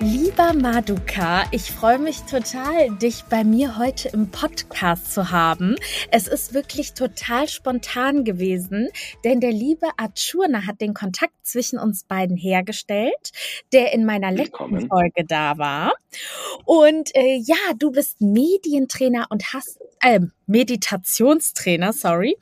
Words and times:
Lieber 0.00 0.52
Maduka, 0.52 1.42
ich 1.50 1.72
freue 1.72 1.98
mich 1.98 2.20
total, 2.20 2.88
dich 2.98 3.24
bei 3.24 3.42
mir 3.42 3.78
heute 3.78 4.08
im 4.10 4.30
Podcast 4.30 5.12
zu 5.12 5.32
haben. 5.32 5.74
Es 6.12 6.28
ist 6.28 6.54
wirklich 6.54 6.94
total 6.94 7.48
spontan 7.48 8.22
gewesen, 8.22 8.90
denn 9.24 9.40
der 9.40 9.50
liebe 9.50 9.88
Archurna 9.96 10.66
hat 10.66 10.80
den 10.80 10.94
Kontakt 10.94 11.34
zwischen 11.42 11.80
uns 11.80 12.04
beiden 12.04 12.36
hergestellt, 12.36 13.32
der 13.72 13.92
in 13.92 14.06
meiner 14.06 14.30
letzten 14.30 14.86
Folge 14.88 15.24
da 15.26 15.58
war. 15.58 15.94
Und 16.64 17.12
äh, 17.16 17.36
ja, 17.44 17.56
du 17.76 17.90
bist 17.90 18.20
Medientrainer 18.20 19.26
und 19.30 19.52
hast 19.52 19.80
äh, 20.00 20.20
Meditationstrainer, 20.46 21.92
sorry, 21.92 22.36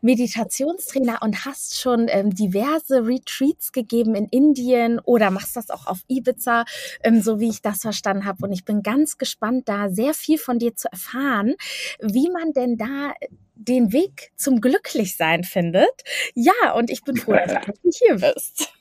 Meditationstrainer 0.00 1.18
und 1.22 1.44
hast 1.44 1.80
schon 1.80 2.06
ähm, 2.08 2.34
diverse 2.34 3.06
Retreats 3.06 3.72
gegeben 3.72 4.14
in 4.14 4.26
Indien 4.26 4.98
oder 5.00 5.30
machst 5.30 5.56
das 5.56 5.70
auch 5.70 5.86
auf 5.86 6.00
Ibiza, 6.08 6.64
ähm, 7.02 7.20
so 7.22 7.40
wie 7.40 7.48
ich 7.48 7.62
das 7.62 7.82
verstanden 7.82 8.24
habe. 8.24 8.44
Und 8.46 8.52
ich 8.52 8.64
bin 8.64 8.82
ganz 8.82 9.18
gespannt, 9.18 9.68
da 9.68 9.88
sehr 9.88 10.14
viel 10.14 10.38
von 10.38 10.58
dir 10.58 10.74
zu 10.74 10.90
erfahren, 10.90 11.54
wie 12.00 12.30
man 12.30 12.52
denn 12.52 12.76
da 12.76 13.12
den 13.54 13.92
Weg 13.92 14.32
zum 14.36 14.60
Glücklichsein 14.60 15.44
findet. 15.44 15.90
Ja, 16.34 16.72
und 16.74 16.90
ich 16.90 17.04
bin 17.04 17.16
froh, 17.16 17.32
dass 17.32 17.64
du 17.66 17.90
hier 17.92 18.16
bist. 18.16 18.72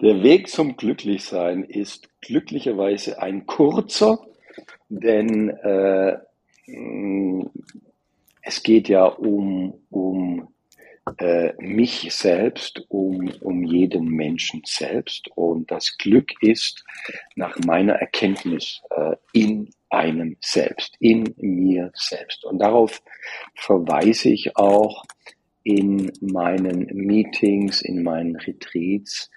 Der 0.00 0.22
Weg 0.22 0.48
zum 0.48 0.76
Glücklichsein 0.76 1.64
ist 1.64 2.08
glücklicherweise 2.20 3.20
ein 3.20 3.46
kurzer, 3.46 4.24
denn 4.88 5.50
äh, 5.50 6.18
es 8.42 8.62
geht 8.62 8.88
ja 8.88 9.04
um, 9.04 9.74
um 9.90 10.48
äh, 11.18 11.52
mich 11.58 12.12
selbst, 12.12 12.84
um, 12.88 13.30
um 13.40 13.64
jeden 13.64 14.08
Menschen 14.08 14.62
selbst. 14.64 15.28
Und 15.34 15.70
das 15.70 15.96
Glück 15.98 16.30
ist 16.40 16.84
nach 17.36 17.58
meiner 17.66 17.94
Erkenntnis 17.94 18.80
äh, 18.90 19.16
in 19.32 19.70
einem 19.90 20.36
selbst, 20.40 20.96
in 21.00 21.34
mir 21.38 21.90
selbst. 21.94 22.44
Und 22.44 22.58
darauf 22.58 23.02
verweise 23.54 24.30
ich 24.30 24.56
auch 24.56 25.04
in 25.62 26.12
meinen 26.20 26.86
Meetings, 26.94 27.82
in 27.82 28.02
meinen 28.02 28.36
Retreats 28.36 29.30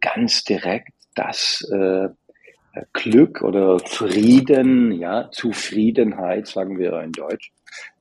ganz 0.00 0.44
direkt, 0.44 0.90
dass 1.14 1.62
äh, 1.72 2.08
Glück 2.92 3.42
oder 3.42 3.78
Frieden, 3.78 4.92
ja, 4.92 5.30
Zufriedenheit, 5.30 6.46
sagen 6.46 6.78
wir 6.78 7.00
in 7.02 7.12
Deutsch, 7.12 7.52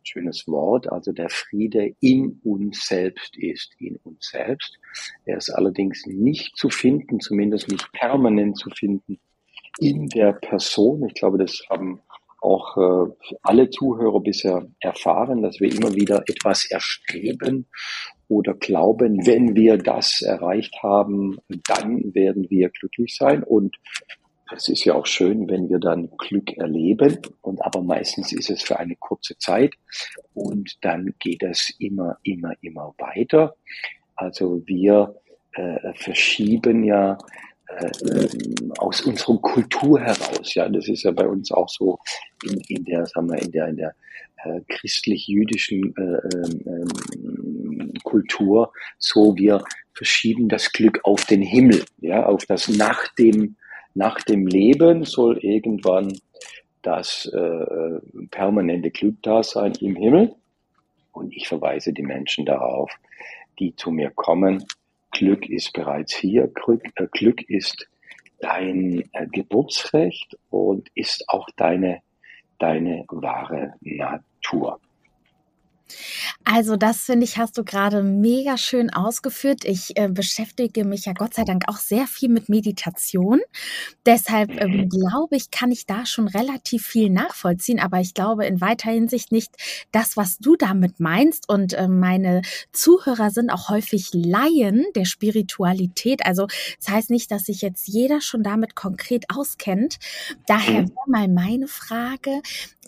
schönes 0.04 0.48
Wort, 0.48 0.92
also 0.92 1.12
der 1.12 1.30
Friede 1.30 1.96
in 2.00 2.40
uns 2.44 2.88
selbst 2.88 3.36
ist, 3.38 3.74
in 3.80 3.98
uns 4.04 4.30
selbst. 4.32 4.78
Er 5.26 5.38
ist 5.38 5.50
allerdings 5.50 6.06
nicht 6.06 6.56
zu 6.58 6.70
finden, 6.70 7.20
zumindest 7.20 7.70
nicht 7.70 7.92
permanent 7.92 8.58
zu 8.58 8.70
finden 8.70 9.20
in 9.80 10.08
der 10.10 10.34
Person. 10.34 11.06
Ich 11.08 11.16
glaube, 11.16 11.38
das 11.38 11.64
haben 11.70 12.02
auch 12.42 12.78
äh, 12.78 13.12
alle 13.42 13.70
Zuhörer 13.70 14.20
bisher 14.20 14.68
erfahren, 14.80 15.42
dass 15.42 15.60
wir 15.60 15.74
immer 15.74 15.96
wieder 15.96 16.24
etwas 16.28 16.70
erstreben 16.70 17.66
oder 18.28 18.54
glauben, 18.54 19.26
wenn 19.26 19.56
wir 19.56 19.78
das 19.78 20.22
erreicht 20.22 20.76
haben, 20.84 21.38
dann 21.68 22.14
werden 22.14 22.50
wir 22.50 22.70
glücklich 22.70 23.16
sein. 23.16 23.44
Und 23.44 23.76
es 24.54 24.70
ist 24.70 24.86
ja 24.86 24.94
auch 24.94 25.06
schön, 25.06 25.50
wenn 25.50 25.70
wir 25.70 25.80
dann 25.80 26.10
Glück 26.18 26.56
erleben 26.58 27.20
und 27.42 27.64
aber 27.66 27.82
meistens 27.82 28.32
ist 28.32 28.50
es 28.50 28.62
für 28.62 28.78
eine 28.78 28.96
kurze 28.96 29.38
Zeit 29.38 29.74
und 30.34 30.78
dann 30.82 31.16
geht 31.20 31.44
es 31.44 31.74
immer, 31.80 32.18
immer, 32.24 32.54
immer 32.62 32.94
weiter. 32.98 33.56
Also 34.16 34.62
wir 34.66 35.16
äh, 35.54 35.94
verschieben 35.96 36.84
ja 36.84 37.18
äh, 37.68 37.92
aus 38.78 39.02
unserer 39.02 39.40
Kultur 39.40 40.00
heraus. 40.00 40.54
Ja, 40.54 40.70
das 40.70 40.88
ist 40.88 41.04
ja 41.04 41.12
bei 41.12 41.28
uns 41.28 41.52
auch 41.52 41.70
so 41.70 41.98
in, 42.44 42.60
in 42.68 42.86
der, 42.86 43.06
sagen 43.08 43.30
wir, 43.32 43.42
in 43.42 43.52
der, 43.52 43.68
in 43.68 43.78
der 43.78 43.96
äh, 44.44 44.62
christlich-jüdischen 44.70 45.96
äh, 45.98 46.38
ähm, 46.38 47.94
Kultur 48.04 48.72
so. 49.00 49.36
Wir 49.36 49.64
verschieben 49.94 50.50
das 50.50 50.72
Glück 50.72 51.00
auf 51.04 51.26
den 51.26 51.42
Himmel, 51.42 51.84
ja, 52.00 52.26
auf 52.26 52.46
das 52.46 52.68
nach 52.68 53.08
dem 53.16 53.56
nach 53.96 54.22
dem 54.22 54.46
Leben 54.46 55.06
soll 55.06 55.38
irgendwann 55.38 56.20
das 56.82 57.26
äh, 57.26 58.00
permanente 58.30 58.92
Glück 58.92 59.16
da 59.24 59.42
sein 59.42 59.74
im 59.80 59.96
Himmel. 59.96 60.36
Und 61.14 61.34
ich 61.34 61.48
verweise 61.48 61.94
die 61.94 62.04
Menschen 62.04 62.46
darauf, 62.46 62.92
die 63.58 63.76
zu 63.76 63.90
mir 63.92 64.12
kommen. 64.12 64.66
Glück 65.12 65.50
ist 65.50 65.72
bereits 65.74 66.14
hier. 66.14 66.48
Glück, 66.48 66.84
äh, 66.96 67.08
Glück 67.12 67.42
ist 67.50 67.88
dein 68.40 69.04
äh, 69.14 69.28
Geburtsrecht 69.32 70.38
und 70.50 70.90
ist 70.94 71.24
auch 71.30 71.48
deine, 71.56 72.02
deine 72.60 73.06
wahre 73.08 73.76
Natur. 73.80 74.80
Also 76.44 76.76
das 76.76 77.02
finde 77.02 77.26
ich, 77.26 77.38
hast 77.38 77.58
du 77.58 77.64
gerade 77.64 78.04
mega 78.04 78.58
schön 78.58 78.92
ausgeführt. 78.92 79.66
Ich 79.66 79.98
äh, 79.98 80.10
beschäftige 80.10 80.86
mich 80.86 81.06
ja 81.06 81.14
Gott 81.14 81.34
sei 81.34 81.44
Dank 81.44 81.64
auch 81.68 81.78
sehr 81.78 82.08
viel 82.08 82.30
mit 82.30 82.50
Meditation. 82.50 83.42
Deshalb 84.06 84.50
ähm, 84.62 84.90
glaube 84.90 85.36
ich, 85.36 85.52
kann 85.52 85.72
ich 85.72 85.86
da 85.86 86.06
schon 86.06 86.28
relativ 86.28 86.86
viel 86.86 87.10
nachvollziehen. 87.10 87.80
Aber 87.80 88.00
ich 88.00 88.14
glaube 88.14 88.46
in 88.46 88.62
weiter 88.62 88.92
Hinsicht 88.92 89.32
nicht 89.32 89.52
das, 89.92 90.18
was 90.18 90.38
du 90.38 90.56
damit 90.56 91.00
meinst. 91.00 91.50
Und 91.50 91.74
äh, 91.74 91.88
meine 91.88 92.42
Zuhörer 92.72 93.30
sind 93.32 93.50
auch 93.50 93.70
häufig 93.70 94.10
Laien 94.14 94.86
der 94.96 95.06
Spiritualität. 95.06 96.26
Also 96.26 96.48
das 96.80 96.90
heißt 96.90 97.10
nicht, 97.10 97.32
dass 97.32 97.46
sich 97.46 97.62
jetzt 97.62 97.88
jeder 97.88 98.22
schon 98.22 98.44
damit 98.44 98.76
konkret 98.76 99.26
auskennt. 99.30 99.98
Daher 100.48 100.84
mhm. 100.84 100.90
wäre 100.90 101.10
mal 101.10 101.28
meine 101.28 101.68
Frage, 101.68 102.42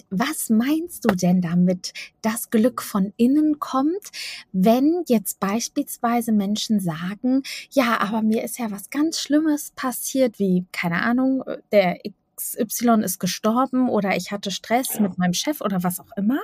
was 0.10 0.50
meinst 0.50 1.04
du 1.04 1.16
denn 1.16 1.42
damit, 1.42 1.94
das 2.22 2.50
Glück 2.50 2.82
von 2.88 3.14
innen 3.18 3.60
kommt, 3.60 4.10
wenn 4.52 5.04
jetzt 5.08 5.40
beispielsweise 5.40 6.32
Menschen 6.32 6.80
sagen, 6.80 7.44
ja, 7.72 8.00
aber 8.00 8.22
mir 8.22 8.44
ist 8.44 8.58
ja 8.58 8.72
was 8.72 8.90
ganz 8.90 9.20
Schlimmes 9.20 9.72
passiert, 9.76 10.40
wie, 10.40 10.66
keine 10.72 11.02
Ahnung, 11.04 11.44
der 11.72 12.00
XY 12.38 13.02
ist 13.04 13.20
gestorben 13.20 13.90
oder 13.90 14.16
ich 14.16 14.32
hatte 14.32 14.52
Stress 14.52 14.96
ja. 14.96 15.02
mit 15.02 15.18
meinem 15.18 15.34
Chef 15.34 15.62
oder 15.62 15.84
was 15.84 16.00
auch 16.00 16.16
immer. 16.16 16.40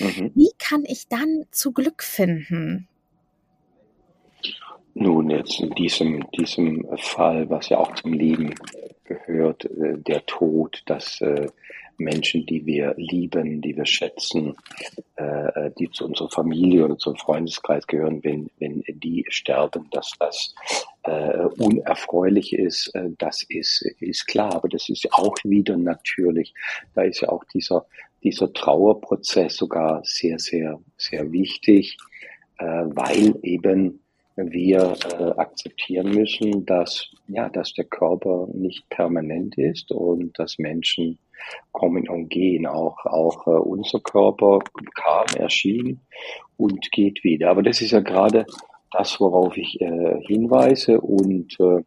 Mhm. 0.00 0.32
Wie 0.34 0.50
kann 0.58 0.84
ich 0.86 1.08
dann 1.08 1.44
zu 1.50 1.72
Glück 1.72 2.02
finden? 2.02 2.88
Nun, 4.94 5.30
jetzt 5.30 5.60
in 5.60 5.70
diesem, 5.70 6.28
diesem 6.32 6.84
Fall, 6.96 7.48
was 7.50 7.68
ja 7.68 7.78
auch 7.78 7.94
zum 7.94 8.12
Leben 8.14 8.54
gehört, 9.04 9.64
äh, 9.66 9.98
der 9.98 10.26
Tod, 10.26 10.82
das 10.86 11.20
äh, 11.20 11.48
Menschen, 11.98 12.46
die 12.46 12.64
wir 12.64 12.94
lieben, 12.96 13.60
die 13.60 13.76
wir 13.76 13.86
schätzen, 13.86 14.56
äh, 15.16 15.66
äh, 15.66 15.70
die 15.78 15.90
zu 15.90 16.06
unserer 16.06 16.30
Familie 16.30 16.84
oder 16.84 16.96
zum 16.96 17.16
Freundeskreis 17.16 17.86
gehören, 17.86 18.22
wenn, 18.24 18.50
wenn 18.58 18.82
die 18.88 19.24
sterben, 19.28 19.88
dass 19.90 20.12
das 20.18 20.54
äh, 21.02 21.44
unerfreulich 21.58 22.52
ist, 22.52 22.94
äh, 22.94 23.10
das 23.18 23.42
ist, 23.48 23.82
ist 24.00 24.26
klar, 24.26 24.54
aber 24.54 24.68
das 24.68 24.88
ist 24.88 25.12
auch 25.12 25.36
wieder 25.44 25.76
natürlich. 25.76 26.54
Da 26.94 27.02
ist 27.02 27.20
ja 27.20 27.28
auch 27.28 27.44
dieser, 27.52 27.86
dieser 28.22 28.52
Trauerprozess 28.52 29.56
sogar 29.56 30.00
sehr, 30.04 30.38
sehr, 30.38 30.80
sehr 30.96 31.32
wichtig, 31.32 31.96
äh, 32.58 32.64
weil 32.64 33.34
eben 33.42 34.00
wir 34.38 34.94
äh, 35.18 35.40
akzeptieren 35.40 36.10
müssen, 36.10 36.64
dass 36.64 37.08
ja, 37.26 37.48
dass 37.48 37.72
der 37.74 37.84
Körper 37.84 38.48
nicht 38.52 38.88
permanent 38.88 39.58
ist 39.58 39.90
und 39.90 40.38
dass 40.38 40.58
Menschen 40.58 41.18
kommen 41.72 42.08
und 42.08 42.28
gehen. 42.28 42.66
Auch, 42.66 43.04
auch 43.04 43.46
äh, 43.46 43.50
unser 43.50 44.00
Körper 44.00 44.60
kam, 44.94 45.26
erschien 45.36 46.00
und 46.56 46.90
geht 46.92 47.24
wieder. 47.24 47.50
Aber 47.50 47.62
das 47.62 47.80
ist 47.80 47.90
ja 47.90 48.00
gerade 48.00 48.46
das, 48.90 49.20
worauf 49.20 49.56
ich 49.56 49.80
äh, 49.80 50.20
hinweise. 50.26 51.00
Und 51.00 51.58
äh, 51.60 51.82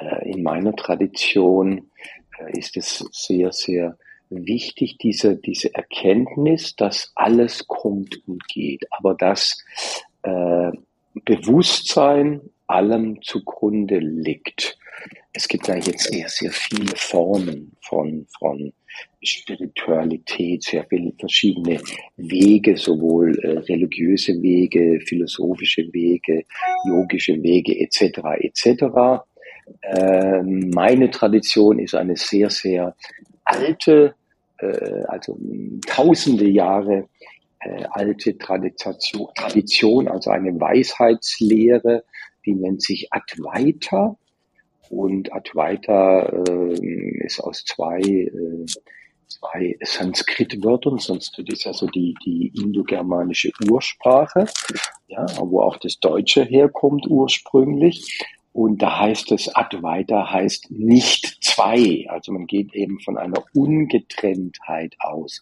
äh 0.00 0.30
in 0.30 0.42
meiner 0.42 0.74
Tradition 0.76 1.90
äh, 2.38 2.58
ist 2.58 2.76
es 2.76 3.04
sehr, 3.12 3.52
sehr 3.52 3.96
wichtig, 4.28 4.98
diese, 4.98 5.36
diese 5.36 5.74
Erkenntnis, 5.74 6.76
dass 6.76 7.12
alles 7.16 7.66
kommt 7.66 8.20
und 8.28 8.46
geht, 8.46 8.84
aber 8.90 9.14
dass 9.14 9.64
äh, 10.22 10.70
Bewusstsein 11.24 12.40
allem 12.66 13.20
zugrunde 13.22 13.98
liegt. 13.98 14.78
Es 15.32 15.48
gibt 15.48 15.68
ja 15.68 15.76
jetzt 15.76 16.12
sehr, 16.12 16.28
sehr 16.28 16.50
viele 16.50 16.94
Formen 16.96 17.72
von, 17.82 18.26
von 18.38 18.72
Spiritualität, 19.22 20.64
sehr 20.64 20.84
viele 20.88 21.12
verschiedene 21.18 21.80
Wege, 22.16 22.76
sowohl 22.76 23.38
äh, 23.40 23.58
religiöse 23.58 24.40
Wege, 24.42 25.00
philosophische 25.06 25.92
Wege, 25.92 26.44
yogische 26.86 27.40
Wege 27.42 27.78
etc. 27.80 28.20
etc. 28.40 29.22
Äh, 29.82 30.42
meine 30.42 31.10
Tradition 31.10 31.78
ist 31.78 31.94
eine 31.94 32.16
sehr, 32.16 32.50
sehr 32.50 32.96
alte, 33.44 34.14
äh, 34.58 35.02
also 35.08 35.38
tausende 35.86 36.48
Jahre 36.48 37.08
äh, 37.60 37.84
alte 37.90 38.36
Tradition, 38.38 39.28
Tradition, 39.34 40.08
also 40.08 40.30
eine 40.30 40.58
Weisheitslehre, 40.58 42.04
die 42.44 42.54
nennt 42.54 42.82
sich 42.82 43.12
Advaita. 43.12 44.16
Und 44.88 45.32
Advaita 45.32 46.22
äh, 46.22 47.24
ist 47.24 47.38
aus 47.40 47.64
zwei, 47.64 48.00
äh, 48.00 48.66
zwei 49.28 49.76
Sanskrit-Wörtern, 49.82 50.98
sonst 50.98 51.38
ist 51.38 51.66
also 51.66 51.86
die, 51.86 52.14
die 52.24 52.52
indogermanische 52.60 53.52
Ursprache, 53.70 54.46
ja, 55.06 55.26
wo 55.38 55.60
auch 55.60 55.76
das 55.76 56.00
Deutsche 56.00 56.42
herkommt 56.42 57.06
ursprünglich. 57.08 58.24
Und 58.52 58.82
da 58.82 58.98
heißt 58.98 59.30
es, 59.30 59.54
Advaita 59.54 60.32
heißt 60.32 60.72
nicht 60.72 61.38
zwei. 61.40 62.06
Also 62.08 62.32
man 62.32 62.46
geht 62.46 62.74
eben 62.74 62.98
von 63.00 63.16
einer 63.16 63.44
Ungetrenntheit 63.54 64.96
aus. 64.98 65.40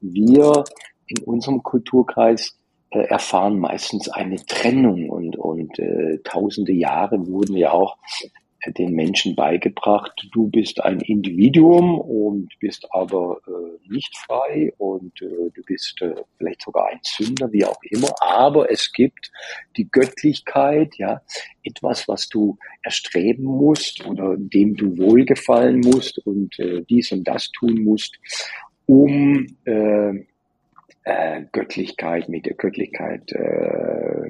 Wir 0.00 0.64
in 1.08 1.22
unserem 1.24 1.62
Kulturkreis 1.62 2.58
äh, 2.90 3.00
erfahren 3.00 3.58
meistens 3.58 4.08
eine 4.08 4.36
Trennung 4.46 5.10
und, 5.10 5.36
und 5.36 5.78
äh, 5.78 6.18
tausende 6.24 6.72
Jahre 6.72 7.26
wurden 7.26 7.56
ja 7.56 7.72
auch 7.72 7.96
den 8.66 8.92
Menschen 8.92 9.36
beigebracht, 9.36 10.28
du 10.32 10.48
bist 10.48 10.82
ein 10.82 11.00
Individuum 11.00 12.00
und 12.00 12.52
bist 12.60 12.86
aber 12.90 13.40
äh, 13.46 13.88
nicht 13.88 14.16
frei 14.16 14.72
und 14.78 15.20
äh, 15.22 15.50
du 15.54 15.62
bist 15.64 16.00
äh, 16.02 16.14
vielleicht 16.36 16.62
sogar 16.62 16.88
ein 16.88 16.98
Sünder, 17.02 17.50
wie 17.52 17.64
auch 17.64 17.80
immer. 17.82 18.10
Aber 18.20 18.70
es 18.70 18.92
gibt 18.92 19.30
die 19.76 19.88
Göttlichkeit, 19.90 20.96
ja, 20.96 21.22
etwas, 21.62 22.08
was 22.08 22.28
du 22.28 22.58
erstreben 22.82 23.44
musst 23.44 24.04
oder 24.06 24.36
dem 24.36 24.74
du 24.74 24.98
wohlgefallen 24.98 25.80
musst 25.80 26.18
und 26.26 26.58
äh, 26.58 26.82
dies 26.88 27.12
und 27.12 27.24
das 27.24 27.50
tun 27.52 27.84
musst, 27.84 28.18
um 28.86 29.46
äh, 29.64 30.12
äh, 31.08 31.44
Göttlichkeit 31.52 32.28
mit 32.28 32.44
der 32.44 32.54
Göttlichkeit 32.54 33.32
äh, 33.32 34.28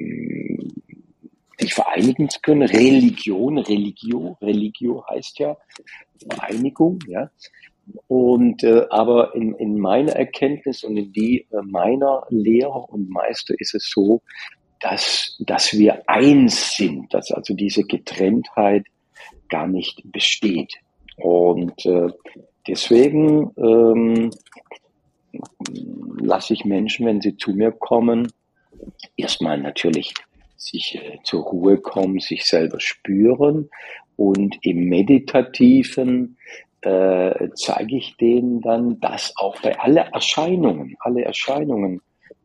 sich 1.58 1.74
vereinigen 1.74 2.28
zu 2.30 2.38
können. 2.40 2.68
Religion, 2.68 3.58
Religio, 3.58 4.38
Religio 4.40 5.04
heißt 5.10 5.40
ja 5.40 5.56
Vereinigung, 6.30 7.00
ja. 7.08 7.30
Und 8.06 8.62
äh, 8.62 8.86
aber 8.90 9.34
in, 9.34 9.54
in 9.54 9.78
meiner 9.78 10.12
Erkenntnis 10.12 10.84
und 10.84 10.96
in 10.96 11.12
die 11.12 11.48
äh, 11.50 11.62
meiner 11.64 12.26
Lehrer 12.28 12.88
und 12.90 13.10
Meister 13.10 13.54
ist 13.58 13.74
es 13.74 13.90
so, 13.92 14.22
dass, 14.80 15.36
dass 15.40 15.72
wir 15.72 16.08
eins 16.08 16.76
sind, 16.76 17.12
dass 17.12 17.32
also 17.32 17.54
diese 17.54 17.82
Getrenntheit 17.82 18.84
gar 19.48 19.66
nicht 19.66 20.00
besteht. 20.12 20.74
Und 21.16 21.84
äh, 21.86 22.08
deswegen 22.68 23.50
ähm, 23.56 24.30
lasse 26.20 26.54
ich 26.54 26.64
Menschen, 26.64 27.06
wenn 27.06 27.20
sie 27.20 27.36
zu 27.36 27.52
mir 27.52 27.72
kommen, 27.72 28.32
erstmal 29.16 29.58
natürlich 29.58 30.14
sich 30.56 30.96
äh, 30.96 31.18
zur 31.24 31.44
Ruhe 31.44 31.78
kommen, 31.78 32.18
sich 32.20 32.44
selber 32.44 32.80
spüren 32.80 33.70
und 34.16 34.56
im 34.62 34.88
Meditativen 34.88 36.36
äh, 36.80 37.48
zeige 37.54 37.96
ich 37.96 38.16
denen 38.16 38.60
dann, 38.60 39.00
dass 39.00 39.32
auch 39.36 39.60
bei 39.62 39.78
alle 39.78 40.08
Erscheinungen, 40.12 40.96
alle 41.00 41.24
Erscheinungen 41.24 42.00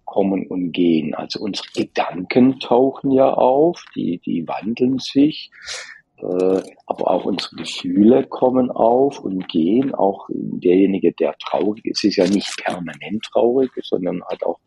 kommen 0.05 0.47
und 0.47 0.71
gehen. 0.71 1.15
Also 1.15 1.39
unsere 1.39 1.67
Gedanken 1.75 2.59
tauchen 2.59 3.11
ja 3.11 3.33
auf, 3.33 3.83
die, 3.95 4.19
die 4.19 4.47
wandeln 4.47 4.99
sich, 4.99 5.51
aber 6.85 7.11
auch 7.11 7.25
unsere 7.25 7.55
Gefühle 7.55 8.25
kommen 8.27 8.71
auf 8.71 9.19
und 9.19 9.47
gehen. 9.47 9.93
Auch 9.93 10.27
derjenige, 10.29 11.11
der 11.13 11.35
traurig 11.37 11.85
ist, 11.85 12.03
ist 12.03 12.17
ja 12.17 12.27
nicht 12.27 12.55
permanent 12.63 13.23
traurig, 13.31 13.71
sondern 13.81 14.23
hat 14.25 14.43
auch 14.43 14.59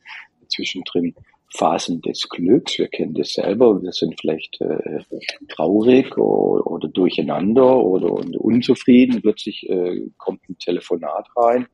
zwischendrin 0.48 1.14
Phasen 1.54 2.00
des 2.02 2.28
Glücks. 2.28 2.78
Wir 2.78 2.88
kennen 2.88 3.14
das 3.14 3.32
selber. 3.32 3.82
Wir 3.82 3.92
sind 3.92 4.20
vielleicht 4.20 4.60
äh, 4.60 5.00
traurig 5.48 6.16
oder, 6.18 6.66
oder, 6.66 6.88
durcheinander 6.88 7.76
oder, 7.82 8.12
oder 8.12 8.40
unzufrieden. 8.40 9.22
Plötzlich 9.22 9.68
äh, 9.68 10.08
kommt 10.18 10.48
ein 10.48 10.58
Telefonat 10.58 11.28
rein 11.36 11.66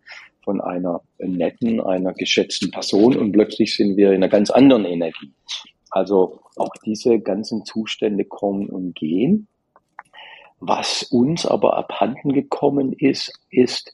von 0.45 0.61
einer 0.61 1.03
netten, 1.19 1.81
einer 1.81 2.13
geschätzten 2.15 2.71
Person 2.71 3.17
und 3.17 3.33
plötzlich 3.33 3.77
sind 3.77 3.97
wir 3.97 4.11
in 4.11 4.17
einer 4.17 4.29
ganz 4.29 4.51
anderen 4.51 4.85
Energie. 4.85 5.33
Also 5.91 6.41
auch 6.57 6.73
diese 6.85 7.21
ganzen 7.21 7.65
Zustände 7.65 8.25
kommen 8.25 8.69
und 8.69 8.95
gehen. 8.95 9.47
Was 10.65 11.03
uns 11.05 11.45
aber 11.45 11.77
abhanden 11.77 12.33
gekommen 12.33 12.93
ist, 12.93 13.33
ist, 13.51 13.93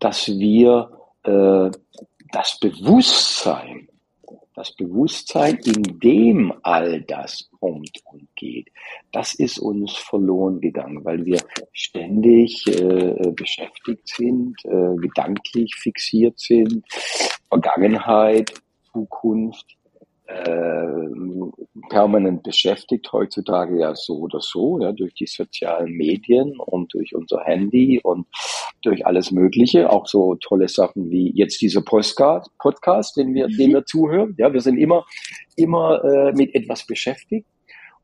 dass 0.00 0.28
wir 0.28 0.90
äh, 1.22 1.70
das 2.32 2.58
Bewusstsein 2.60 3.90
das 4.60 4.72
Bewusstsein, 4.72 5.58
in 5.64 5.98
dem 6.00 6.52
all 6.62 7.00
das 7.02 7.48
kommt 7.58 7.98
und 8.04 8.28
geht, 8.36 8.68
das 9.10 9.32
ist 9.34 9.58
uns 9.58 9.96
verloren 9.96 10.60
gegangen, 10.60 11.02
weil 11.02 11.24
wir 11.24 11.40
ständig 11.72 12.66
äh, 12.66 13.32
beschäftigt 13.34 14.06
sind, 14.06 14.56
äh, 14.64 14.96
gedanklich 14.96 15.74
fixiert 15.76 16.38
sind, 16.38 16.84
Vergangenheit, 17.48 18.52
Zukunft, 18.92 19.64
äh, 19.72 19.79
permanent 21.88 22.42
beschäftigt, 22.42 23.12
heutzutage 23.12 23.78
ja 23.78 23.94
so 23.94 24.18
oder 24.18 24.40
so, 24.40 24.80
ja, 24.80 24.92
durch 24.92 25.14
die 25.14 25.26
sozialen 25.26 25.92
Medien 25.92 26.58
und 26.58 26.94
durch 26.94 27.14
unser 27.14 27.44
Handy 27.44 28.00
und 28.02 28.26
durch 28.82 29.04
alles 29.06 29.30
Mögliche, 29.30 29.90
auch 29.90 30.06
so 30.06 30.36
tolle 30.36 30.68
Sachen 30.68 31.10
wie 31.10 31.32
jetzt 31.34 31.60
dieser 31.60 31.82
Postcard, 31.82 32.46
Podcast, 32.58 33.16
den 33.16 33.34
wir, 33.34 33.48
mhm. 33.48 33.56
den 33.56 33.72
wir 33.72 33.84
zuhören. 33.84 34.34
Ja, 34.38 34.52
wir 34.52 34.60
sind 34.60 34.78
immer, 34.78 35.04
immer 35.56 36.02
äh, 36.04 36.32
mit 36.32 36.54
etwas 36.54 36.86
beschäftigt 36.86 37.46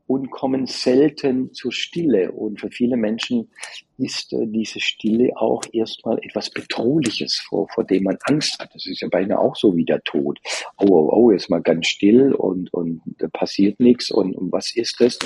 und 0.07 0.31
kommen 0.31 0.65
selten 0.65 1.53
zur 1.53 1.71
Stille. 1.71 2.31
Und 2.31 2.61
für 2.61 2.71
viele 2.71 2.95
Menschen 2.95 3.51
ist 3.97 4.31
äh, 4.33 4.47
diese 4.47 4.79
Stille 4.79 5.31
auch 5.35 5.61
erstmal 5.73 6.17
etwas 6.19 6.49
Bedrohliches, 6.49 7.43
vor, 7.47 7.67
vor 7.73 7.83
dem 7.83 8.03
man 8.03 8.17
Angst 8.23 8.57
hat. 8.59 8.73
Das 8.73 8.85
ist 8.85 9.01
ja 9.01 9.09
beinahe 9.09 9.39
auch 9.39 9.55
so 9.55 9.75
wie 9.75 9.85
der 9.85 10.01
Tod. 10.03 10.39
Oh, 10.77 10.87
oh, 10.87 11.09
oh, 11.11 11.31
ist 11.31 11.49
mal 11.49 11.61
ganz 11.61 11.87
still 11.87 12.33
und, 12.33 12.73
und 12.73 13.01
da 13.19 13.27
passiert 13.27 13.79
nichts. 13.79 14.09
Und, 14.09 14.33
und 14.35 14.51
was 14.51 14.73
ist 14.75 14.95
das? 14.99 15.19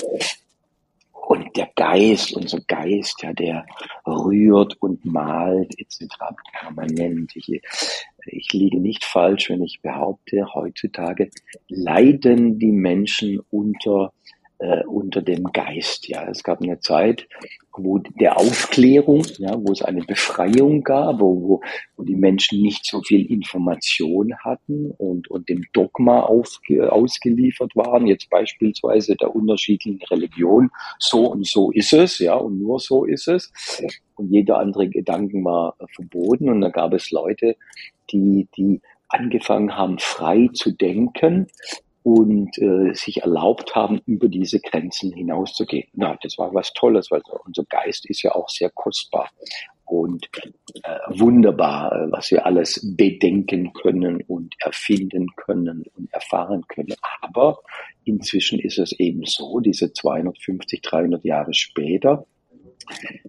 Und 1.27 1.55
der 1.55 1.69
Geist, 1.75 2.33
unser 2.35 2.59
Geist, 2.61 3.21
ja, 3.21 3.31
der 3.31 3.65
rührt 4.05 4.75
und 4.81 5.05
malt 5.05 5.73
etc. 5.79 6.07
permanent. 6.59 7.35
Ich, 7.35 7.47
ich 8.25 8.51
liege 8.51 8.79
nicht 8.79 9.05
falsch, 9.05 9.49
wenn 9.49 9.63
ich 9.63 9.79
behaupte, 9.81 10.53
heutzutage 10.53 11.29
leiden 11.69 12.57
die 12.59 12.71
Menschen 12.71 13.39
unter 13.49 14.11
äh, 14.61 14.83
unter 14.85 15.23
dem 15.23 15.45
Geist. 15.51 16.07
Ja, 16.07 16.29
es 16.29 16.43
gab 16.43 16.61
eine 16.61 16.79
Zeit, 16.79 17.27
wo 17.75 17.97
der 17.97 18.37
Aufklärung, 18.37 19.25
ja, 19.39 19.55
wo 19.57 19.71
es 19.71 19.81
eine 19.81 20.03
Befreiung 20.03 20.83
gab, 20.83 21.19
wo, 21.19 21.61
wo 21.97 22.03
die 22.03 22.15
Menschen 22.15 22.61
nicht 22.61 22.85
so 22.85 23.01
viel 23.01 23.25
Information 23.25 24.35
hatten 24.37 24.91
und, 24.91 25.29
und 25.31 25.49
dem 25.49 25.65
Dogma 25.73 26.21
aufge, 26.21 26.91
ausgeliefert 26.91 27.75
waren. 27.75 28.05
Jetzt 28.05 28.29
beispielsweise 28.29 29.15
der 29.15 29.35
unterschiedlichen 29.35 30.03
Religion. 30.11 30.69
So 30.99 31.25
und 31.31 31.47
so 31.47 31.71
ist 31.71 31.93
es, 31.93 32.19
ja, 32.19 32.35
und 32.35 32.59
nur 32.59 32.79
so 32.79 33.05
ist 33.05 33.27
es. 33.27 33.51
Und 34.15 34.29
jeder 34.29 34.59
andere 34.59 34.87
Gedanken 34.89 35.43
war 35.43 35.75
verboten. 35.95 36.49
Und 36.49 36.61
da 36.61 36.69
gab 36.69 36.93
es 36.93 37.09
Leute, 37.09 37.55
die, 38.11 38.47
die 38.55 38.79
angefangen 39.07 39.75
haben, 39.75 39.97
frei 39.97 40.49
zu 40.53 40.71
denken 40.71 41.47
und 42.03 42.57
äh, 42.57 42.93
sich 42.93 43.21
erlaubt 43.21 43.75
haben, 43.75 44.01
über 44.05 44.27
diese 44.27 44.59
Grenzen 44.59 45.13
hinauszugehen. 45.13 45.87
Na, 45.93 46.17
das 46.21 46.37
war 46.37 46.53
was 46.53 46.73
Tolles, 46.73 47.11
weil 47.11 47.21
unser 47.45 47.63
Geist 47.65 48.09
ist 48.09 48.23
ja 48.23 48.33
auch 48.33 48.49
sehr 48.49 48.71
kostbar 48.71 49.29
und 49.91 50.29
äh, 50.83 50.97
wunderbar, 51.09 51.91
äh, 51.91 52.11
was 52.11 52.31
wir 52.31 52.45
alles 52.45 52.79
bedenken 52.95 53.73
können 53.73 54.21
und 54.21 54.55
erfinden 54.59 55.27
können 55.35 55.83
und 55.95 56.11
erfahren 56.13 56.65
können. 56.67 56.95
Aber 57.21 57.59
inzwischen 58.05 58.57
ist 58.59 58.79
es 58.79 58.93
eben 58.93 59.25
so, 59.25 59.59
diese 59.59 59.91
250, 59.91 60.81
300 60.81 61.25
Jahre 61.25 61.53
später, 61.53 62.25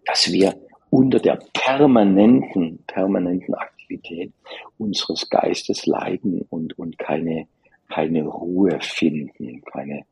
dass 0.07 0.33
wir 0.33 0.55
unter 0.89 1.19
der 1.19 1.41
permanenten, 1.53 2.85
permanenten 2.87 3.55
Aktivität 3.55 4.33
unseres 4.79 5.29
Geistes 5.31 5.87
leiden 5.87 6.43
und, 6.49 6.79
und 6.79 6.97
keine 6.97 7.49
keine 7.93 8.25
Ruhe 8.25 8.79
finden, 8.81 9.63
keine 9.65 10.05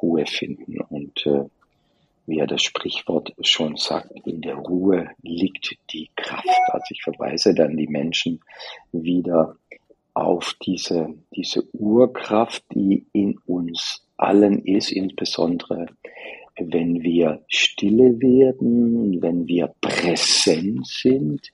Ruhe 0.00 0.26
finden. 0.26 0.80
Und 0.80 1.26
äh, 1.26 1.44
wie 2.26 2.38
ja 2.38 2.46
das 2.46 2.62
Sprichwort 2.62 3.32
schon 3.40 3.76
sagt, 3.76 4.12
in 4.26 4.40
der 4.40 4.56
Ruhe 4.56 5.10
liegt 5.22 5.76
die 5.92 6.08
Kraft. 6.16 6.46
Also 6.68 6.84
ich 6.90 7.02
verweise 7.02 7.54
dann 7.54 7.76
die 7.76 7.88
Menschen 7.88 8.40
wieder 8.92 9.56
auf 10.14 10.54
diese, 10.64 11.14
diese 11.34 11.62
Urkraft, 11.74 12.64
die 12.74 13.06
in 13.12 13.38
uns 13.46 14.06
allen 14.16 14.64
ist, 14.64 14.92
insbesondere 14.92 15.86
wenn 16.58 17.02
wir 17.02 17.44
stille 17.48 18.18
werden, 18.20 19.20
wenn 19.20 19.46
wir 19.46 19.74
präsent 19.80 20.86
sind. 20.86 21.52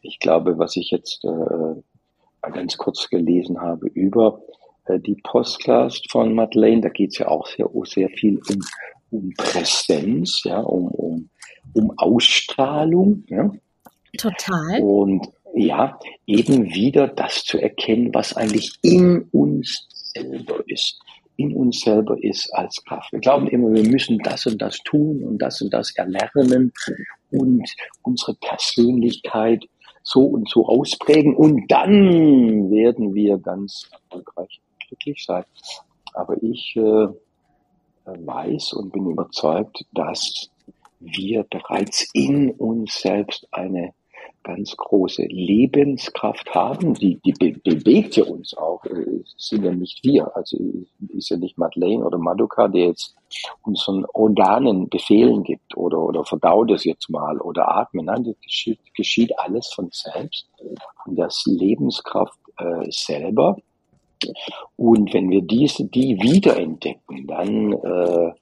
Ich 0.00 0.20
glaube, 0.20 0.58
was 0.58 0.76
ich 0.76 0.92
jetzt 0.92 1.24
äh, 1.24 2.50
ganz 2.52 2.76
kurz 2.76 3.08
gelesen 3.08 3.60
habe 3.60 3.88
über 3.88 4.40
die 4.96 5.16
Postcast 5.22 6.10
von 6.10 6.34
Madeleine, 6.34 6.80
da 6.80 6.88
geht 6.88 7.10
es 7.10 7.18
ja 7.18 7.28
auch 7.28 7.46
sehr, 7.46 7.68
sehr 7.84 8.08
viel 8.10 8.40
um, 8.48 8.60
um 9.10 9.32
Präsenz, 9.36 10.42
ja, 10.44 10.60
um, 10.60 10.88
um, 10.88 11.30
um 11.74 11.92
Ausstrahlung. 11.98 13.24
Ja. 13.28 13.50
Total. 14.16 14.80
Und 14.80 15.28
ja, 15.54 15.98
eben 16.26 16.72
wieder 16.74 17.08
das 17.08 17.44
zu 17.44 17.58
erkennen, 17.58 18.14
was 18.14 18.36
eigentlich 18.36 18.72
in 18.82 19.28
uns 19.32 19.86
selber 20.14 20.62
ist 20.66 20.98
in 21.38 21.54
uns 21.54 21.80
selber 21.80 22.16
ist 22.20 22.52
als 22.52 22.82
Kraft. 22.84 23.12
Wir 23.12 23.20
glauben 23.20 23.46
immer, 23.46 23.72
wir 23.72 23.88
müssen 23.88 24.18
das 24.18 24.44
und 24.46 24.60
das 24.60 24.78
tun 24.82 25.22
und 25.22 25.38
das 25.38 25.62
und 25.62 25.72
das 25.72 25.94
erlernen 25.96 26.72
und 27.30 27.64
unsere 28.02 28.34
Persönlichkeit 28.34 29.64
so 30.02 30.24
und 30.24 30.48
so 30.48 30.66
ausprägen 30.66 31.36
und 31.36 31.70
dann 31.70 32.70
werden 32.70 33.14
wir 33.14 33.38
ganz 33.38 33.88
erfolgreich 33.92 34.60
glücklich 34.88 35.24
sein. 35.24 35.44
Aber 36.14 36.42
ich 36.42 36.74
äh, 36.76 37.08
weiß 38.04 38.72
und 38.72 38.92
bin 38.92 39.06
überzeugt, 39.10 39.84
dass 39.92 40.50
wir 41.00 41.44
bereits 41.44 42.08
in 42.12 42.50
uns 42.50 43.00
selbst 43.00 43.46
eine 43.52 43.92
ganz 44.42 44.76
große 44.76 45.24
Lebenskraft 45.24 46.54
haben. 46.54 46.94
Die, 46.94 47.20
die 47.24 47.32
be 47.32 47.52
bewegt 47.62 48.16
ja 48.16 48.24
uns 48.24 48.56
auch. 48.56 48.84
Es 48.86 49.34
sind 49.36 49.64
ja 49.64 49.72
nicht 49.72 50.02
wir. 50.02 50.34
Also 50.34 50.56
ist 51.08 51.28
ja 51.28 51.36
nicht 51.36 51.58
Madeleine 51.58 52.04
oder 52.04 52.18
Maduka, 52.18 52.68
der 52.68 52.86
jetzt 52.86 53.14
unseren 53.62 54.06
Organen 54.14 54.88
Befehlen 54.88 55.42
gibt 55.42 55.76
oder, 55.76 55.98
oder 55.98 56.24
verdaut 56.24 56.70
es 56.70 56.84
jetzt 56.84 57.10
mal 57.10 57.38
oder 57.40 57.68
atmen. 57.68 58.06
Nein, 58.06 58.24
das 58.24 58.40
geschieht, 58.40 58.80
geschieht 58.94 59.38
alles 59.38 59.68
von 59.68 59.90
selbst, 59.92 60.48
von 61.04 61.14
der 61.14 61.28
Lebenskraft 61.44 62.38
äh, 62.58 62.86
selber. 62.90 63.56
Und 64.76 65.12
wenn 65.14 65.30
wir 65.30 65.42
diese, 65.42 65.84
die 65.84 66.20
wiederentdecken, 66.20 67.26
dann, 67.26 67.72
äh, 67.72 68.32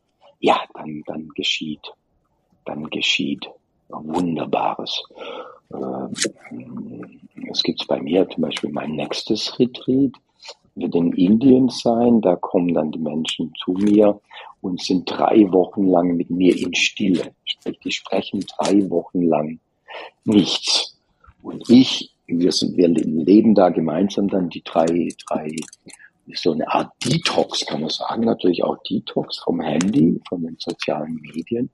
ja, 0.41 0.61
dann, 0.75 1.03
dann 1.07 1.29
geschieht, 1.35 1.93
dann 2.65 2.89
geschieht 2.91 3.49
Wunderbares. 3.89 5.03
Es 7.51 7.63
gibt 7.63 7.87
bei 7.87 8.01
mir 8.01 8.29
zum 8.29 8.43
Beispiel 8.43 8.71
mein 8.71 8.93
nächstes 8.93 9.59
Retreat 9.59 10.13
wird 10.75 10.95
in 10.95 11.13
Indien 11.13 11.69
sein. 11.69 12.21
Da 12.21 12.37
kommen 12.37 12.75
dann 12.75 12.93
die 12.93 12.99
Menschen 12.99 13.53
zu 13.65 13.73
mir 13.73 14.21
und 14.61 14.81
sind 14.81 15.11
drei 15.11 15.51
Wochen 15.53 15.87
lang 15.89 16.17
mit 16.17 16.31
mir 16.31 16.57
in 16.57 16.75
Stille. 16.75 17.33
Sprich, 17.45 17.79
die 17.81 17.93
sprechen 17.93 18.45
drei 18.59 18.89
Wochen 18.91 19.23
lang 19.23 19.59
nichts. 20.25 20.99
Und 21.43 21.69
ich, 21.71 22.13
wir, 22.27 22.53
sind, 22.53 22.77
wir 22.77 22.89
leben 22.89 23.55
da 23.55 23.69
gemeinsam 23.71 24.29
dann 24.29 24.49
die 24.49 24.63
drei, 24.63 25.09
drei, 25.29 25.55
so 26.35 26.53
eine 26.53 26.69
Art 26.69 26.93
Detox, 27.05 27.65
kann 27.67 27.81
man 27.81 27.91
sagen. 27.91 28.25
Natürlich 28.25 28.65
auch 28.65 28.77
Detox 28.89 29.39
vom 29.39 29.61
Handy, 29.61 30.21
von 30.29 30.43
den 30.43 30.57
sozialen 30.59 31.21
Medien 31.23 31.71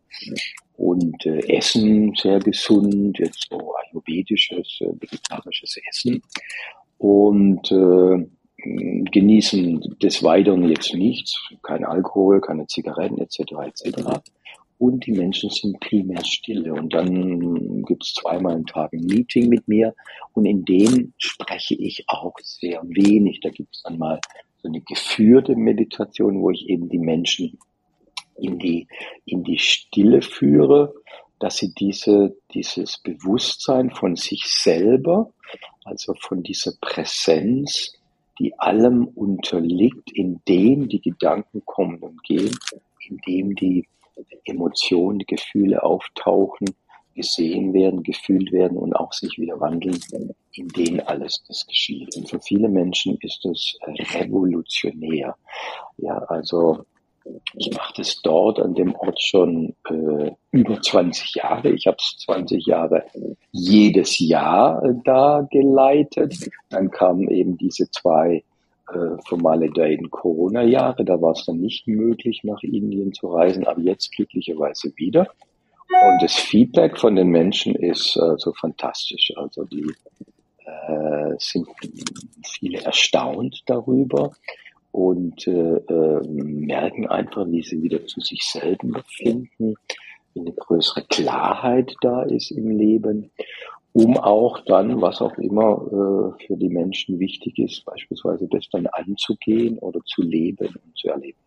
und 0.76 1.24
äh, 1.26 1.38
Essen 1.48 2.14
sehr 2.14 2.38
gesund, 2.40 3.18
jetzt 3.18 3.46
so 3.50 3.74
ayurvedisches, 3.76 4.80
äh, 4.80 4.92
vegetarisches 5.00 5.78
Essen 5.88 6.22
und 6.98 7.70
äh, 7.70 8.26
genießen 9.10 9.96
des 10.00 10.22
Weiteren 10.22 10.68
jetzt 10.68 10.94
nichts, 10.94 11.36
kein 11.62 11.84
Alkohol, 11.84 12.40
keine 12.40 12.66
Zigaretten 12.66 13.18
etc. 13.18 13.40
etc. 13.66 14.20
Und 14.82 15.06
die 15.06 15.12
Menschen 15.12 15.48
sind 15.48 15.78
primär 15.78 16.24
stille. 16.24 16.74
Und 16.74 16.92
dann 16.92 17.84
gibt 17.84 18.02
es 18.02 18.14
zweimal 18.14 18.56
am 18.56 18.66
Tag 18.66 18.92
ein 18.92 19.06
Meeting 19.06 19.48
mit 19.48 19.68
mir 19.68 19.94
und 20.32 20.44
in 20.44 20.64
dem 20.64 21.12
spreche 21.18 21.76
ich 21.76 22.04
auch 22.08 22.34
sehr 22.42 22.82
wenig. 22.82 23.38
Da 23.42 23.50
gibt 23.50 23.76
es 23.76 23.82
dann 23.84 23.96
mal 23.96 24.18
so 24.60 24.66
eine 24.66 24.80
geführte 24.80 25.54
Meditation, 25.54 26.42
wo 26.42 26.50
ich 26.50 26.68
eben 26.68 26.88
die 26.88 26.98
Menschen 26.98 27.60
in 28.36 28.58
die, 28.58 28.88
in 29.24 29.44
die 29.44 29.58
Stille 29.58 30.20
führe, 30.20 30.92
dass 31.38 31.58
sie 31.58 31.72
diese, 31.78 32.34
dieses 32.52 32.98
Bewusstsein 32.98 33.88
von 33.90 34.16
sich 34.16 34.42
selber, 34.46 35.32
also 35.84 36.14
von 36.18 36.42
dieser 36.42 36.72
Präsenz, 36.80 37.92
die 38.40 38.58
allem 38.58 39.04
unterliegt, 39.04 40.10
in 40.12 40.40
dem 40.48 40.88
die 40.88 41.00
Gedanken 41.00 41.62
kommen 41.64 42.00
und 42.00 42.20
gehen, 42.24 42.50
in 43.08 43.18
dem 43.18 43.54
die 43.54 43.86
Emotionen, 44.44 45.20
Gefühle 45.26 45.82
auftauchen, 45.82 46.68
gesehen 47.14 47.74
werden, 47.74 48.02
gefühlt 48.02 48.52
werden 48.52 48.78
und 48.78 48.94
auch 48.94 49.12
sich 49.12 49.38
wieder 49.38 49.60
wandeln, 49.60 49.98
in 50.52 50.68
denen 50.68 51.00
alles 51.00 51.44
das 51.46 51.66
geschieht. 51.66 52.16
Und 52.16 52.30
für 52.30 52.40
viele 52.40 52.68
Menschen 52.68 53.18
ist 53.20 53.44
das 53.44 53.76
revolutionär. 54.14 55.36
Ja, 55.98 56.18
also 56.28 56.84
ich 57.54 57.72
mache 57.72 57.94
das 57.98 58.20
dort 58.22 58.58
an 58.58 58.74
dem 58.74 58.94
Ort 58.96 59.20
schon 59.20 59.74
äh, 59.88 60.32
über 60.50 60.80
20 60.80 61.36
Jahre. 61.36 61.70
Ich 61.70 61.86
habe 61.86 61.96
es 62.00 62.16
20 62.24 62.66
Jahre 62.66 63.04
jedes 63.52 64.18
Jahr 64.18 64.82
äh, 64.84 64.94
da 65.04 65.46
geleitet. 65.50 66.34
Dann 66.70 66.90
kamen 66.90 67.28
eben 67.28 67.56
diese 67.56 67.90
zwei 67.90 68.42
äh, 68.88 69.16
formalen 69.26 70.10
Corona-Jahre. 70.10 71.04
Da 71.04 71.20
war 71.20 71.32
es 71.32 71.44
dann 71.44 71.60
nicht 71.60 71.86
möglich, 71.86 72.40
nach 72.42 72.62
Indien 72.62 73.12
zu 73.12 73.28
reisen, 73.28 73.66
aber 73.66 73.80
jetzt 73.80 74.14
glücklicherweise 74.14 74.92
wieder. 74.96 75.28
Und 75.88 76.22
das 76.22 76.34
Feedback 76.34 76.98
von 76.98 77.16
den 77.16 77.28
Menschen 77.28 77.74
ist 77.74 78.16
äh, 78.16 78.34
so 78.38 78.52
fantastisch. 78.54 79.32
Also 79.36 79.64
die 79.64 79.86
äh, 80.64 81.34
sind 81.38 81.68
viele 82.44 82.80
erstaunt 82.82 83.62
darüber 83.66 84.32
und 84.90 85.46
äh, 85.46 85.76
äh, 85.76 86.28
merken 86.28 87.08
einfach, 87.08 87.46
wie 87.48 87.62
sie 87.62 87.82
wieder 87.82 88.04
zu 88.06 88.20
sich 88.20 88.42
selber 88.44 89.02
finden, 89.06 89.74
wie 90.34 90.40
eine 90.40 90.52
größere 90.52 91.04
Klarheit 91.04 91.94
da 92.00 92.22
ist 92.22 92.50
im 92.50 92.70
Leben, 92.70 93.30
um 93.92 94.16
auch 94.16 94.60
dann, 94.64 95.00
was 95.00 95.20
auch 95.20 95.36
immer 95.38 96.34
äh, 96.38 96.46
für 96.46 96.56
die 96.56 96.70
Menschen 96.70 97.18
wichtig 97.18 97.58
ist, 97.58 97.84
beispielsweise 97.84 98.48
das 98.50 98.68
dann 98.70 98.86
anzugehen 98.86 99.78
oder 99.78 100.00
zu 100.06 100.22
leben 100.22 100.68
und 100.68 100.96
zu 100.96 101.08
erleben. 101.08 101.38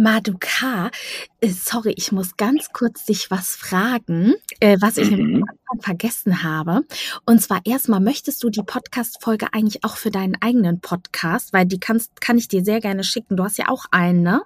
Maduka, 0.00 0.92
äh, 1.40 1.48
sorry, 1.48 1.92
ich 1.96 2.12
muss 2.12 2.36
ganz 2.36 2.68
kurz 2.72 3.04
dich 3.06 3.32
was 3.32 3.56
fragen, 3.56 4.34
äh, 4.60 4.76
was 4.80 4.96
ich 4.96 5.10
mhm. 5.10 5.42
am 5.42 5.44
Anfang 5.48 5.80
vergessen 5.80 6.42
habe. 6.44 6.82
Und 7.26 7.42
zwar 7.42 7.62
erstmal, 7.64 7.98
möchtest 7.98 8.44
du 8.44 8.48
die 8.48 8.62
Podcast-Folge 8.62 9.48
eigentlich 9.52 9.84
auch 9.84 9.96
für 9.96 10.12
deinen 10.12 10.36
eigenen 10.40 10.80
Podcast? 10.80 11.52
Weil 11.52 11.66
die 11.66 11.80
kannst, 11.80 12.20
kann 12.20 12.38
ich 12.38 12.46
dir 12.46 12.62
sehr 12.62 12.78
gerne 12.78 13.02
schicken. 13.02 13.36
Du 13.36 13.42
hast 13.42 13.58
ja 13.58 13.70
auch 13.70 13.86
einen, 13.90 14.22
ne? 14.22 14.42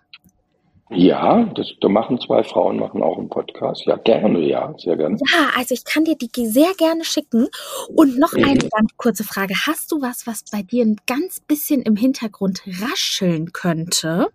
Ja, 0.94 1.44
das, 1.54 1.72
da 1.80 1.88
machen 1.88 2.20
zwei 2.20 2.42
Frauen 2.42 2.78
machen 2.78 3.02
auch 3.02 3.18
einen 3.18 3.28
Podcast. 3.28 3.84
Ja, 3.86 3.96
gerne, 3.96 4.40
ja, 4.40 4.74
sehr 4.78 4.96
gerne. 4.96 5.16
Ja, 5.32 5.50
also 5.56 5.74
ich 5.74 5.84
kann 5.84 6.04
dir 6.04 6.16
die 6.16 6.46
sehr 6.46 6.72
gerne 6.76 7.04
schicken. 7.04 7.48
Und 7.94 8.18
noch 8.18 8.32
mhm. 8.32 8.44
eine 8.44 8.68
ganz 8.68 8.96
kurze 8.96 9.24
Frage. 9.24 9.54
Hast 9.66 9.90
du 9.92 10.02
was, 10.02 10.26
was 10.26 10.44
bei 10.50 10.62
dir 10.62 10.84
ein 10.84 10.96
ganz 11.06 11.40
bisschen 11.40 11.82
im 11.82 11.96
Hintergrund 11.96 12.62
rascheln 12.80 13.52
könnte? 13.52 14.28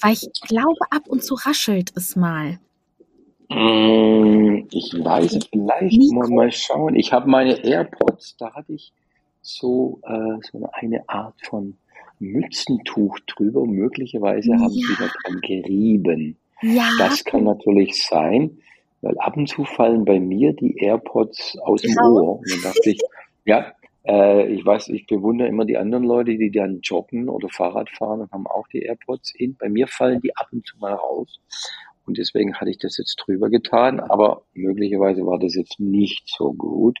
Weil 0.00 0.12
ich 0.12 0.30
glaube, 0.48 0.78
ab 0.90 1.02
und 1.06 1.22
zu 1.22 1.34
raschelt 1.34 1.92
es 1.96 2.16
mal. 2.16 2.58
Mm, 3.48 4.66
ich 4.70 4.92
weiß 4.92 5.38
vielleicht 5.50 6.12
mal, 6.12 6.28
mal 6.28 6.50
schauen. 6.50 6.96
Ich 6.96 7.12
habe 7.12 7.28
meine 7.28 7.64
AirPods, 7.64 8.36
da 8.38 8.52
hatte 8.54 8.72
ich 8.72 8.92
so, 9.42 10.00
äh, 10.04 10.38
so 10.50 10.68
eine 10.72 11.08
Art 11.08 11.34
von 11.46 11.76
Mützentuch 12.20 13.18
drüber. 13.20 13.64
Möglicherweise 13.66 14.52
haben 14.54 14.72
ja. 14.72 14.86
sie 14.86 14.96
da 14.98 15.08
dran 15.22 15.40
gerieben. 15.40 16.36
Ja. 16.62 16.88
Das 16.98 17.24
kann 17.24 17.44
natürlich 17.44 18.04
sein, 18.04 18.58
weil 19.00 19.16
ab 19.18 19.36
und 19.36 19.48
zu 19.48 19.64
fallen 19.64 20.04
bei 20.04 20.18
mir 20.18 20.52
die 20.52 20.76
AirPods 20.76 21.58
aus 21.62 21.82
dem 21.82 21.94
genau. 21.94 22.20
Ohr. 22.20 22.38
Und 22.38 22.50
dann 22.50 22.62
dachte 22.62 22.90
ich, 22.90 23.00
ja, 23.44 23.72
äh, 24.06 24.46
ich 24.52 24.64
weiß, 24.64 24.88
ich 24.88 25.06
bewundere 25.06 25.48
immer 25.48 25.64
die 25.64 25.76
anderen 25.76 26.04
Leute, 26.04 26.36
die 26.36 26.50
dann 26.50 26.80
joggen 26.82 27.28
oder 27.28 27.48
Fahrrad 27.48 27.90
fahren 27.90 28.20
und 28.22 28.32
haben 28.32 28.46
auch 28.46 28.66
die 28.68 28.82
AirPods 28.82 29.34
in. 29.36 29.56
Bei 29.56 29.68
mir 29.68 29.86
fallen 29.86 30.20
die 30.20 30.34
ab 30.36 30.48
und 30.52 30.66
zu 30.66 30.78
mal 30.78 30.94
raus. 30.94 31.40
Und 32.06 32.16
deswegen 32.16 32.54
hatte 32.54 32.70
ich 32.70 32.78
das 32.78 32.96
jetzt 32.96 33.16
drüber 33.16 33.50
getan, 33.50 34.00
aber 34.00 34.42
möglicherweise 34.54 35.26
war 35.26 35.38
das 35.38 35.54
jetzt 35.54 35.78
nicht 35.78 36.26
so 36.26 36.54
gut. 36.54 36.98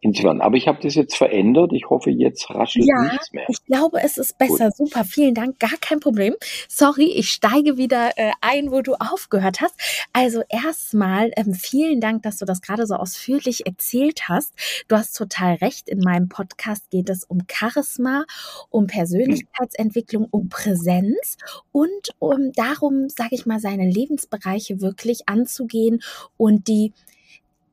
Insofern. 0.00 0.40
Aber 0.40 0.56
ich 0.56 0.68
habe 0.68 0.78
das 0.82 0.94
jetzt 0.94 1.16
verändert. 1.16 1.72
Ich 1.72 1.88
hoffe, 1.90 2.10
jetzt 2.10 2.50
raschelt 2.50 2.86
Ja, 2.86 3.02
nichts 3.12 3.32
mehr. 3.32 3.44
ich 3.48 3.64
glaube, 3.66 4.02
es 4.02 4.16
ist 4.18 4.38
Gut. 4.38 4.48
besser. 4.48 4.70
Super, 4.70 5.04
vielen 5.04 5.34
Dank. 5.34 5.58
Gar 5.58 5.76
kein 5.80 6.00
Problem. 6.00 6.34
Sorry, 6.68 7.12
ich 7.12 7.28
steige 7.30 7.76
wieder 7.76 8.12
äh, 8.16 8.32
ein, 8.40 8.70
wo 8.70 8.80
du 8.80 8.94
aufgehört 8.94 9.60
hast. 9.60 9.74
Also 10.12 10.42
erstmal 10.48 11.30
ähm, 11.36 11.54
vielen 11.54 12.00
Dank, 12.00 12.22
dass 12.22 12.38
du 12.38 12.44
das 12.44 12.62
gerade 12.62 12.86
so 12.86 12.94
ausführlich 12.94 13.66
erzählt 13.66 14.28
hast. 14.28 14.52
Du 14.88 14.96
hast 14.96 15.16
total 15.16 15.54
recht. 15.54 15.88
In 15.88 16.00
meinem 16.00 16.28
Podcast 16.28 16.90
geht 16.90 17.08
es 17.10 17.24
um 17.24 17.40
Charisma, 17.50 18.24
um 18.70 18.86
Persönlichkeitsentwicklung, 18.86 20.26
um 20.30 20.48
Präsenz 20.48 21.36
und 21.72 22.10
um 22.18 22.52
darum, 22.52 23.08
sage 23.08 23.34
ich 23.34 23.46
mal, 23.46 23.60
seine 23.60 23.88
Lebensbereiche 23.88 24.80
wirklich 24.80 25.28
anzugehen 25.28 26.02
und 26.36 26.68
die 26.68 26.92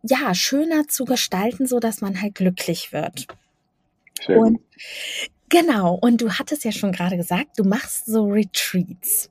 ja 0.07 0.33
schöner 0.35 0.87
zu 0.87 1.05
gestalten, 1.05 1.67
so 1.67 1.79
dass 1.79 2.01
man 2.01 2.21
halt 2.21 2.35
glücklich 2.35 2.93
wird. 2.93 3.27
Sehr 4.25 4.43
Und 4.43 4.59
genau, 5.49 5.95
und 5.95 6.21
du 6.21 6.31
hattest 6.33 6.63
ja 6.65 6.71
schon 6.71 6.91
gerade 6.91 7.17
gesagt, 7.17 7.57
du 7.59 7.63
machst 7.63 8.05
so 8.07 8.25
Retreats. 8.25 9.29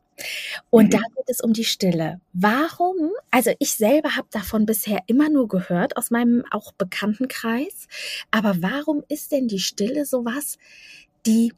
Und 0.70 0.94
da 0.94 0.98
Mhm. 0.98 1.02
geht 1.16 1.28
es 1.28 1.40
um 1.42 1.52
die 1.52 1.64
Stille. 1.64 2.20
Warum? 2.32 3.12
Also 3.30 3.52
ich 3.58 3.74
selber 3.74 4.16
habe 4.16 4.28
davon 4.30 4.66
bisher 4.66 5.00
immer 5.08 5.28
nur 5.28 5.48
gehört 5.48 5.96
aus 5.96 6.10
meinem 6.10 6.44
auch 6.50 6.72
Bekanntenkreis. 6.72 7.86
Aber 8.30 8.56
warum 8.62 9.04
ist 9.08 9.32
denn 9.32 9.48
die 9.48 9.60
Stille 9.60 10.06
sowas, 10.06 10.58
die 11.26 11.52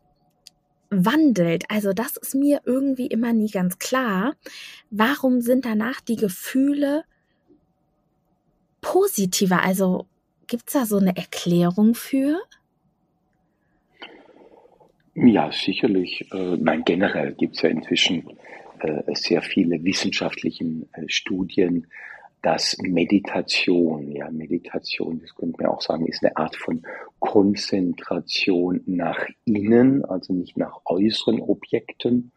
wandelt? 0.91 1.65
Also 1.71 1.93
das 1.93 2.17
ist 2.17 2.35
mir 2.35 2.61
irgendwie 2.65 3.07
immer 3.07 3.33
nie 3.33 3.51
ganz 3.51 3.79
klar. 3.79 4.35
Warum 4.91 5.41
sind 5.41 5.65
danach 5.65 6.01
die 6.01 6.17
Gefühle 6.17 7.05
positiver? 8.89 9.63
Also 9.63 10.07
gibt's 10.47 10.73
da 10.73 10.87
so 10.87 10.97
eine 10.97 11.15
Erklärung 11.15 11.95
für? 11.95 12.41
Ja, 15.15 15.53
sicherlich. 15.53 16.27
Äh, 16.33 16.57
nein, 16.57 16.85
generell 16.87 17.35
gibt 17.35 17.57
es 17.57 17.63
ja 17.63 17.69
inzwischen 17.69 18.39
äh, 18.81 19.03
sehr 19.15 19.43
viele 19.43 19.85
wissenschaftliche 19.85 20.65
äh, 20.65 21.05
Studien, 21.09 21.87
dass 22.49 22.79
Meditation, 22.79 24.11
ja, 24.11 24.31
Meditation, 24.31 25.21
das 25.21 25.35
könnte 25.35 25.61
man 25.61 25.71
auch 25.71 25.83
sagen, 25.83 26.07
ist 26.07 26.25
eine 26.25 26.35
Art 26.35 26.57
von 26.57 26.83
Konzentration 27.19 28.81
nach 28.87 29.27
innen, 29.45 30.03
also 30.07 30.33
nicht 30.33 30.57
nach 30.57 30.81
äußeren 30.87 31.43
Objekten, 31.43 32.33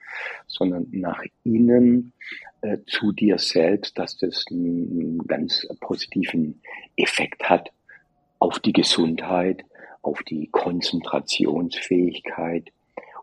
sondern 0.47 0.85
nach 0.91 1.23
innen 1.45 2.11
äh, 2.59 2.79
zu 2.87 3.13
dir 3.13 3.37
selbst, 3.37 3.97
dass 3.97 4.17
das 4.17 4.43
einen 4.51 5.19
ganz 5.27 5.65
positiven 5.79 6.61
Effekt 6.97 7.49
hat 7.49 7.71
auf 8.39 8.59
die 8.59 8.73
Gesundheit, 8.73 9.63
auf 10.01 10.21
die 10.23 10.47
Konzentrationsfähigkeit 10.47 12.69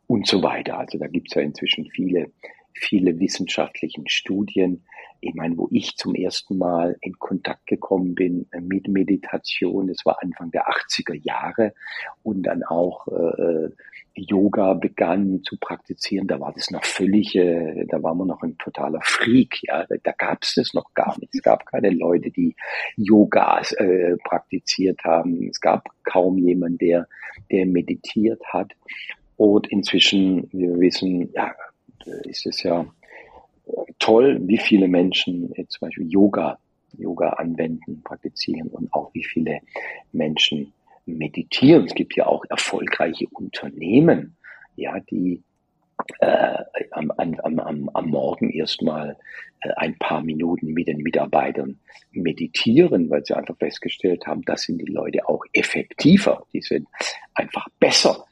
und 0.06 0.26
so 0.26 0.42
weiter. 0.42 0.78
Also 0.78 0.96
da 0.96 1.06
gibt 1.06 1.28
es 1.28 1.34
ja 1.34 1.42
inzwischen 1.42 1.84
viele, 1.90 2.32
viele 2.72 3.20
wissenschaftliche 3.20 4.00
Studien. 4.06 4.84
Ich 5.20 5.34
meine, 5.34 5.56
wo 5.56 5.68
ich 5.70 5.96
zum 5.96 6.14
ersten 6.14 6.58
Mal 6.58 6.96
in 7.00 7.18
Kontakt 7.18 7.66
gekommen 7.66 8.14
bin 8.14 8.46
äh, 8.52 8.60
mit 8.60 8.88
Meditation, 8.88 9.88
das 9.88 10.04
war 10.04 10.22
Anfang 10.22 10.50
der 10.50 10.68
80er 10.68 11.14
Jahre 11.14 11.74
und 12.22 12.42
dann 12.44 12.62
auch 12.62 13.08
äh, 13.08 13.70
Yoga 14.14 14.74
begann 14.74 15.42
zu 15.44 15.56
praktizieren, 15.58 16.26
da 16.26 16.40
war 16.40 16.52
das 16.52 16.70
noch 16.70 16.84
völlig, 16.84 17.34
äh, 17.36 17.84
da 17.88 18.02
war 18.02 18.14
man 18.14 18.28
noch 18.28 18.42
ein 18.42 18.58
totaler 18.58 19.00
Freak, 19.02 19.60
ja, 19.62 19.86
da, 19.86 20.12
gab 20.12 20.42
es 20.42 20.54
das 20.54 20.74
noch 20.74 20.92
gar 20.94 21.18
nicht. 21.18 21.34
Es 21.34 21.42
gab 21.42 21.66
keine 21.66 21.90
Leute, 21.90 22.30
die 22.30 22.54
Yoga 22.96 23.60
äh, 23.76 24.16
praktiziert 24.24 25.02
haben. 25.04 25.48
Es 25.48 25.60
gab 25.60 25.88
kaum 26.04 26.38
jemand, 26.38 26.80
der, 26.80 27.06
der 27.50 27.66
meditiert 27.66 28.42
hat. 28.52 28.72
Und 29.36 29.68
inzwischen, 29.68 30.48
wir 30.52 30.78
wissen, 30.80 31.30
ja, 31.32 31.54
ist 32.24 32.46
es 32.46 32.62
ja 32.62 32.86
toll, 33.98 34.40
wie 34.42 34.58
viele 34.58 34.88
Menschen 34.88 35.52
jetzt 35.56 35.72
zum 35.72 35.88
Beispiel 35.88 36.10
Yoga, 36.10 36.58
Yoga 36.96 37.30
anwenden, 37.30 38.02
praktizieren 38.02 38.68
und 38.68 38.92
auch 38.92 39.12
wie 39.14 39.24
viele 39.24 39.60
Menschen 40.12 40.72
meditieren. 41.06 41.84
Es 41.84 41.94
gibt 41.94 42.16
ja 42.16 42.26
auch 42.26 42.44
erfolgreiche 42.48 43.26
Unternehmen, 43.32 44.36
ja, 44.76 45.00
die 45.00 45.42
äh, 46.20 46.58
am, 46.92 47.10
am, 47.10 47.58
am, 47.58 47.90
am 47.92 48.08
Morgen 48.08 48.50
erstmal 48.50 49.16
äh, 49.60 49.70
ein 49.76 49.98
paar 49.98 50.22
Minuten 50.22 50.72
mit 50.72 50.86
den 50.86 50.98
Mitarbeitern 50.98 51.78
meditieren, 52.12 53.10
weil 53.10 53.24
sie 53.24 53.34
einfach 53.34 53.56
festgestellt 53.56 54.26
haben, 54.26 54.42
das 54.42 54.62
sind 54.62 54.78
die 54.78 54.92
Leute 54.92 55.28
auch 55.28 55.44
effektiver, 55.52 56.44
die 56.52 56.62
sind 56.62 56.86
einfach 57.34 57.66
besser, 57.80 58.24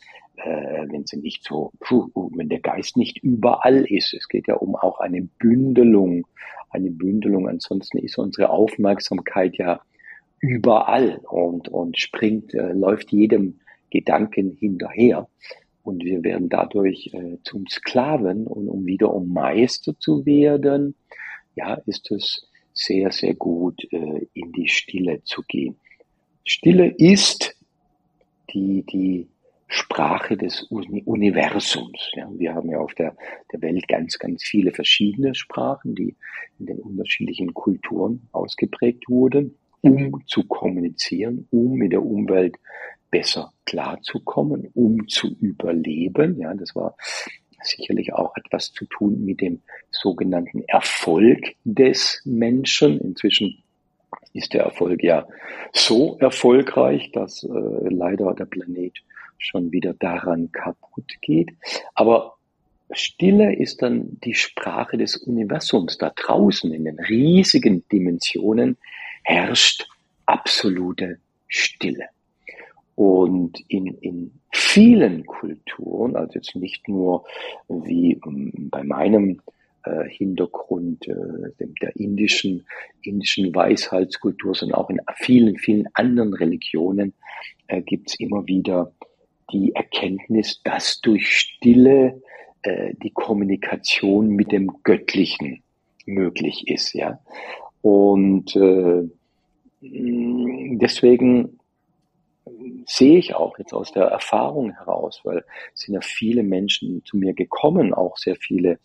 äh, 0.47 0.87
wenn 0.91 1.07
sie 1.07 1.19
nicht 1.19 1.43
so, 1.45 1.73
puh, 1.81 2.09
wenn 2.15 2.49
der 2.49 2.61
Geist 2.61 2.97
nicht 2.97 3.19
überall 3.19 3.85
ist. 3.85 4.15
Es 4.15 4.29
geht 4.29 4.47
ja 4.47 4.55
um 4.55 4.77
auch 4.77 5.01
eine 5.01 5.23
Bündelung, 5.23 6.27
eine 6.71 6.91
Bündelung. 6.91 7.49
Ansonsten 7.49 7.99
ist 7.99 8.17
unsere 8.17 8.51
Aufmerksamkeit 8.51 9.57
ja 9.57 9.81
überall 10.41 11.21
und, 11.29 11.69
und 11.69 11.99
springt, 11.99 12.55
äh, 12.55 12.73
läuft 12.73 13.11
jedem 13.11 13.59
Gedanken 13.91 14.53
hinterher. 14.53 15.29
Und 15.83 16.05
wir 16.05 16.23
werden 16.23 16.49
dadurch 16.49 17.11
äh, 17.13 17.39
zum 17.45 17.67
Sklaven 17.67 18.47
und 18.47 18.69
um 18.69 18.87
wieder 18.87 19.13
um 19.13 19.33
Meister 19.33 19.99
zu 19.99 20.27
werden, 20.27 20.95
ja, 21.55 21.75
ist 21.87 22.11
es 22.11 22.49
sehr, 22.73 23.11
sehr 23.11 23.35
gut, 23.35 23.83
äh, 23.91 24.27
in 24.35 24.53
die 24.53 24.69
Stille 24.69 25.23
zu 25.25 25.43
gehen. 25.49 25.77
Stille 26.45 26.95
ist 26.99 27.57
die, 28.53 28.85
die 28.85 29.29
Sprache 29.69 30.37
des 30.37 30.63
Universums. 30.63 32.11
Ja, 32.15 32.29
wir 32.33 32.55
haben 32.55 32.71
ja 32.71 32.79
auf 32.79 32.95
der, 32.95 33.17
der 33.53 33.63
Welt 33.63 33.89
ganz, 33.89 34.19
ganz 34.19 34.45
viele 34.45 34.73
verschiedene 34.73 35.35
Sprachen, 35.35 35.95
die 35.95 36.17
in 36.59 36.67
den 36.67 36.79
unterschiedlichen 36.79 37.53
Kulturen 37.53 38.29
ausgeprägt 38.33 39.09
wurden, 39.09 39.57
um 39.81 40.23
zu 40.27 40.45
kommunizieren, 40.45 41.49
um 41.51 41.75
mit 41.75 41.93
der 41.93 42.03
Umwelt 42.03 42.57
besser 43.11 43.53
klarzukommen, 43.65 44.71
um 44.75 45.09
zu 45.09 45.35
überleben. 45.41 46.39
Ja, 46.39 46.55
das 46.55 46.75
war 46.77 46.97
sicherlich 47.63 48.13
auch 48.13 48.37
etwas 48.37 48.73
zu 48.73 48.85
tun 48.87 49.25
mit 49.25 49.41
dem 49.41 49.63
sogenannten 49.91 50.63
Erfolg 50.69 51.55
des 51.65 52.23
Menschen. 52.25 53.01
Inzwischen 53.01 53.63
ist 54.33 54.55
der 54.55 54.65
Erfolg 54.65 55.03
ja 55.03 55.27
so 55.73 56.17
erfolgreich, 56.19 57.11
dass 57.13 57.43
äh, 57.43 57.49
leider 57.49 58.35
der 58.35 58.45
Planet 58.45 58.93
schon 59.39 59.73
wieder 59.73 59.95
daran 59.95 60.51
kaputt 60.53 61.13
geht. 61.21 61.51
Aber 61.95 62.37
Stille 62.93 63.55
ist 63.55 63.83
dann 63.83 64.19
die 64.25 64.35
Sprache 64.35 64.97
des 64.97 65.17
Universums. 65.17 65.99
Da 65.99 66.11
draußen 66.15 66.73
in 66.73 66.85
den 66.85 66.99
riesigen 67.01 67.87
Dimensionen 67.89 68.77
herrscht 69.23 69.89
absolute 70.27 71.19
Stille. 71.49 72.07
Und 72.95 73.61
in, 73.69 73.87
in 74.01 74.33
vielen 74.53 75.27
Kulturen, 75.27 76.17
also 76.17 76.35
jetzt 76.35 76.57
nicht 76.57 76.89
nur 76.89 77.25
wie 77.69 78.19
bei 78.71 78.83
meinem 78.85 79.41
äh, 79.85 80.09
Hintergrund 80.09 81.07
äh, 81.07 81.15
der 81.83 81.95
indischen, 81.97 82.67
indischen 83.03 83.55
Weisheitskultur, 83.55 84.55
sondern 84.55 84.79
auch 84.79 84.91
in 84.91 85.01
vielen, 85.17 85.59
vielen 85.59 85.87
anderen 85.95 86.33
Religionen 86.35 87.13
äh, 87.69 87.83
gibt 87.83 88.11
es 88.11 88.19
immer 88.19 88.47
wieder 88.47 88.93
die 89.53 89.75
Erkenntnis, 89.75 90.61
dass 90.65 91.01
durch 91.01 91.29
Stille 91.29 92.23
äh, 92.63 92.95
die 93.03 93.11
Kommunikation 93.11 94.29
mit 94.29 94.53
dem 94.53 94.83
Göttlichen 94.83 95.63
möglich 96.07 96.69
ist, 96.69 96.95
ja. 96.95 97.19
Und 97.83 98.57
äh, 98.57 99.09
deswegen 99.81 101.59
sehe 102.87 103.19
ich 103.19 103.35
auch 103.35 103.59
jetzt 103.59 103.73
aus 103.73 103.93
der 103.93 104.05
Erfahrung 104.05 104.73
heraus, 104.73 105.21
weil 105.25 105.45
es 105.75 105.83
sind 105.83 105.95
ja 105.95 106.01
viele 106.01 106.43
Menschen 106.43 107.05
zu 107.05 107.17
mir 107.17 107.35
gekommen, 107.35 107.95
auch 107.95 108.17
sehr 108.17 108.37
viele 108.37 108.79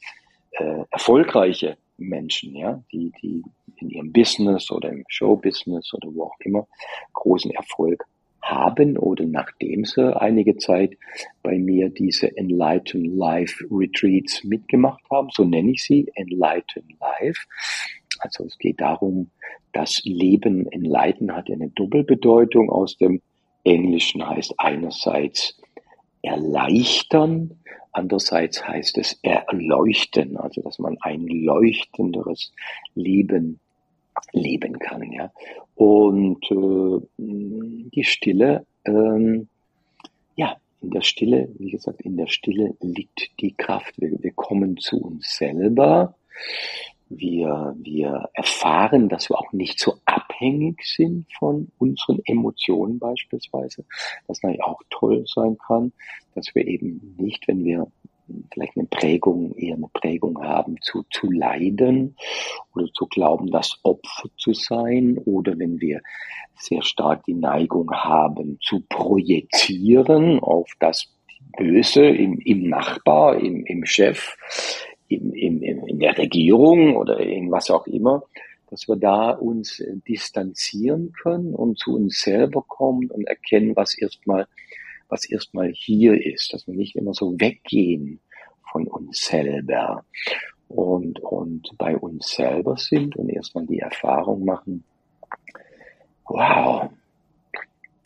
äh, 0.51 0.83
erfolgreiche 0.89 1.77
Menschen, 1.97 2.55
ja, 2.55 2.83
die, 2.91 3.11
die 3.21 3.43
in 3.77 3.89
ihrem 3.89 4.11
Business 4.11 4.71
oder 4.71 4.89
im 4.89 5.03
Showbusiness 5.07 5.93
oder 5.93 6.13
wo 6.13 6.25
auch 6.25 6.39
immer 6.39 6.67
großen 7.13 7.51
Erfolg 7.51 8.05
haben 8.41 8.97
oder 8.97 9.25
nachdem 9.25 9.85
sie 9.85 10.15
einige 10.19 10.57
Zeit 10.57 10.97
bei 11.43 11.57
mir 11.57 11.89
diese 11.89 12.35
Enlighten 12.35 13.17
Life 13.17 13.63
Retreats 13.71 14.43
mitgemacht 14.43 15.03
haben, 15.09 15.29
so 15.31 15.43
nenne 15.43 15.71
ich 15.71 15.83
sie, 15.83 16.11
Enlighten 16.15 16.83
Life. 16.99 17.41
Also 18.19 18.45
es 18.45 18.57
geht 18.57 18.81
darum, 18.81 19.31
das 19.73 20.01
Leben 20.03 20.67
enlighten 20.71 21.33
hat 21.35 21.49
eine 21.49 21.69
Doppelbedeutung 21.69 22.69
aus 22.69 22.97
dem 22.97 23.21
Englischen 23.63 24.27
heißt 24.27 24.55
einerseits 24.57 25.59
erleichtern, 26.21 27.59
andererseits 27.91 28.67
heißt 28.67 28.97
es 28.97 29.19
erleuchten, 29.23 30.37
also 30.37 30.61
dass 30.61 30.77
man 30.79 30.97
ein 31.01 31.25
leuchtenderes 31.27 32.51
Leben 32.95 33.59
leben 34.31 34.79
kann. 34.79 35.11
Ja? 35.11 35.31
Und 35.75 36.43
äh, 36.51 37.05
die 37.17 38.03
Stille, 38.03 38.65
ähm, 38.85 39.47
ja, 40.35 40.57
in 40.81 40.91
der 40.91 41.01
Stille, 41.01 41.49
wie 41.57 41.71
gesagt, 41.71 42.01
in 42.01 42.17
der 42.17 42.27
Stille 42.27 42.75
liegt 42.81 43.31
die 43.39 43.53
Kraft. 43.53 43.93
Wir, 43.97 44.11
wir 44.21 44.31
kommen 44.31 44.77
zu 44.77 44.99
uns 45.01 45.37
selber. 45.37 46.15
Wir, 47.09 47.75
wir 47.77 48.29
erfahren, 48.33 49.09
dass 49.09 49.29
wir 49.29 49.37
auch 49.37 49.51
nicht 49.51 49.79
so 49.79 49.97
abhängig 50.05 50.81
sind 50.85 51.25
von 51.37 51.69
unseren 51.77 52.21
Emotionen 52.23 52.99
beispielsweise, 52.99 53.83
was 54.27 54.41
natürlich 54.41 54.63
auch 54.63 54.81
toll 54.89 55.25
sein 55.27 55.57
kann, 55.57 55.91
dass 56.35 56.55
wir 56.55 56.65
eben 56.65 57.15
nicht, 57.17 57.47
wenn 57.49 57.65
wir 57.65 57.91
vielleicht 58.51 58.77
eine 58.77 58.87
Prägung, 58.87 59.53
eher 59.55 59.75
eine 59.75 59.89
Prägung 59.93 60.41
haben, 60.41 60.75
zu, 60.81 61.03
zu 61.11 61.31
leiden 61.31 62.15
oder 62.75 62.87
zu 62.93 63.07
glauben, 63.07 63.51
das 63.51 63.79
Opfer 63.83 64.29
zu 64.37 64.53
sein 64.53 65.17
oder 65.25 65.57
wenn 65.57 65.79
wir 65.79 66.01
sehr 66.55 66.83
stark 66.83 67.23
die 67.25 67.33
Neigung 67.33 67.91
haben, 67.91 68.57
zu 68.61 68.83
projizieren 68.89 70.39
auf 70.39 70.71
das 70.79 71.13
Böse 71.57 72.05
im, 72.05 72.39
im 72.39 72.69
Nachbar, 72.69 73.37
im, 73.39 73.65
im 73.65 73.85
Chef, 73.85 74.35
im, 75.07 75.33
im, 75.33 75.61
in 75.61 75.99
der 75.99 76.17
Regierung 76.17 76.95
oder 76.95 77.19
in 77.19 77.51
was 77.51 77.69
auch 77.69 77.87
immer, 77.87 78.23
dass 78.69 78.87
wir 78.87 78.95
da 78.95 79.31
uns 79.31 79.83
distanzieren 80.07 81.11
können 81.11 81.53
und 81.53 81.77
zu 81.77 81.95
uns 81.95 82.21
selber 82.21 82.63
kommen 82.65 83.11
und 83.11 83.27
erkennen, 83.27 83.75
was 83.75 83.97
erstmal 83.97 84.47
was 85.11 85.29
erstmal 85.29 85.71
hier 85.73 86.25
ist, 86.25 86.53
dass 86.53 86.65
wir 86.67 86.73
nicht 86.73 86.95
immer 86.95 87.13
so 87.13 87.39
weggehen 87.39 88.21
von 88.71 88.87
uns 88.87 89.25
selber 89.25 90.05
und, 90.69 91.19
und 91.19 91.69
bei 91.77 91.97
uns 91.97 92.31
selber 92.31 92.77
sind 92.77 93.17
und 93.17 93.29
erstmal 93.29 93.65
die 93.67 93.79
Erfahrung 93.79 94.45
machen, 94.45 94.85
wow, 96.25 96.89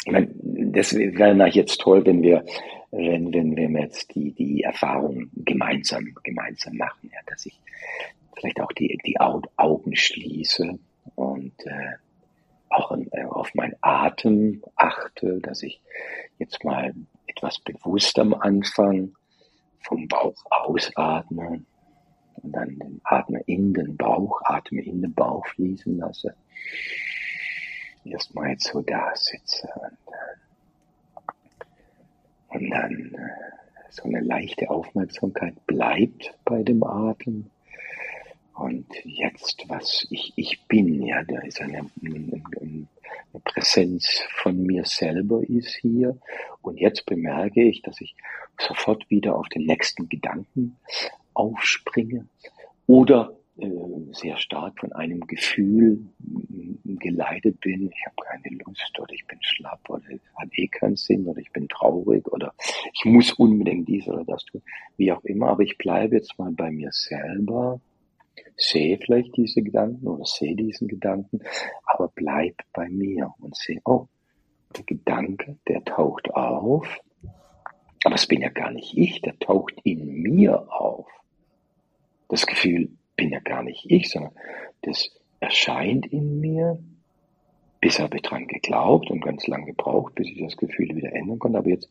ich 0.06 0.12
meine, 0.12 0.30
das 0.42 0.94
wäre 0.96 1.48
jetzt 1.50 1.80
toll, 1.80 2.06
wenn 2.06 2.22
wir, 2.22 2.44
wenn, 2.92 3.32
wenn 3.34 3.56
wir 3.56 3.82
jetzt 3.82 4.14
die, 4.16 4.32
die 4.32 4.64
Erfahrung 4.64 5.30
gemeinsam, 5.36 6.16
gemeinsam 6.24 6.78
machen, 6.78 7.12
ja, 7.14 7.20
dass 7.28 7.46
ich 7.46 7.60
vielleicht 8.36 8.60
auch 8.62 8.72
die, 8.72 8.98
die 9.06 9.20
Augen 9.20 9.96
schließe 9.96 10.78
und 11.16 11.54
äh, 11.66 11.94
auch 12.76 12.92
äh, 12.92 13.26
auf 13.26 13.54
meinen 13.56 13.76
Atem 13.82 14.64
achte, 14.76 15.40
dass 15.42 15.64
ich 15.64 15.82
jetzt 16.38 16.64
mal 16.64 16.94
etwas 17.28 17.60
bewusst 17.60 18.20
am 18.20 18.34
Anfang 18.34 19.16
vom 19.80 20.08
Bauch 20.08 20.36
ausatme 20.50 21.64
und 22.36 22.52
dann 22.52 22.78
den 22.80 23.02
Atme 23.04 23.42
in 23.46 23.74
den 23.74 23.96
Bauch, 23.96 24.42
Atme 24.44 24.82
in 24.82 25.02
den 25.02 25.14
Bauch 25.14 25.46
fließen 25.48 25.98
lasse. 25.98 26.36
Erstmal 28.04 28.50
jetzt 28.50 28.68
so 28.68 28.82
da 28.82 29.12
sitze 29.16 29.68
und, 29.76 29.98
und 32.50 32.70
dann 32.70 33.14
äh, 33.14 33.30
so 33.90 34.04
eine 34.04 34.20
leichte 34.20 34.70
Aufmerksamkeit 34.70 35.66
bleibt 35.66 36.38
bei 36.44 36.62
dem 36.62 36.84
Atem 36.84 37.50
und 38.56 38.86
jetzt, 39.04 39.66
was 39.68 40.08
ich, 40.10 40.32
ich 40.38 40.62
bin, 40.68 41.02
ja, 41.02 41.24
da 41.24 41.40
ist 41.42 41.62
eine, 41.62 41.86
eine, 42.02 42.88
Präsenz 43.44 44.24
von 44.42 44.64
mir 44.64 44.86
selber 44.86 45.42
ist 45.48 45.76
hier. 45.76 46.18
Und 46.62 46.80
jetzt 46.80 47.06
bemerke 47.06 47.64
ich, 47.64 47.82
dass 47.82 48.00
ich 48.00 48.16
sofort 48.58 49.10
wieder 49.10 49.36
auf 49.36 49.50
den 49.50 49.66
nächsten 49.66 50.08
Gedanken 50.08 50.78
aufspringe 51.34 52.28
oder 52.88 53.36
äh, 53.58 53.68
sehr 54.14 54.38
stark 54.38 54.80
von 54.80 54.94
einem 54.94 55.28
Gefühl 55.28 56.06
geleitet 56.84 57.60
bin, 57.60 57.92
ich 57.92 58.06
habe 58.06 58.16
keine 58.26 58.58
Lust 58.66 59.00
oder 59.00 59.14
ich 59.14 59.26
bin 59.28 59.38
schlapp 59.42 59.82
oder 59.90 60.04
es 60.10 60.22
hat 60.36 60.50
eh 60.54 60.68
keinen 60.68 60.96
Sinn 60.96 61.28
oder 61.28 61.40
ich 61.40 61.52
bin 61.52 61.68
traurig 61.68 62.26
oder 62.32 62.54
ich 62.94 63.06
muss 63.06 63.34
unbedingt 63.34 63.88
dies 63.88 64.08
oder 64.08 64.24
das 64.24 64.46
tun, 64.46 64.62
wie 64.98 65.12
auch 65.12 65.24
immer, 65.26 65.50
aber 65.50 65.64
ich 65.64 65.78
bleibe 65.78 66.16
jetzt 66.16 66.38
mal 66.40 66.52
bei 66.52 66.72
mir 66.72 66.90
selber 66.92 67.80
sehe 68.58 68.98
vielleicht 68.98 69.36
diese 69.38 69.62
Gedanken 69.62 70.08
oder 70.08 70.26
sehe 70.26 70.56
diesen 70.56 70.88
Gedanken, 70.88 71.42
aber 71.86 72.12
bleib 72.14 72.56
bei 72.74 72.90
mir 72.90 73.34
und 73.40 73.56
sehe, 73.56 73.82
oh, 73.86 74.08
der 74.76 74.84
Gedanke, 74.84 75.58
der 75.68 75.84
taucht 75.84 76.34
auf, 76.34 77.00
aber 78.04 78.16
es 78.16 78.28
bin 78.28 78.42
ja 78.42 78.50
gar 78.50 78.72
nicht 78.72 78.98
ich, 78.98 79.22
der 79.22 79.38
taucht 79.40 79.74
in 79.84 80.22
mir 80.22 80.72
auf. 80.72 81.08
Das 82.30 82.46
Gefühl 82.46 82.90
bin 83.16 83.32
ja 83.32 83.40
gar 83.40 83.64
nicht 83.64 83.90
ich, 83.90 84.10
sondern 84.10 84.34
das 84.82 85.10
erscheint 85.40 86.06
in 86.08 86.40
mir. 86.40 86.80
Bisher 87.82 88.06
habe 88.06 88.18
ich 88.18 88.24
dran 88.24 88.48
geglaubt 88.48 89.10
und 89.10 89.22
ganz 89.22 89.48
lang 89.48 89.66
gebraucht, 89.66 90.16
bis 90.16 90.28
ich 90.28 90.42
das 90.42 90.58
Gefühl 90.58 90.96
wieder 90.96 91.14
ändern 91.14 91.40
konnte. 91.40 91.58
Aber 91.58 91.70
jetzt, 91.70 91.90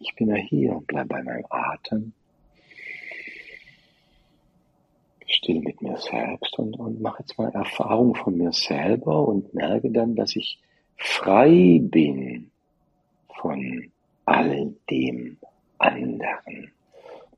ich 0.00 0.14
bin 0.16 0.28
ja 0.28 0.36
hier 0.36 0.74
und 0.74 0.86
bleibe 0.86 1.08
bei 1.08 1.22
meinem 1.22 1.46
Atem 1.50 2.12
still 5.34 5.60
mit 5.60 5.82
mir 5.82 5.96
selbst 5.96 6.58
und, 6.58 6.78
und 6.78 7.00
mache 7.00 7.22
jetzt 7.22 7.38
mal 7.38 7.50
Erfahrung 7.50 8.14
von 8.14 8.36
mir 8.36 8.52
selber 8.52 9.26
und 9.26 9.54
merke 9.54 9.90
dann, 9.90 10.14
dass 10.14 10.36
ich 10.36 10.58
frei 10.96 11.80
bin 11.82 12.50
von 13.40 13.90
all 14.24 14.74
dem 14.90 15.36
anderen. 15.78 16.70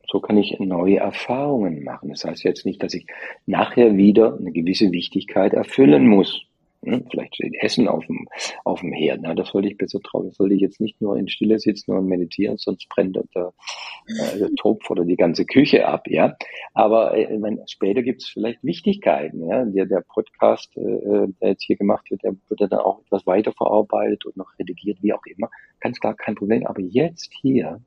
So 0.09 0.21
kann 0.21 0.39
ich 0.39 0.59
neue 0.61 0.99
Erfahrungen 0.99 1.83
machen. 1.83 2.11
Das 2.11 2.25
heißt 2.25 2.45
jetzt 2.45 2.65
nicht, 2.65 2.83
dass 2.83 2.95
ich 2.95 3.07
nachher 3.45 3.97
wieder 3.97 4.37
eine 4.39 4.53
gewisse 4.53 4.93
Wichtigkeit 4.93 5.53
erfüllen 5.53 6.07
muss. 6.07 6.47
Hm, 6.85 7.07
vielleicht 7.11 7.35
steht 7.37 7.55
Essen 7.61 7.89
auf 7.89 8.07
dem, 8.07 8.29
auf 8.65 8.81
dem 8.81 8.93
Herd. 8.93 9.21
Na, 9.23 9.35
das 9.35 9.49
sollte 9.49 9.69
ich 9.69 9.77
besser 9.77 10.01
trauen. 10.01 10.29
Das 10.29 10.37
sollte 10.37 10.55
ich 10.55 10.61
jetzt 10.61 10.81
nicht 10.81 11.01
nur 11.01 11.17
in 11.17 11.29
Stille 11.29 11.59
sitzen 11.59 11.93
und 11.93 12.07
meditieren, 12.07 12.57
sonst 12.59 12.89
brennt 12.89 13.17
der, 13.17 13.53
äh, 14.07 14.39
der 14.39 14.51
Topf 14.57 14.91
oder 14.91 15.05
die 15.05 15.17
ganze 15.17 15.45
Küche 15.45 15.87
ab, 15.87 16.07
ja. 16.09 16.37
Aber 16.75 17.17
äh, 17.17 17.37
meine, 17.39 17.63
später 17.67 18.03
gibt 18.03 18.23
es 18.23 18.29
vielleicht 18.29 18.63
Wichtigkeiten, 18.63 19.49
ja. 19.49 19.65
Der, 19.65 19.87
der 19.87 20.05
Podcast, 20.09 20.77
äh, 20.77 21.29
der 21.41 21.51
jetzt 21.51 21.65
hier 21.65 21.77
gemacht 21.77 22.11
wird, 22.11 22.23
der 22.23 22.37
wird 22.49 22.61
dann 22.61 22.81
auch 22.81 23.01
etwas 23.01 23.27
weiterverarbeitet 23.27 24.27
und 24.27 24.37
noch 24.37 24.59
redigiert, 24.59 24.99
wie 25.03 25.13
auch 25.13 25.25
immer. 25.27 25.51
Ganz 25.81 25.99
klar, 26.01 26.15
kein 26.15 26.35
Problem. 26.35 26.67
Aber 26.67 26.81
jetzt 26.81 27.33
hier 27.41 27.81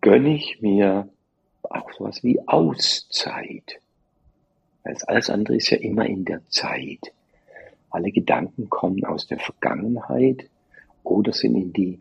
gönne 0.00 0.34
ich 0.34 0.60
mir 0.60 1.08
auch 1.62 1.92
sowas 1.92 2.22
wie 2.22 2.40
Auszeit. 2.46 3.80
Als 4.84 5.04
alles 5.04 5.30
andere 5.30 5.56
ist 5.56 5.70
ja 5.70 5.78
immer 5.78 6.06
in 6.06 6.24
der 6.24 6.44
Zeit. 6.48 7.12
Alle 7.90 8.10
Gedanken 8.10 8.68
kommen 8.68 9.04
aus 9.04 9.26
der 9.26 9.38
Vergangenheit 9.38 10.48
oder 11.04 11.32
sind 11.32 11.56
in 11.56 11.72
die 11.72 12.00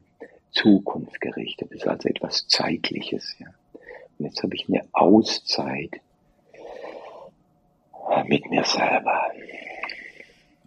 Zukunft 0.52 1.20
gerichtet. 1.22 1.72
Das 1.72 1.82
ist 1.82 1.88
also 1.88 2.10
etwas 2.10 2.48
Zeitliches. 2.48 3.36
Ja. 3.40 3.48
Und 4.18 4.26
jetzt 4.26 4.42
habe 4.44 4.56
ich 4.56 4.68
eine 4.68 4.84
Auszeit 4.94 6.02
mit 8.26 8.50
mir 8.50 8.64
selber. 8.64 9.32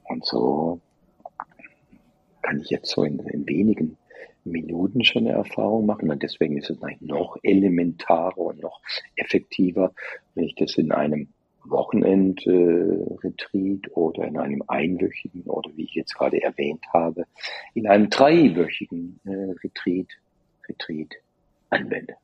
Und 0.05 0.25
so 0.25 0.81
kann 2.43 2.61
ich 2.61 2.71
jetzt 2.71 2.91
so 2.91 3.05
in, 3.05 3.19
in 3.21 3.47
wenigen 3.47 3.97
Minuten 4.45 5.05
schon 5.05 5.27
eine 5.27 5.37
Erfahrung 5.37 5.87
machen. 5.87 6.11
Und 6.11 6.23
deswegen 6.23 6.59
ist 6.59 6.71
es 6.71 6.79
noch 7.01 7.39
elementarer 7.43 8.39
und 8.39 8.61
noch 8.61 8.81
effektiver, 9.17 9.93
wenn 10.35 10.45
ich 10.45 10.55
das 10.55 10.77
in 10.77 10.93
einem 10.93 11.29
Wochenend-Retreat 11.65 13.97
oder 13.97 14.27
in 14.27 14.39
einem 14.39 14.63
einwöchigen 14.69 15.43
oder 15.45 15.71
wie 15.77 15.85
ich 15.85 15.95
jetzt 15.95 16.15
gerade 16.15 16.43
erwähnt 16.43 16.85
habe, 16.93 17.25
in 17.75 17.87
einem 17.87 18.11
dreiwöchigen 18.11 19.21
äh, 19.25 19.55
Retreat, 19.63 20.09
Retreat 20.69 21.15
anwende. 21.71 22.17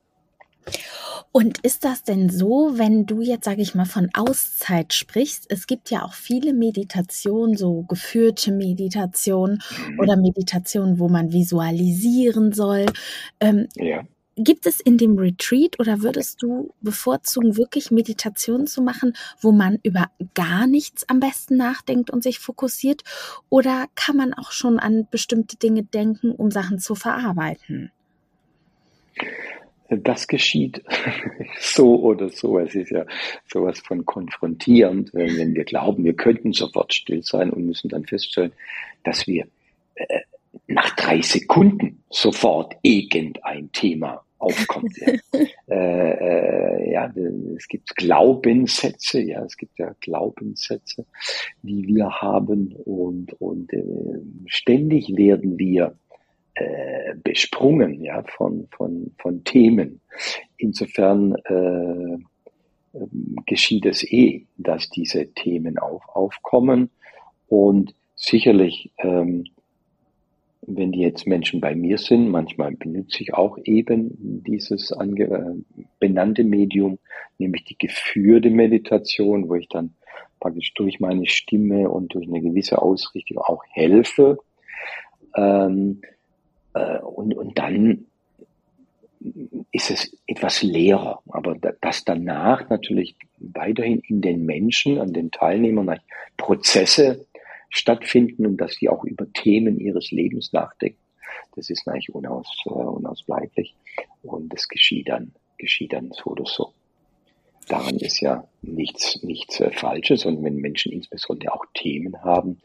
Und 1.33 1.59
ist 1.59 1.85
das 1.85 2.03
denn 2.03 2.29
so, 2.29 2.77
wenn 2.77 3.05
du 3.05 3.21
jetzt, 3.21 3.45
sage 3.45 3.61
ich 3.61 3.73
mal, 3.73 3.85
von 3.85 4.09
Auszeit 4.13 4.93
sprichst? 4.93 5.45
Es 5.49 5.65
gibt 5.65 5.89
ja 5.89 6.03
auch 6.03 6.13
viele 6.13 6.53
Meditationen, 6.53 7.55
so 7.55 7.83
geführte 7.83 8.51
Meditationen 8.51 9.61
mhm. 9.87 9.99
oder 9.99 10.17
Meditationen, 10.17 10.99
wo 10.99 11.07
man 11.07 11.31
visualisieren 11.31 12.51
soll. 12.51 12.85
Ähm, 13.39 13.67
ja. 13.75 14.03
Gibt 14.43 14.65
es 14.65 14.79
in 14.79 14.97
dem 14.97 15.19
Retreat 15.19 15.79
oder 15.79 16.01
würdest 16.01 16.41
du 16.41 16.73
bevorzugen, 16.81 17.57
wirklich 17.57 17.91
Meditation 17.91 18.65
zu 18.65 18.81
machen, 18.81 19.13
wo 19.39 19.51
man 19.51 19.77
über 19.83 20.09
gar 20.33 20.65
nichts 20.65 21.07
am 21.07 21.19
besten 21.19 21.57
nachdenkt 21.57 22.09
und 22.09 22.23
sich 22.23 22.39
fokussiert? 22.39 23.03
Oder 23.49 23.85
kann 23.93 24.17
man 24.17 24.33
auch 24.33 24.51
schon 24.51 24.79
an 24.79 25.07
bestimmte 25.11 25.57
Dinge 25.57 25.83
denken, 25.83 26.31
um 26.31 26.49
Sachen 26.49 26.79
zu 26.79 26.95
verarbeiten? 26.95 27.91
Das 29.89 30.27
geschieht 30.27 30.81
so 31.59 32.01
oder 32.01 32.29
so. 32.29 32.57
Es 32.57 32.73
ist 32.73 32.89
ja 32.89 33.05
sowas 33.47 33.79
von 33.79 34.05
konfrontierend, 34.05 35.13
wenn 35.13 35.53
wir 35.53 35.65
glauben, 35.65 36.03
wir 36.03 36.15
könnten 36.15 36.53
sofort 36.53 36.95
still 36.95 37.21
sein 37.21 37.51
und 37.51 37.67
müssen 37.67 37.89
dann 37.89 38.05
feststellen, 38.05 38.53
dass 39.03 39.27
wir 39.27 39.45
äh, 39.95 40.21
nach 40.67 40.95
drei 40.95 41.21
Sekunden 41.21 42.03
sofort 42.09 42.75
irgendein 42.81 43.71
Thema 43.71 44.23
aufkommt. 44.41 44.97
ja. 44.97 45.13
Äh, 45.69 46.11
äh, 46.11 46.91
ja, 46.91 47.13
es 47.55 47.67
gibt 47.67 47.95
Glaubenssätze, 47.95 49.21
ja, 49.21 49.43
es 49.45 49.55
gibt 49.55 49.79
ja 49.79 49.93
Glaubenssätze, 50.01 51.05
die 51.61 51.87
wir 51.87 52.09
haben 52.21 52.75
und, 52.83 53.33
und 53.39 53.71
äh, 53.71 53.83
ständig 54.47 55.15
werden 55.15 55.57
wir 55.57 55.95
äh, 56.55 57.15
besprungen 57.23 58.03
ja, 58.03 58.23
von, 58.23 58.67
von, 58.75 59.11
von 59.17 59.43
Themen. 59.45 60.01
Insofern 60.57 61.35
äh, 61.45 62.17
ähm, 62.93 63.35
geschieht 63.45 63.85
es 63.85 64.03
eh, 64.03 64.45
dass 64.57 64.89
diese 64.89 65.27
Themen 65.33 65.77
auf, 65.77 66.03
aufkommen 66.09 66.89
und 67.47 67.95
sicherlich 68.15 68.91
ähm, 68.97 69.45
wenn 70.61 70.91
die 70.91 70.99
jetzt 70.99 71.25
Menschen 71.25 71.59
bei 71.59 71.75
mir 71.75 71.97
sind, 71.97 72.29
manchmal 72.29 72.71
benutze 72.75 73.23
ich 73.23 73.33
auch 73.33 73.57
eben 73.63 74.43
dieses 74.45 74.91
äh, 74.91 75.55
benannte 75.99 76.43
Medium, 76.43 76.99
nämlich 77.37 77.63
die 77.65 77.77
geführte 77.77 78.49
Meditation, 78.49 79.49
wo 79.49 79.55
ich 79.55 79.67
dann 79.69 79.95
praktisch 80.39 80.73
durch 80.73 80.99
meine 80.99 81.27
Stimme 81.27 81.89
und 81.89 82.13
durch 82.13 82.27
eine 82.27 82.41
gewisse 82.41 82.81
Ausrichtung 82.81 83.39
auch 83.39 83.63
helfe. 83.71 84.37
Ähm, 85.35 86.01
äh, 86.73 86.99
und, 86.99 87.35
und 87.35 87.57
dann 87.57 88.05
ist 89.71 89.91
es 89.91 90.17
etwas 90.25 90.63
leerer, 90.63 91.21
aber 91.29 91.55
dass 91.55 92.03
danach 92.03 92.69
natürlich 92.69 93.15
weiterhin 93.37 93.99
in 94.07 94.21
den 94.21 94.45
Menschen, 94.45 94.99
an 94.99 95.13
den 95.13 95.31
Teilnehmern 95.31 95.99
Prozesse 96.37 97.25
stattfinden 97.71 98.45
und 98.45 98.57
dass 98.57 98.75
sie 98.75 98.89
auch 98.89 99.03
über 99.03 99.31
Themen 99.33 99.79
ihres 99.79 100.11
Lebens 100.11 100.53
nachdenken. 100.53 100.99
Das 101.55 101.69
ist 101.69 101.87
eigentlich 101.87 102.13
unaus, 102.13 102.47
äh, 102.65 102.69
unausbleiblich 102.69 103.75
und 104.21 104.53
das 104.53 104.67
geschieht 104.67 105.09
dann, 105.09 105.33
geschieht 105.57 105.93
dann 105.93 106.11
so 106.11 106.31
oder 106.31 106.45
so. 106.45 106.73
Daran 107.67 107.97
ist 107.97 108.19
ja 108.19 108.47
nichts, 108.61 109.23
nichts 109.23 109.59
äh, 109.59 109.71
Falsches 109.71 110.25
und 110.25 110.43
wenn 110.43 110.57
Menschen 110.57 110.91
insbesondere 110.91 111.53
auch 111.53 111.65
Themen 111.73 112.21
haben, 112.21 112.61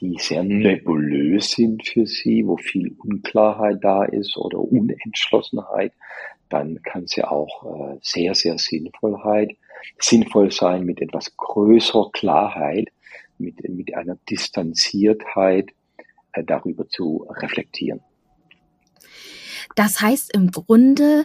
die 0.00 0.16
sehr 0.18 0.42
nebulös 0.42 1.52
sind 1.52 1.86
für 1.86 2.06
sie, 2.06 2.46
wo 2.46 2.56
viel 2.56 2.94
Unklarheit 2.98 3.78
da 3.82 4.04
ist 4.04 4.36
oder 4.36 4.58
Unentschlossenheit, 4.58 5.92
dann 6.50 6.82
kann 6.82 7.04
es 7.04 7.16
ja 7.16 7.30
auch 7.30 7.94
äh, 7.94 7.98
sehr, 8.02 8.34
sehr 8.34 8.58
Sinnvollheit, 8.58 9.56
sinnvoll 9.98 10.50
sein, 10.50 10.84
mit 10.84 11.00
etwas 11.00 11.36
größerer 11.36 12.10
Klarheit 12.12 12.88
mit, 13.38 13.68
mit 13.68 13.94
einer 13.94 14.16
Distanziertheit 14.28 15.70
äh, 16.32 16.44
darüber 16.44 16.88
zu 16.88 17.26
reflektieren. 17.30 18.00
Das 19.74 20.00
heißt, 20.00 20.34
im 20.34 20.50
Grunde 20.50 21.24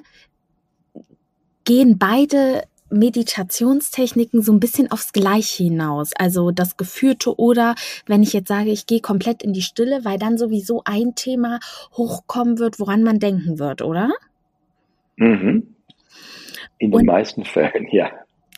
gehen 1.65 1.98
beide 2.00 2.63
Meditationstechniken 2.91 4.41
so 4.41 4.52
ein 4.52 4.60
bisschen 4.60 4.91
aufs 4.91 5.13
Gleiche 5.13 5.63
hinaus. 5.63 6.12
Also 6.17 6.52
das 6.52 6.78
Geführte 6.78 7.39
oder 7.39 7.76
wenn 8.08 8.24
ich 8.24 8.34
jetzt 8.34 8.48
sage, 8.48 8.72
ich 8.72 8.88
gehe 8.88 9.02
komplett 9.02 9.43
in 9.43 9.54
die 9.54 9.62
Stille, 9.62 10.04
weil 10.04 10.17
dann 10.17 10.38
sowieso 10.38 10.82
ein 10.86 11.15
Thema 11.15 11.60
hochkommen 11.93 12.58
wird, 12.58 12.80
woran 12.80 13.04
man 13.04 13.19
denken 13.19 13.60
wird, 13.60 13.82
oder? 13.82 14.12
Mhm. 15.17 15.76
In 16.80 16.91
den 16.91 17.06
meisten 17.06 17.45
Fällen, 17.45 17.88
ja. 17.91 18.10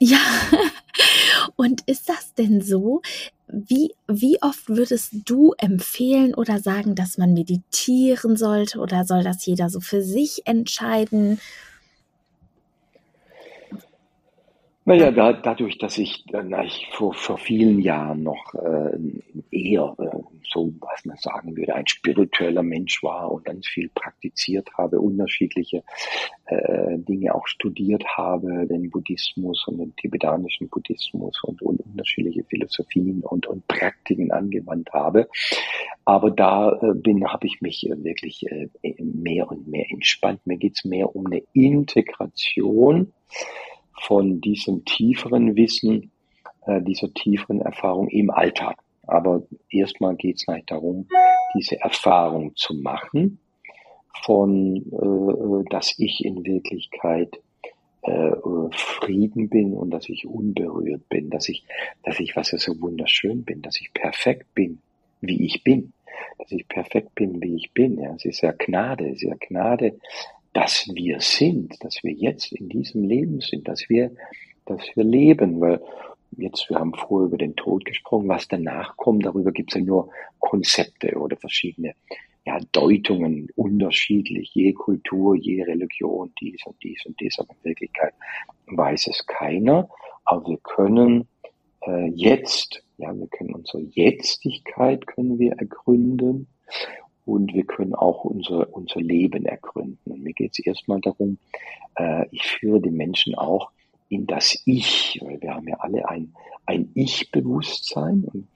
Ja. 0.02 0.18
Und 1.56 1.82
ist 1.86 2.10
das 2.10 2.34
denn 2.34 2.62
so, 2.62 3.04
wie, 3.48 3.94
wie 4.08 4.42
oft 4.42 4.68
würdest 4.68 5.12
du 5.26 5.54
empfehlen 5.60 6.34
oder 6.34 6.60
sagen, 6.60 6.96
dass 6.96 7.20
man 7.20 7.34
meditieren 7.34 8.36
sollte 8.36 8.80
oder 8.80 9.06
soll 9.06 9.24
das 9.24 9.46
jeder 9.46 9.70
so 9.70 9.80
für 9.80 10.02
sich 10.02 10.48
entscheiden? 10.48 11.40
Naja, 14.84 15.12
da, 15.12 15.32
dadurch, 15.34 15.78
dass 15.78 16.00
ich, 16.00 16.26
na, 16.32 16.64
ich 16.64 16.88
vor, 16.92 17.14
vor 17.14 17.38
vielen 17.38 17.80
Jahren 17.82 18.24
noch 18.24 18.56
äh, 18.56 18.98
eher 19.52 19.96
äh, 20.00 20.18
so, 20.44 20.74
was 20.80 21.06
man 21.06 21.18
sagen 21.18 21.56
würde, 21.56 21.76
ein 21.76 21.86
spiritueller 21.86 22.64
Mensch 22.64 23.04
war 23.04 23.32
und 23.32 23.46
ganz 23.46 23.68
viel 23.68 23.90
praktiziert 23.94 24.70
habe, 24.80 25.00
unterschiedliche 25.00 25.84
äh, 26.46 26.98
Dinge 26.98 27.36
auch 27.36 27.46
studiert 27.46 28.04
habe, 28.18 28.66
den 28.66 28.90
Buddhismus 28.90 29.68
und 29.68 29.78
den 29.78 29.96
tibetanischen 29.98 30.68
Buddhismus 30.68 31.40
und, 31.44 31.62
und 31.62 31.80
unterschiedliche 31.82 32.44
Philosophien 32.46 33.22
und, 33.22 33.46
und 33.46 33.68
Praktiken 33.68 34.32
angewandt 34.32 34.92
habe. 34.94 35.30
Aber 36.06 36.32
da 36.32 36.72
äh, 36.82 36.96
bin, 36.96 37.24
habe 37.28 37.46
ich 37.46 37.62
mich 37.62 37.88
äh, 37.88 38.04
wirklich 38.04 38.48
äh, 38.52 38.68
mehr 38.98 39.52
und 39.52 39.68
mehr 39.68 39.86
entspannt. 39.92 40.40
Mir 40.46 40.58
geht's 40.58 40.86
mehr 40.86 41.16
um 41.16 41.28
eine 41.28 41.44
Integration 41.54 43.14
von 44.02 44.42
diesem 44.42 44.86
tieferen 44.86 45.56
Wissen, 45.56 46.12
äh, 46.66 46.82
dieser 46.82 47.14
tieferen 47.14 47.62
Erfahrung 47.62 48.08
im 48.10 48.30
Alltag. 48.30 48.78
Aber 49.08 49.44
erstmal 49.70 50.16
geht 50.16 50.38
es 50.38 50.48
halt 50.48 50.70
darum, 50.70 51.08
diese 51.56 51.80
Erfahrung 51.80 52.56
zu 52.56 52.76
machen, 52.76 53.40
von, 54.24 54.78
äh, 54.78 55.70
dass 55.70 55.98
ich 55.98 56.24
in 56.24 56.46
Wirklichkeit 56.46 57.40
äh, 58.04 58.32
Frieden 58.72 59.50
bin 59.50 59.74
und 59.74 59.92
dass 59.92 60.10
ich 60.10 60.26
unberührt 60.26 61.08
bin, 61.10 61.30
dass 61.30 61.50
ich, 61.50 61.64
dass 62.04 62.20
ich, 62.20 62.36
was 62.36 62.52
ja 62.52 62.58
so 62.58 62.80
wunderschön 62.82 63.44
bin, 63.44 63.62
dass 63.62 63.80
ich 63.80 63.94
perfekt 63.94 64.54
bin, 64.56 64.80
wie 65.22 65.46
ich 65.46 65.64
bin, 65.64 65.94
dass 66.40 66.52
ich 66.52 66.68
perfekt 66.68 67.16
bin, 67.16 67.42
wie 67.42 67.56
ich 67.56 67.72
bin. 67.74 68.00
Ja, 68.00 68.14
es 68.16 68.26
ist 68.26 68.42
ja 68.42 68.52
Gnade, 68.52 69.08
es 69.08 69.22
ist 69.22 69.30
ja 69.30 69.36
Gnade, 69.40 70.00
dass 70.54 70.88
wir 70.94 71.20
sind, 71.22 71.84
dass 71.84 72.04
wir 72.04 72.12
jetzt 72.12 72.52
in 72.52 72.70
diesem 72.70 73.04
Leben 73.04 73.42
sind, 73.42 73.68
dass 73.68 73.88
wir, 73.90 74.12
dass 74.66 74.82
wir 74.96 75.04
leben, 75.04 75.62
weil 75.62 75.82
jetzt, 76.38 76.70
wir 76.70 76.78
haben 76.78 76.94
vorher 76.94 77.28
über 77.28 77.38
den 77.38 77.56
Tod 77.56 77.86
gesprochen, 77.86 78.28
was 78.28 78.48
danach 78.48 78.98
kommt, 78.98 79.26
darüber 79.26 79.52
gibt 79.52 79.72
es 79.72 79.80
ja 79.80 79.86
nur 79.86 80.10
Konzepte 80.40 81.16
oder 81.18 81.38
verschiedene 81.38 81.94
ja, 82.46 82.58
Deutungen 82.72 83.50
unterschiedlich, 83.56 84.52
je 84.54 84.74
Kultur, 84.74 85.36
je 85.36 85.64
Religion, 85.64 86.34
dies 86.42 86.66
und 86.66 86.76
dies 86.84 87.06
und 87.06 87.20
dies, 87.20 87.38
aber 87.40 87.54
in 87.54 87.70
Wirklichkeit 87.70 88.14
weiß 88.68 89.08
es 89.08 89.26
keiner, 89.28 89.90
aber 90.26 90.50
wir 90.50 90.58
können 90.64 91.28
äh, 91.82 92.10
jetzt, 92.10 92.84
ja, 92.98 93.14
wir 93.14 93.28
können 93.28 93.54
unsere 93.54 93.84
Jetztigkeit 93.84 95.06
können 95.06 95.38
wir 95.38 95.54
ergründen 95.54 96.48
und 97.32 97.54
wir 97.54 97.64
können 97.64 97.96
auch 97.96 98.26
unser, 98.26 98.74
unser 98.74 99.00
Leben 99.00 99.46
ergründen. 99.46 100.12
Und 100.12 100.22
mir 100.22 100.34
geht 100.34 100.52
es 100.52 100.66
erstmal 100.66 101.00
darum, 101.00 101.38
äh, 101.96 102.26
ich 102.32 102.44
führe 102.44 102.82
die 102.82 102.92
Menschen 102.92 103.36
auch 103.36 103.72
in 104.10 104.28
das 104.28 104.62
Ich, 104.66 105.18
weil 105.22 105.42
wir 105.42 105.54
haben 105.54 105.66
ja 105.66 105.78
alle 105.80 106.10
ein, 106.10 106.34
ein 106.66 106.92
Ich-Bewusstsein 106.94 108.26
und 108.26 108.50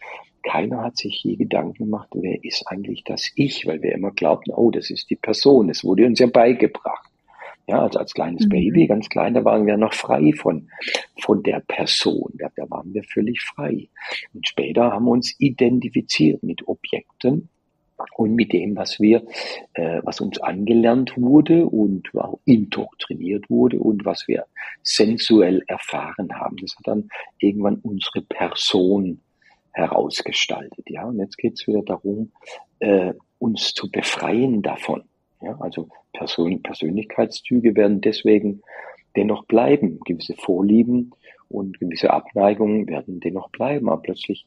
keiner 0.44 0.84
hat 0.84 0.98
sich 0.98 1.24
je 1.24 1.38
Gedanken 1.38 1.86
gemacht, 1.86 2.10
wer 2.14 2.44
ist 2.44 2.68
eigentlich 2.68 3.06
das 3.06 3.32
Ich, 3.36 3.66
weil 3.66 3.82
wir 3.82 3.94
immer 3.94 4.12
glaubten, 4.12 4.52
oh, 4.54 4.72
das 4.72 4.90
ist 4.90 5.10
die 5.10 5.16
Person, 5.16 5.70
es 5.70 5.86
wurde 5.86 6.06
uns 6.06 6.20
ja 6.20 6.28
beigebracht. 6.28 7.10
Ja, 7.68 7.82
also 7.82 7.98
als 7.98 8.14
kleines 8.14 8.46
mhm. 8.46 8.50
Baby, 8.50 8.88
ganz 8.88 9.08
klein, 9.08 9.36
da 9.36 9.46
waren 9.46 9.66
wir 9.66 9.78
noch 9.78 9.94
frei 9.94 10.34
von, 10.34 10.70
von 11.22 11.42
der 11.44 11.62
Person. 11.62 12.32
Da, 12.34 12.50
da 12.58 12.70
waren 12.70 12.94
wir 12.94 13.04
völlig 13.04 13.42
frei. 13.42 13.88
Und 14.34 14.46
später 14.46 14.92
haben 14.92 15.06
wir 15.06 15.12
uns 15.12 15.34
identifiziert 15.40 16.44
mit 16.44 16.68
Objekten, 16.68 17.50
und 18.18 18.36
mit 18.36 18.54
dem, 18.54 18.76
was 18.76 19.00
wir, 19.00 19.24
äh, 19.74 20.02
was 20.04 20.22
uns 20.22 20.40
angelernt 20.40 21.14
wurde 21.16 21.66
und 21.66 22.14
auch 22.16 22.40
indoktriniert 22.46 23.50
wurde 23.50 23.80
und 23.80 24.06
was 24.06 24.28
wir 24.28 24.46
sensuell 24.84 25.64
erfahren 25.68 26.34
haben. 26.38 26.58
Das 26.58 26.76
hat 26.76 26.88
dann 26.88 27.10
irgendwann 27.40 27.78
unsere 27.78 28.22
Person 28.22 29.22
herausgestaltet. 29.72 30.90
Ja, 30.90 31.06
und 31.06 31.20
jetzt 31.20 31.38
geht 31.38 31.54
es 31.54 31.68
wieder 31.68 31.82
darum, 31.84 32.32
äh, 32.80 33.14
uns 33.40 33.74
zu 33.74 33.92
befreien 33.92 34.62
davon. 34.62 35.04
Ja, 35.42 35.58
also 35.60 35.90
Person, 36.14 36.62
Persönlichkeitszüge 36.64 37.76
werden 37.76 38.02
deswegen 38.02 38.62
dennoch 39.16 39.46
bleiben. 39.46 40.00
Gewisse 40.06 40.34
Vorlieben 40.36 41.12
und 41.50 41.80
gewisse 41.80 42.12
Abneigungen 42.12 42.88
werden 42.88 43.20
dennoch 43.20 43.50
bleiben. 43.50 43.90
Aber 43.90 44.02
plötzlich 44.02 44.46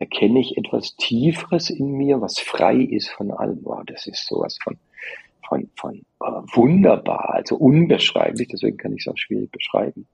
erkenne 0.00 0.40
ich 0.40 0.56
etwas 0.56 0.96
Tieferes 0.96 1.70
in 1.70 1.92
mir, 1.92 2.20
was 2.20 2.40
frei 2.40 2.76
ist 2.76 3.10
von 3.10 3.30
allem. 3.30 3.60
Wow, 3.62 3.82
das 3.86 4.06
ist 4.06 4.26
sowas 4.26 4.58
von, 4.62 4.76
von, 5.46 5.70
von 5.76 5.94
äh, 5.94 6.54
wunderbar, 6.54 7.34
also 7.34 7.56
unbeschreiblich, 7.56 8.48
deswegen 8.48 8.78
kann 8.78 8.94
ich 8.94 9.06
es 9.06 9.12
auch 9.12 9.18
schwierig 9.18 9.52
beschreiben. 9.52 10.08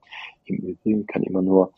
Im 0.45 0.57
Übrigen 0.57 1.07
kann 1.07 1.23
immer 1.23 1.41
nur 1.41 1.71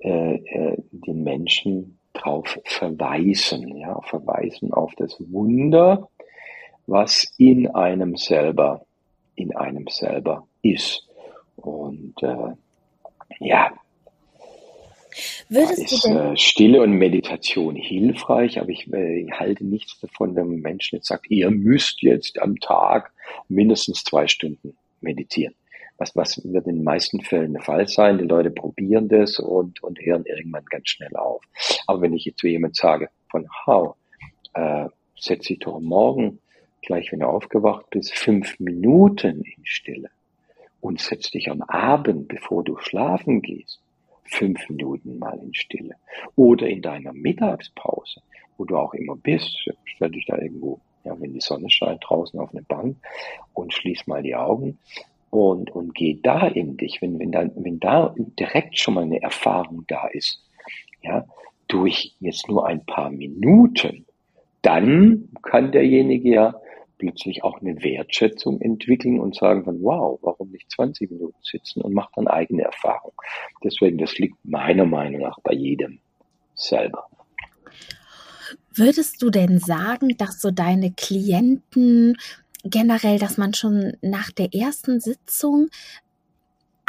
äh, 0.00 0.36
äh, 0.36 0.76
den 0.92 1.24
Menschen 1.24 1.98
drauf 2.12 2.58
verweisen, 2.64 3.76
ja, 3.76 4.00
verweisen 4.02 4.72
auf 4.72 4.94
das 4.96 5.16
Wunder, 5.32 6.08
was 6.86 7.34
in 7.36 7.68
einem 7.74 8.16
selber, 8.16 8.86
in 9.34 9.56
einem 9.56 9.88
selber 9.88 10.46
ist. 10.62 11.08
Und 11.56 12.14
äh, 12.22 12.54
ja, 13.40 13.72
Würdest 15.52 15.92
ist 15.92 16.06
äh, 16.06 16.36
Stille 16.36 16.80
und 16.80 16.92
Meditation 16.92 17.74
hilfreich, 17.74 18.60
aber 18.60 18.68
ich, 18.68 18.86
äh, 18.92 19.26
halte 19.32 19.64
nichts 19.64 19.98
davon, 19.98 20.36
wenn 20.36 20.48
ein 20.48 20.60
Mensch 20.60 20.92
jetzt 20.92 21.08
sagt, 21.08 21.28
ihr 21.28 21.50
müsst 21.50 22.02
jetzt 22.02 22.40
am 22.40 22.60
Tag 22.60 23.12
mindestens 23.48 24.04
zwei 24.04 24.28
Stunden 24.28 24.76
meditieren. 25.00 25.56
Was, 25.98 26.14
was 26.14 26.40
wird 26.44 26.68
in 26.68 26.76
den 26.76 26.84
meisten 26.84 27.20
Fällen 27.20 27.52
der 27.54 27.62
Fall 27.62 27.88
sein? 27.88 28.18
Die 28.18 28.26
Leute 28.26 28.52
probieren 28.52 29.08
das 29.08 29.40
und, 29.40 29.82
und 29.82 29.98
hören 29.98 30.24
irgendwann 30.24 30.64
ganz 30.66 30.88
schnell 30.88 31.16
auf. 31.16 31.42
Aber 31.88 32.00
wenn 32.00 32.14
ich 32.14 32.26
jetzt 32.26 32.38
zu 32.38 32.46
jemand 32.46 32.76
sage, 32.76 33.10
von 33.28 33.48
how, 33.66 33.96
äh, 34.54 34.86
setz 35.18 35.48
dich 35.48 35.58
doch 35.58 35.80
morgen, 35.80 36.38
gleich 36.80 37.10
wenn 37.10 37.20
du 37.20 37.26
aufgewacht 37.26 37.90
bist, 37.90 38.14
fünf 38.14 38.60
Minuten 38.60 39.42
in 39.42 39.66
Stille 39.66 40.10
und 40.80 41.00
setz 41.00 41.32
dich 41.32 41.50
am 41.50 41.62
Abend, 41.62 42.28
bevor 42.28 42.62
du 42.62 42.78
schlafen 42.78 43.42
gehst, 43.42 43.80
fünf 44.30 44.68
Minuten 44.68 45.18
mal 45.18 45.38
in 45.38 45.54
Stille. 45.54 45.96
Oder 46.36 46.68
in 46.68 46.82
deiner 46.82 47.12
Mittagspause, 47.12 48.22
wo 48.56 48.64
du 48.64 48.76
auch 48.76 48.94
immer 48.94 49.16
bist, 49.16 49.68
stell 49.84 50.10
dich 50.10 50.26
da 50.26 50.38
irgendwo, 50.38 50.80
ja, 51.04 51.18
wenn 51.20 51.32
die 51.32 51.40
Sonne 51.40 51.70
scheint, 51.70 52.02
draußen 52.06 52.38
auf 52.38 52.50
eine 52.52 52.62
Bank 52.62 52.96
und 53.54 53.72
schließ 53.72 54.06
mal 54.06 54.22
die 54.22 54.34
Augen 54.34 54.78
und, 55.30 55.70
und 55.70 55.94
geh 55.94 56.18
da 56.22 56.46
in 56.48 56.76
dich, 56.76 57.00
wenn, 57.00 57.18
wenn, 57.18 57.32
da, 57.32 57.48
wenn 57.54 57.80
da 57.80 58.14
direkt 58.38 58.78
schon 58.78 58.94
mal 58.94 59.04
eine 59.04 59.22
Erfahrung 59.22 59.84
da 59.86 60.06
ist, 60.08 60.42
ja, 61.02 61.24
durch 61.68 62.14
jetzt 62.20 62.48
nur 62.48 62.66
ein 62.66 62.84
paar 62.84 63.10
Minuten, 63.10 64.04
dann 64.62 65.28
kann 65.42 65.72
derjenige 65.72 66.28
ja 66.28 66.54
plötzlich 67.00 67.42
auch 67.42 67.60
eine 67.60 67.82
Wertschätzung 67.82 68.60
entwickeln 68.60 69.18
und 69.18 69.34
sagen 69.34 69.64
von, 69.64 69.82
wow, 69.82 70.18
warum 70.22 70.50
nicht 70.50 70.70
20 70.70 71.10
Minuten 71.10 71.38
sitzen 71.42 71.80
und 71.80 71.94
macht 71.94 72.12
dann 72.16 72.28
eigene 72.28 72.62
Erfahrung. 72.62 73.14
Deswegen, 73.64 73.98
das 73.98 74.16
liegt 74.18 74.36
meiner 74.44 74.84
Meinung 74.84 75.22
nach 75.22 75.40
bei 75.42 75.54
jedem 75.54 75.98
selber. 76.54 77.06
Würdest 78.72 79.22
du 79.22 79.30
denn 79.30 79.58
sagen, 79.58 80.16
dass 80.18 80.40
so 80.40 80.50
deine 80.50 80.92
Klienten 80.92 82.16
generell, 82.62 83.18
dass 83.18 83.38
man 83.38 83.54
schon 83.54 83.96
nach 84.02 84.30
der 84.30 84.54
ersten 84.54 85.00
Sitzung 85.00 85.68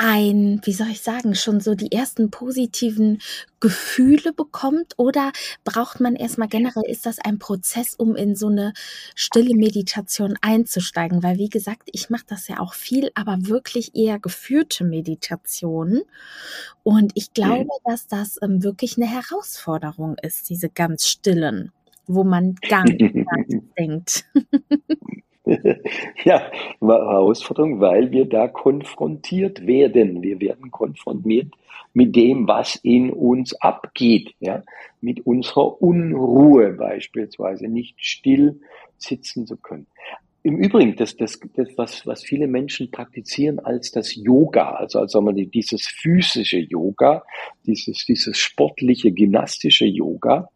ein, 0.03 0.59
wie 0.63 0.73
soll 0.73 0.87
ich 0.87 1.01
sagen, 1.01 1.35
schon 1.35 1.59
so 1.59 1.75
die 1.75 1.91
ersten 1.91 2.31
positiven 2.31 3.21
Gefühle 3.59 4.33
bekommt 4.33 4.93
oder 4.97 5.31
braucht 5.63 5.99
man 5.99 6.15
erstmal 6.15 6.47
generell, 6.47 6.83
ist 6.87 7.05
das 7.05 7.19
ein 7.19 7.37
Prozess, 7.37 7.93
um 7.93 8.15
in 8.15 8.35
so 8.35 8.47
eine 8.47 8.73
stille 9.13 9.55
Meditation 9.55 10.39
einzusteigen? 10.41 11.21
Weil 11.21 11.37
wie 11.37 11.49
gesagt, 11.49 11.89
ich 11.91 12.09
mache 12.09 12.25
das 12.25 12.47
ja 12.47 12.59
auch 12.59 12.73
viel, 12.73 13.11
aber 13.13 13.37
wirklich 13.41 13.95
eher 13.95 14.17
geführte 14.17 14.83
Meditationen. 14.83 16.01
Und 16.81 17.11
ich 17.13 17.33
glaube, 17.33 17.65
mhm. 17.65 17.69
dass 17.85 18.07
das 18.07 18.39
ähm, 18.41 18.63
wirklich 18.63 18.97
eine 18.97 19.07
Herausforderung 19.07 20.17
ist, 20.23 20.49
diese 20.49 20.69
ganz 20.69 21.05
stillen, 21.05 21.71
wo 22.07 22.23
man 22.23 22.55
gar 22.67 22.85
nicht 22.85 23.13
denkt. 23.77 24.25
ja, 26.23 26.51
Herausforderung, 26.79 27.79
weil 27.79 28.11
wir 28.11 28.25
da 28.25 28.47
konfrontiert 28.47 29.65
werden. 29.65 30.21
Wir 30.21 30.39
werden 30.39 30.69
konfrontiert 30.71 31.51
mit 31.93 32.15
dem, 32.15 32.47
was 32.47 32.75
in 32.75 33.11
uns 33.11 33.53
abgeht, 33.55 34.33
ja, 34.39 34.63
mit 35.01 35.25
unserer 35.25 35.81
Unruhe 35.81 36.73
beispielsweise, 36.73 37.67
nicht 37.67 37.95
still 37.97 38.61
sitzen 38.97 39.47
zu 39.47 39.57
können. 39.57 39.87
Im 40.43 40.57
Übrigen, 40.57 40.95
das, 40.95 41.17
das, 41.17 41.39
das 41.55 41.69
was, 41.75 42.07
was 42.07 42.23
viele 42.23 42.47
Menschen 42.47 42.89
praktizieren 42.89 43.59
als 43.59 43.91
das 43.91 44.15
Yoga, 44.15 44.71
also 44.71 44.99
als 44.99 45.11
sagen 45.11 45.35
wir, 45.35 45.45
dieses 45.45 45.85
physische 45.85 46.57
Yoga, 46.57 47.23
dieses, 47.67 48.05
dieses 48.05 48.37
sportliche, 48.39 49.11
gymnastische 49.11 49.85
Yoga, 49.85 50.49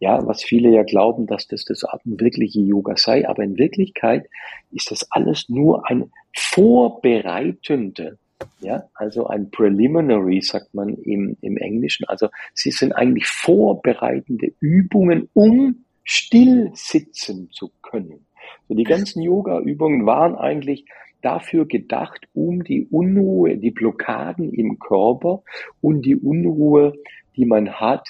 ja, 0.00 0.24
was 0.26 0.42
viele 0.42 0.70
ja 0.70 0.82
glauben, 0.84 1.26
dass 1.26 1.46
das 1.48 1.64
das 1.64 1.84
wirkliche 2.04 2.60
Yoga 2.60 2.96
sei, 2.96 3.28
aber 3.28 3.42
in 3.42 3.58
Wirklichkeit 3.58 4.28
ist 4.70 4.90
das 4.90 5.10
alles 5.10 5.48
nur 5.48 5.88
ein 5.90 6.12
vorbereitende, 6.36 8.18
ja, 8.60 8.84
also 8.94 9.26
ein 9.26 9.50
Preliminary, 9.50 10.40
sagt 10.40 10.72
man 10.74 10.94
im, 10.94 11.36
im 11.40 11.56
Englischen. 11.56 12.04
Also 12.06 12.28
sie 12.54 12.70
sind 12.70 12.92
eigentlich 12.92 13.26
vorbereitende 13.26 14.52
Übungen, 14.60 15.28
um 15.34 15.84
still 16.04 16.70
sitzen 16.74 17.50
zu 17.50 17.70
können. 17.82 18.26
So 18.68 18.74
die 18.74 18.84
ganzen 18.84 19.22
Yoga-Übungen 19.22 20.06
waren 20.06 20.36
eigentlich 20.36 20.84
dafür 21.22 21.66
gedacht, 21.66 22.28
um 22.32 22.62
die 22.62 22.86
Unruhe, 22.86 23.56
die 23.56 23.72
Blockaden 23.72 24.52
im 24.52 24.78
Körper 24.78 25.42
und 25.80 26.02
die 26.02 26.16
Unruhe, 26.16 26.94
die 27.36 27.44
man 27.44 27.72
hat, 27.72 28.08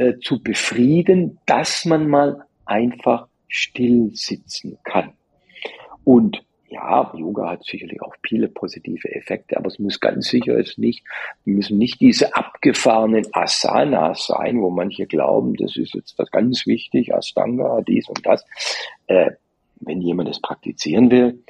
äh, 0.00 0.18
zu 0.18 0.42
befrieden, 0.42 1.38
dass 1.44 1.84
man 1.84 2.08
mal 2.08 2.46
einfach 2.64 3.26
still 3.48 4.10
sitzen 4.14 4.78
kann. 4.82 5.12
Und 6.04 6.42
ja, 6.70 7.12
Yoga 7.14 7.50
hat 7.50 7.64
sicherlich 7.64 8.00
auch 8.00 8.14
viele 8.26 8.48
positive 8.48 9.14
Effekte, 9.14 9.58
aber 9.58 9.66
es 9.66 9.78
muss 9.78 10.00
ganz 10.00 10.28
sicher 10.28 10.56
ist 10.56 10.78
nicht, 10.78 11.04
müssen 11.44 11.76
nicht 11.76 12.00
diese 12.00 12.34
abgefahrenen 12.34 13.26
Asanas 13.32 14.28
sein, 14.28 14.62
wo 14.62 14.70
manche 14.70 15.06
glauben, 15.06 15.54
das 15.56 15.76
ist 15.76 15.92
jetzt 15.94 16.18
was 16.18 16.30
ganz 16.30 16.66
wichtig, 16.66 17.14
Astanga, 17.14 17.82
dies 17.82 18.08
und 18.08 18.24
das. 18.24 18.46
Äh, 19.06 19.32
wenn 19.80 20.00
jemand 20.00 20.30
es 20.30 20.40
praktizieren 20.40 21.10
will, 21.10 21.44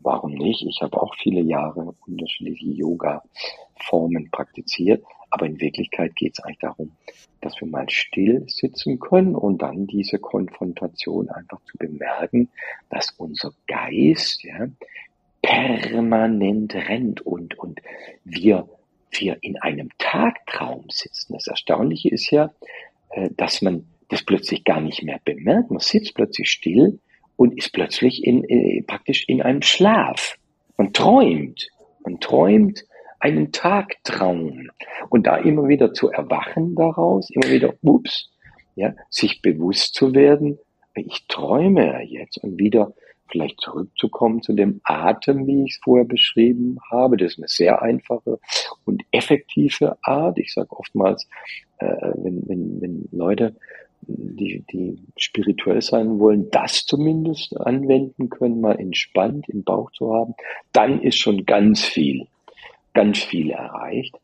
warum 0.00 0.32
nicht? 0.32 0.66
Ich 0.66 0.80
habe 0.82 1.00
auch 1.00 1.14
viele 1.22 1.42
Jahre 1.42 1.94
unterschiedliche 2.04 2.66
Yoga-Formen 2.66 4.28
praktiziert, 4.32 5.04
aber 5.32 5.46
in 5.46 5.60
Wirklichkeit 5.60 6.14
geht 6.14 6.34
es 6.34 6.44
eigentlich 6.44 6.58
darum, 6.58 6.92
dass 7.40 7.58
wir 7.58 7.66
mal 7.66 7.88
still 7.88 8.44
sitzen 8.48 9.00
können 9.00 9.34
und 9.34 9.62
dann 9.62 9.86
diese 9.86 10.18
Konfrontation 10.18 11.30
einfach 11.30 11.58
zu 11.64 11.78
bemerken, 11.78 12.50
dass 12.90 13.14
unser 13.16 13.52
Geist 13.66 14.44
ja, 14.44 14.68
permanent 15.40 16.74
rennt 16.74 17.22
und, 17.22 17.58
und 17.58 17.80
wir, 18.24 18.68
wir 19.10 19.38
in 19.40 19.56
einem 19.56 19.88
Tagtraum 19.96 20.84
sitzen. 20.90 21.32
Das 21.32 21.46
Erstaunliche 21.46 22.10
ist 22.10 22.30
ja, 22.30 22.52
äh, 23.10 23.30
dass 23.34 23.62
man 23.62 23.86
das 24.10 24.22
plötzlich 24.22 24.64
gar 24.64 24.82
nicht 24.82 25.02
mehr 25.02 25.20
bemerkt. 25.24 25.70
Man 25.70 25.80
sitzt 25.80 26.14
plötzlich 26.14 26.50
still 26.50 26.98
und 27.36 27.56
ist 27.56 27.72
plötzlich 27.72 28.22
in, 28.22 28.44
äh, 28.44 28.82
praktisch 28.82 29.24
in 29.28 29.40
einem 29.40 29.62
Schlaf. 29.62 30.36
Man 30.76 30.92
träumt. 30.92 31.68
Man 32.04 32.20
träumt 32.20 32.84
einen 33.22 33.52
Tagtraum. 33.52 34.68
Und 35.08 35.26
da 35.26 35.36
immer 35.36 35.68
wieder 35.68 35.94
zu 35.94 36.10
erwachen 36.10 36.74
daraus, 36.74 37.30
immer 37.30 37.50
wieder, 37.50 37.74
ups, 37.80 38.30
ja, 38.74 38.94
sich 39.10 39.40
bewusst 39.42 39.94
zu 39.94 40.14
werden, 40.14 40.58
ich 40.94 41.26
träume 41.28 42.02
jetzt 42.02 42.38
und 42.42 42.58
wieder 42.58 42.92
vielleicht 43.30 43.60
zurückzukommen 43.60 44.42
zu 44.42 44.52
dem 44.52 44.80
Atem, 44.84 45.46
wie 45.46 45.64
ich 45.64 45.70
es 45.72 45.80
vorher 45.82 46.04
beschrieben 46.04 46.78
habe. 46.90 47.16
Das 47.16 47.32
ist 47.32 47.38
eine 47.38 47.48
sehr 47.48 47.80
einfache 47.80 48.38
und 48.84 49.02
effektive 49.10 49.96
Art. 50.02 50.38
Ich 50.38 50.52
sage 50.52 50.70
oftmals, 50.72 51.28
äh, 51.78 51.86
wenn, 51.86 52.46
wenn, 52.46 52.80
wenn 52.82 53.08
Leute, 53.10 53.56
die, 54.02 54.64
die 54.70 54.98
spirituell 55.16 55.80
sein 55.80 56.18
wollen, 56.18 56.50
das 56.50 56.84
zumindest 56.84 57.56
anwenden 57.58 58.28
können, 58.28 58.60
mal 58.60 58.78
entspannt 58.78 59.48
im 59.48 59.62
Bauch 59.62 59.92
zu 59.92 60.12
haben, 60.12 60.34
dann 60.72 61.00
ist 61.00 61.18
schon 61.18 61.46
ganz 61.46 61.84
viel 61.84 62.26
ganz 62.94 63.18
viel 63.18 63.50
erreicht. 63.50 64.16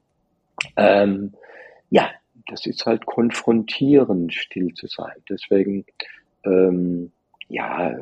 Ähm, 0.76 1.32
ja, 1.90 2.10
das 2.46 2.66
ist 2.66 2.86
halt 2.86 3.06
konfrontierend, 3.06 4.32
still 4.34 4.72
zu 4.74 4.86
sein. 4.86 5.14
Deswegen, 5.28 5.84
ähm, 6.44 7.12
ja, 7.48 7.96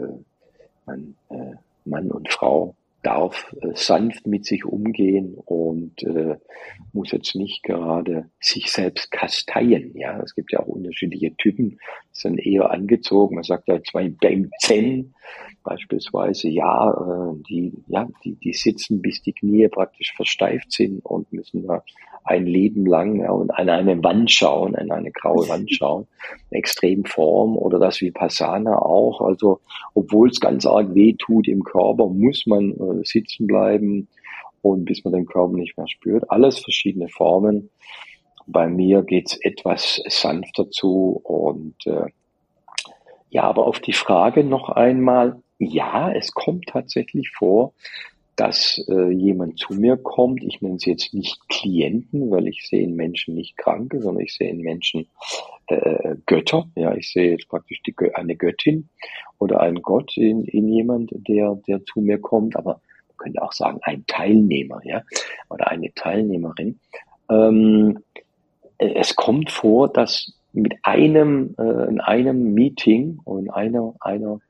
man, 0.87 1.17
äh, 1.31 1.55
Mann 1.85 2.11
und 2.11 2.31
Frau 2.33 2.75
darf 3.07 3.55
äh, 3.61 3.69
sanft 3.75 4.27
mit 4.27 4.45
sich 4.45 4.65
umgehen 4.65 5.35
und 5.37 6.03
äh, 6.03 6.37
muss 6.93 7.13
jetzt 7.13 7.37
nicht 7.37 7.63
gerade 7.63 8.31
sich 8.41 8.73
selbst 8.73 9.13
kasteien. 9.13 9.97
Ja, 9.97 10.21
es 10.21 10.35
gibt 10.35 10.53
ja 10.53 10.61
auch 10.61 10.67
unterschiedliche 10.67 11.37
Typen, 11.37 11.71
die 11.71 11.79
sind 12.11 12.39
eher 12.39 12.71
angezogen. 12.71 13.37
Man 13.37 13.45
sagt 13.45 13.69
ja 13.69 13.81
zwei 13.85 14.09
beim 14.09 14.51
Zen 14.59 15.15
beispielsweise, 15.63 16.49
ja, 16.49 16.91
äh, 16.91 17.43
die, 17.49 17.73
ja, 17.87 18.09
die, 18.25 18.35
die 18.35 18.53
sitzen 18.53 19.03
bis 19.03 19.23
die 19.23 19.33
Knie 19.33 19.69
praktisch 19.69 20.13
versteift 20.15 20.73
sind 20.73 21.05
und 21.05 21.33
müssen 21.33 21.67
da 21.67 21.85
ein 22.25 22.47
Leben 22.47 22.87
lang 22.87 23.21
ja, 23.21 23.31
und 23.31 23.51
an 23.51 23.69
eine 23.69 24.03
Wand 24.03 24.31
schauen, 24.31 24.75
an 24.75 24.91
eine 24.91 25.13
graue 25.13 25.49
Wand 25.49 25.73
schauen, 25.73 26.07
extrem 26.51 27.05
Form 27.05 27.57
oder 27.57 27.79
das 27.79 28.01
wie 28.01 28.11
Passana 28.11 28.79
auch. 28.79 29.21
Also 29.21 29.61
obwohl 29.95 30.29
es 30.29 30.41
ganz 30.41 30.67
arg 30.67 30.95
weh 30.95 31.15
tut 31.15 31.49
im 31.49 31.63
Körper, 31.63 32.09
muss 32.09 32.47
man 32.47 32.73
äh, 32.73 32.96
sitzen 33.05 33.47
bleiben 33.47 34.09
und 34.63 34.85
bis 34.85 35.05
man 35.05 35.13
den 35.13 35.27
Körper 35.27 35.55
nicht 35.55 35.77
mehr 35.77 35.89
spürt. 35.89 36.31
Alles 36.31 36.59
verschiedene 36.59 37.09
Formen. 37.09 37.71
Bei 38.47 38.69
mir 38.69 39.03
geht's 39.03 39.37
etwas 39.43 40.01
sanfter 40.09 40.71
zu 40.71 41.21
und 41.23 41.75
äh, 41.87 42.07
ja, 43.31 43.43
aber 43.43 43.67
auf 43.67 43.81
die 43.81 43.93
Frage 43.93 44.45
noch 44.45 44.69
einmal, 44.69 45.43
ja, 45.59 46.13
es 46.13 46.33
kommt 46.33 46.67
tatsächlich 46.67 47.31
vor, 47.31 47.73
dass 48.37 48.85
äh, 48.89 49.11
jemand 49.11 49.59
zu 49.59 49.73
mir 49.75 49.97
kommt, 49.97 50.45
ich 50.45 50.61
nenne 50.61 50.77
es 50.77 50.85
jetzt 50.85 51.15
nicht 51.15 51.39
Klienten, 51.49 52.31
weil 52.31 52.49
ich 52.49 52.67
sehe 52.69 52.83
in 52.83 52.95
Menschen 52.95 53.35
nicht 53.35 53.57
Kranke, 53.57 54.01
sondern 54.01 54.25
ich 54.25 54.35
sehe 54.35 54.51
in 54.51 54.61
Menschen 54.61 55.09
äh, 55.69 56.17
Götter. 56.27 56.69
Ja, 56.77 56.95
ich 56.95 57.11
sehe 57.11 57.33
jetzt 57.33 57.49
praktisch 57.49 57.83
die, 57.83 57.95
eine 58.15 58.37
Göttin 58.37 58.89
oder 59.39 59.61
einen 59.61 59.81
Gott 59.83 60.17
in, 60.17 60.45
in 60.45 60.69
jemand, 60.69 61.11
der, 61.13 61.59
der 61.67 61.85
zu 61.85 62.01
mir 62.01 62.19
kommt. 62.19 62.57
Aber 62.57 62.81
könnte 63.17 63.43
auch 63.43 63.53
sagen, 63.53 63.79
ein 63.83 64.05
Teilnehmer, 64.07 64.81
ja, 64.85 65.03
oder 65.49 65.71
eine 65.71 65.93
Teilnehmerin. 65.95 66.79
Ähm, 67.31 67.99
es 68.79 69.17
kommt 69.17 69.51
vor, 69.51 69.91
dass 69.91 70.33
mit 70.53 70.75
einem, 70.83 71.55
äh, 71.59 71.89
in 71.89 72.01
einem 72.01 72.55
Meeting 72.55 73.21
und 73.25 73.47
in 73.47 73.51
einer, 73.51 73.95
einer 74.01 74.41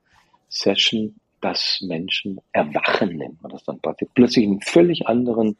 Session 0.49 1.15
dass 1.41 1.83
Menschen 1.85 2.39
erwachen, 2.51 3.17
nennt 3.17 3.41
man 3.41 3.51
das 3.51 3.63
dann 3.63 3.79
plötzlich 4.15 4.45
einen 4.45 4.61
völlig 4.61 5.07
anderen 5.07 5.57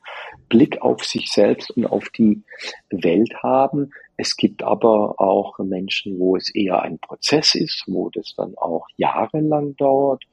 Blick 0.50 0.82
auf 0.82 1.04
sich 1.04 1.32
selbst 1.32 1.72
und 1.72 1.86
auf 1.86 2.10
die 2.10 2.44
Welt 2.90 3.34
haben. 3.44 3.92
Es 4.18 4.36
gibt 4.36 4.64
aber 4.64 5.20
auch 5.20 5.60
Menschen, 5.60 6.20
wo 6.20 6.36
es 6.36 6.54
eher 6.54 6.82
ein 6.82 6.98
Prozess 7.00 7.54
ist, 7.54 7.84
wo 7.88 8.10
das 8.10 8.34
dann 8.36 8.56
auch 8.58 8.88
jahrelang 8.98 9.76
dauert 9.76 10.24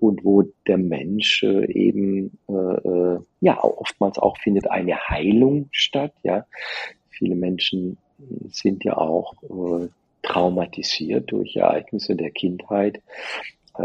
und 0.00 0.24
wo 0.24 0.44
der 0.66 0.78
Mensch 0.78 1.42
äh, 1.42 1.70
eben 1.70 2.38
äh, 2.48 2.52
äh, 2.52 3.20
ja 3.40 3.62
oftmals 3.62 4.18
auch 4.18 4.38
findet 4.38 4.70
eine 4.70 5.08
Heilung 5.08 5.68
statt. 5.72 6.12
Ja, 6.22 6.46
viele 7.10 7.34
Menschen 7.34 7.98
sind 8.48 8.84
ja 8.84 8.96
auch 8.96 9.34
äh, 9.42 9.88
traumatisiert 10.22 11.30
durch 11.30 11.56
Ereignisse 11.56 12.16
der 12.16 12.30
Kindheit, 12.30 13.00
äh, 13.78 13.82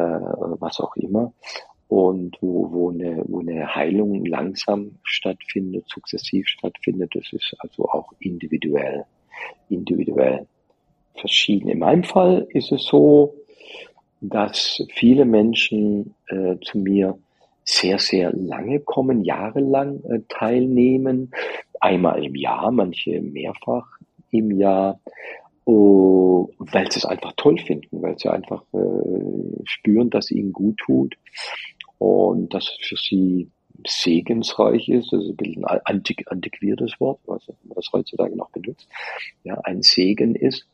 was 0.60 0.80
auch 0.80 0.96
immer. 0.96 1.34
Und 1.88 2.38
wo, 2.41 2.72
wo, 2.72 2.89
eine, 2.89 3.24
wo 3.28 3.41
eine 3.41 3.76
Heilung 3.76 4.26
langsam 4.26 4.96
stattfindet, 5.04 5.86
sukzessiv 5.88 6.48
stattfindet, 6.48 7.12
das 7.14 7.32
ist 7.34 7.56
also 7.60 7.88
auch 7.89 8.12
individuell, 8.20 9.06
individuell 9.70 10.48
verschieden. 11.16 11.70
In 11.70 11.80
meinem 11.80 12.04
Fall 12.04 12.48
ist 12.50 12.72
es 12.72 12.86
so, 12.86 13.36
dass 14.22 14.84
viele 14.96 15.26
Menschen 15.26 16.16
äh, 16.28 16.56
zu 16.62 16.80
mir 16.80 17.18
sehr, 17.66 18.00
sehr 18.00 18.32
lange 18.34 18.80
kommen, 18.80 19.24
jahrelang 19.24 20.04
äh, 20.06 20.20
teilnehmen, 20.30 21.32
einmal 21.80 22.24
im 22.24 22.36
Jahr, 22.36 22.72
manche 22.72 23.22
mehrfach 23.22 23.86
im 24.32 24.52
Jahr, 24.52 25.00
oh, 25.66 26.49
weil 26.57 26.91
sie 26.91 26.99
es 26.99 27.05
einfach 27.05 27.34
toll 27.38 27.57
finden, 27.57 28.01
weil 28.01 28.18
sie 28.18 28.30
einfach 28.30 28.64
äh, 28.74 29.64
spüren, 29.66 30.09
dass 30.09 30.26
es 30.26 30.32
ihnen 30.32 30.53
gut 30.53 30.78
tut 30.78 31.16
und 31.97 32.53
dass 32.53 32.66
es 32.66 32.88
für 32.88 32.97
sie 32.97 33.49
segensreich 33.88 34.88
ist, 34.89 35.11
das 35.11 35.24
ist 35.24 35.30
ein 35.30 35.36
bisschen 35.36 35.66
ein 35.66 35.80
antiq 35.86 36.26
antiquiertes 36.28 36.99
Wort, 36.99 37.20
was 37.26 37.47
man 37.47 37.76
das 37.76 37.89
heutzutage 37.91 38.36
noch 38.36 38.49
benutzt, 38.51 38.88
ja, 39.43 39.59
ein 39.64 39.82
Segen 39.82 40.36
ist. 40.36 40.68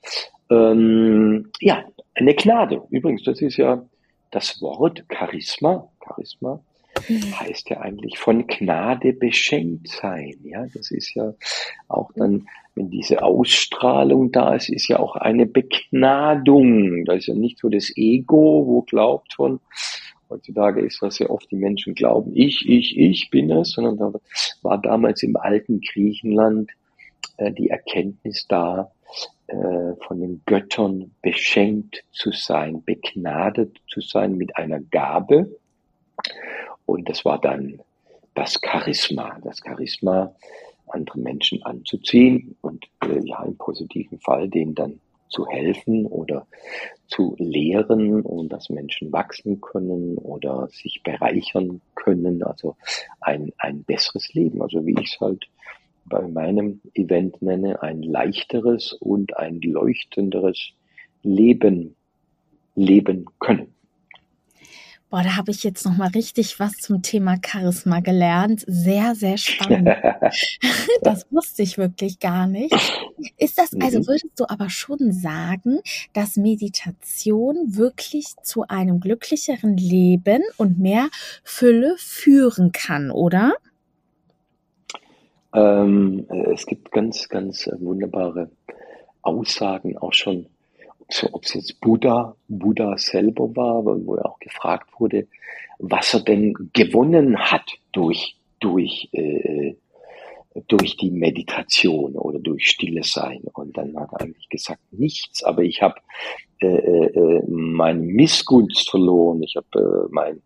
Ähm, 0.49 1.51
ja, 1.59 1.83
eine 2.15 2.35
Gnade. 2.35 2.81
Übrigens, 2.89 3.23
das 3.23 3.41
ist 3.41 3.57
ja 3.57 3.83
das 4.31 4.61
Wort 4.61 5.03
Charisma. 5.09 5.89
Charisma 6.05 6.61
mhm. 7.07 7.39
heißt 7.39 7.69
ja 7.69 7.81
eigentlich 7.81 8.17
von 8.17 8.47
Gnade 8.47 9.13
beschenkt 9.13 9.87
sein. 9.87 10.35
Ja, 10.43 10.65
das 10.73 10.91
ist 10.91 11.13
ja 11.15 11.33
auch 11.87 12.11
dann, 12.15 12.47
wenn 12.79 12.89
diese 12.89 13.21
Ausstrahlung 13.23 14.31
da 14.31 14.55
ist, 14.55 14.69
ist 14.69 14.87
ja 14.87 14.99
auch 14.99 15.17
eine 15.17 15.45
Begnadung. 15.45 17.03
Das 17.03 17.17
ist 17.17 17.27
ja 17.27 17.33
nicht 17.33 17.59
so 17.59 17.67
das 17.67 17.91
Ego, 17.97 18.63
wo 18.65 18.81
glaubt 18.83 19.33
von, 19.33 19.59
heutzutage 20.29 20.79
ist 20.79 21.01
das 21.01 21.19
ja 21.19 21.29
oft 21.29 21.51
die 21.51 21.57
Menschen 21.57 21.93
glauben, 21.93 22.31
ich, 22.33 22.67
ich, 22.69 22.97
ich 22.97 23.29
bin 23.29 23.51
es, 23.51 23.71
sondern 23.71 23.97
da 23.97 24.19
war 24.61 24.77
damals 24.77 25.23
im 25.23 25.35
alten 25.35 25.81
Griechenland 25.81 26.71
äh, 27.35 27.51
die 27.51 27.69
Erkenntnis 27.69 28.45
da, 28.47 28.89
äh, 29.47 29.95
von 30.07 30.21
den 30.21 30.41
Göttern 30.45 31.11
beschenkt 31.21 32.05
zu 32.11 32.31
sein, 32.31 32.81
begnadet 32.85 33.75
zu 33.89 33.99
sein 33.99 34.37
mit 34.37 34.55
einer 34.55 34.79
Gabe. 34.79 35.53
Und 36.85 37.09
das 37.09 37.25
war 37.25 37.41
dann 37.41 37.81
das 38.35 38.57
Charisma, 38.63 39.37
das 39.43 39.59
Charisma, 39.65 40.33
andere 40.89 41.19
Menschen 41.19 41.63
anzuziehen 41.63 42.55
und 42.61 42.85
äh, 43.03 43.19
ja, 43.23 43.43
im 43.43 43.57
positiven 43.57 44.19
Fall 44.19 44.49
denen 44.49 44.75
dann 44.75 44.99
zu 45.29 45.47
helfen 45.47 46.05
oder 46.05 46.47
zu 47.07 47.35
lehren 47.37 48.21
und 48.21 48.49
dass 48.49 48.69
Menschen 48.69 49.11
wachsen 49.11 49.61
können 49.61 50.17
oder 50.17 50.67
sich 50.69 51.01
bereichern 51.03 51.81
können, 51.95 52.43
also 52.43 52.75
ein, 53.21 53.51
ein 53.57 53.83
besseres 53.83 54.33
Leben, 54.33 54.61
also 54.61 54.85
wie 54.85 54.95
ich 54.99 55.13
es 55.13 55.19
halt 55.19 55.45
bei 56.05 56.27
meinem 56.27 56.81
Event 56.95 57.41
nenne, 57.41 57.81
ein 57.81 58.01
leichteres 58.01 58.93
und 58.93 59.37
ein 59.37 59.61
leuchtenderes 59.61 60.71
Leben 61.21 61.95
leben 62.75 63.25
können. 63.39 63.73
Boah, 65.09 65.23
da 65.23 65.35
habe 65.37 65.49
ich 65.49 65.63
jetzt 65.63 65.85
noch 65.85 65.97
mal 65.97 66.09
richtig 66.09 66.59
was 66.59 66.73
zum 66.73 67.01
Thema 67.01 67.37
Charisma 67.43 67.99
gelernt. 67.99 68.63
Sehr, 68.67 69.15
sehr 69.15 69.39
spannend. 69.39 69.87
das 71.01 71.25
wusste 71.31 71.63
ich 71.63 71.79
wirklich 71.79 72.19
gar 72.19 72.45
nicht. 72.45 72.75
Ist 73.37 73.57
das, 73.57 73.73
also 73.81 73.99
mhm. 73.99 74.07
würdest 74.07 74.39
du 74.39 74.47
aber 74.47 74.69
schon 74.69 75.11
sagen, 75.11 75.79
dass 76.13 76.35
Meditation 76.35 77.75
wirklich 77.75 78.35
zu 78.43 78.67
einem 78.67 78.99
glücklicheren 78.99 79.77
Leben 79.77 80.43
und 80.57 80.77
mehr 80.77 81.09
Fülle 81.43 81.95
führen 81.97 82.71
kann, 82.71 83.09
oder? 83.09 83.53
Ähm, 85.53 86.27
äh, 86.29 86.53
es 86.53 86.67
gibt 86.67 86.91
ganz, 86.91 87.29
ganz 87.29 87.65
äh, 87.65 87.79
wunderbare 87.79 88.51
Aussagen 89.23 89.97
auch 89.97 90.13
schon, 90.13 90.45
ob 91.31 91.43
es 91.43 91.53
jetzt 91.53 91.79
Buddha, 91.81 92.35
Buddha 92.47 92.97
selber 92.97 93.55
war, 93.55 93.83
wo 93.83 94.15
er 94.15 94.25
auch 94.25 94.39
gefragt 94.39 94.89
wurde, 94.99 95.27
was 95.79 96.13
er 96.13 96.21
denn 96.21 96.53
gewonnen 96.73 97.37
hat 97.37 97.65
durch, 97.91 98.35
durch, 98.59 99.09
äh, 99.13 99.75
durch 100.67 100.97
die 100.97 101.11
Meditation 101.11 102.15
oder 102.15 102.39
durch 102.39 102.69
Stille 102.69 103.03
Sein. 103.03 103.41
Und 103.53 103.77
dann 103.77 103.97
hat 103.97 104.09
er 104.13 104.21
eigentlich 104.21 104.49
gesagt, 104.49 104.81
nichts, 104.91 105.43
aber 105.43 105.63
ich 105.63 105.81
habe 105.81 105.95
äh, 106.61 106.67
äh, 106.67 107.43
meine 107.47 108.01
Missgunst 108.01 108.89
verloren, 108.89 109.41
ich 109.43 109.55
habe 109.55 110.07
äh, 110.07 110.07
mein 110.11 110.41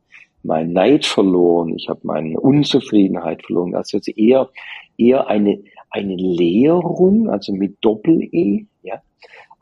mein 0.46 0.74
Neid 0.74 1.06
verloren, 1.06 1.74
ich 1.74 1.88
habe 1.88 2.02
meine 2.04 2.38
Unzufriedenheit 2.38 3.46
verloren. 3.46 3.76
Also 3.76 3.98
eher 4.14 4.50
eher 4.98 5.28
eine, 5.28 5.64
eine 5.90 6.16
Lehrung, 6.16 7.30
also 7.30 7.54
mit 7.54 7.78
Doppel-E, 7.82 8.66
ja, 8.84 9.02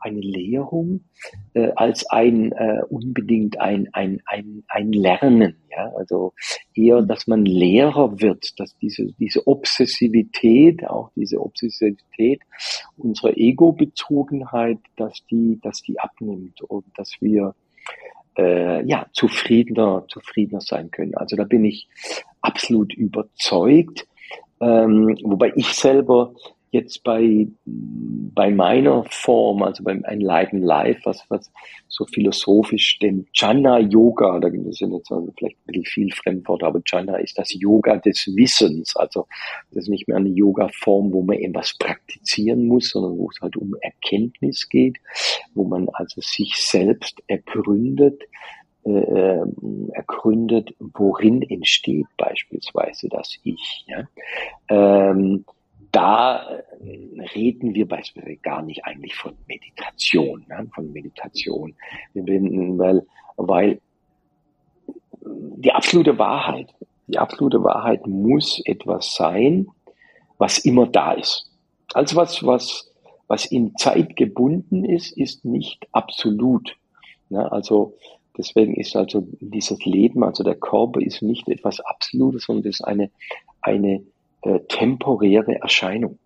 eine 0.02 0.20
Lehrung 0.20 1.04
äh, 1.54 1.70
als 1.76 2.08
ein 2.10 2.52
äh, 2.52 2.82
unbedingt 2.88 3.60
ein, 3.60 3.88
ein, 3.92 4.20
ein, 4.26 4.64
ein 4.68 4.92
Lernen, 4.92 5.56
ja, 5.70 5.90
also 5.96 6.34
eher, 6.74 7.02
dass 7.02 7.26
man 7.26 7.44
Lehrer 7.44 8.20
wird, 8.20 8.58
dass 8.58 8.76
diese, 8.78 9.12
diese 9.18 9.46
Obsessivität, 9.46 10.86
auch 10.86 11.10
diese 11.16 11.40
Obsessivität 11.40 12.40
unserer 12.96 13.36
Ego-Bezogenheit, 13.36 14.78
dass 14.96 15.24
die, 15.30 15.60
dass 15.62 15.82
die 15.82 15.98
abnimmt 15.98 16.60
und 16.62 16.84
dass 16.96 17.12
wir 17.20 17.54
äh, 18.36 18.84
ja 18.86 19.06
zufriedener, 19.12 20.04
zufriedener 20.08 20.60
sein 20.60 20.90
können. 20.90 21.14
Also 21.14 21.36
da 21.36 21.44
bin 21.44 21.64
ich 21.64 21.88
absolut 22.40 22.94
überzeugt. 22.94 24.06
Ähm, 24.60 25.16
wobei 25.24 25.52
ich 25.56 25.68
selber 25.74 26.34
jetzt 26.72 27.04
bei, 27.04 27.46
bei 27.66 28.50
meiner 28.50 29.04
Form, 29.04 29.62
also 29.62 29.84
beim 29.84 30.04
Enlighten 30.04 30.62
Life, 30.62 31.02
was, 31.04 31.22
was 31.28 31.52
so 31.86 32.06
philosophisch 32.06 32.98
dem 32.98 33.26
Jhana 33.34 33.78
Yoga, 33.78 34.40
da 34.40 34.48
gibt 34.48 34.66
es 34.66 34.80
jetzt 34.80 34.90
vielleicht 35.36 35.58
ein 35.58 35.66
bisschen 35.66 35.84
viel 35.84 36.12
Fremdwort, 36.12 36.62
aber 36.62 36.80
Jhana 36.86 37.16
ist 37.16 37.38
das 37.38 37.52
Yoga 37.52 37.98
des 37.98 38.26
Wissens. 38.34 38.96
Also 38.96 39.26
das 39.70 39.84
ist 39.84 39.88
nicht 39.90 40.08
mehr 40.08 40.16
eine 40.16 40.30
Yoga-Form, 40.30 41.12
wo 41.12 41.22
man 41.22 41.36
etwas 41.36 41.76
praktizieren 41.78 42.66
muss, 42.66 42.88
sondern 42.88 43.18
wo 43.18 43.28
es 43.30 43.38
halt 43.42 43.56
um 43.58 43.76
Erkenntnis 43.82 44.66
geht, 44.70 44.96
wo 45.54 45.64
man 45.64 45.90
also 45.92 46.22
sich 46.22 46.54
selbst 46.56 47.22
ergründet, 47.26 48.22
äh, 48.84 49.40
ergründet, 49.92 50.74
worin 50.78 51.42
entsteht 51.42 52.06
beispielsweise 52.16 53.10
das 53.10 53.38
Ich. 53.44 53.84
Ja? 53.86 54.08
Ähm, 54.68 55.44
da 55.92 56.58
äh, 56.80 57.20
reden 57.34 57.74
wir 57.74 57.86
beispielsweise 57.86 58.36
gar 58.38 58.62
nicht 58.62 58.84
eigentlich 58.84 59.14
von 59.14 59.34
Meditation, 59.46 60.44
ne? 60.48 60.68
von 60.74 60.92
Meditation, 60.92 61.74
weil, 62.14 63.06
weil 63.36 63.80
die 65.20 65.72
absolute 65.72 66.18
Wahrheit, 66.18 66.74
die 67.06 67.18
absolute 67.18 67.62
Wahrheit 67.62 68.06
muss 68.06 68.60
etwas 68.64 69.14
sein, 69.14 69.68
was 70.38 70.58
immer 70.58 70.86
da 70.86 71.12
ist. 71.12 71.50
Also 71.94 72.16
was, 72.16 72.44
was, 72.44 72.90
was 73.28 73.44
in 73.46 73.76
Zeit 73.76 74.16
gebunden 74.16 74.84
ist, 74.84 75.16
ist 75.16 75.44
nicht 75.44 75.86
absolut. 75.92 76.76
Ne? 77.28 77.50
Also 77.52 77.94
Deswegen 78.36 78.74
ist 78.74 78.96
also 78.96 79.26
dieses 79.40 79.84
Leben, 79.84 80.24
also 80.24 80.42
der 80.42 80.54
Körper 80.54 81.00
ist 81.00 81.22
nicht 81.22 81.48
etwas 81.48 81.80
Absolutes, 81.80 82.44
sondern 82.44 82.70
ist 82.70 82.82
eine, 82.82 83.10
eine 83.60 84.02
äh, 84.42 84.60
temporäre 84.68 85.60
Erscheinung. 85.60 86.18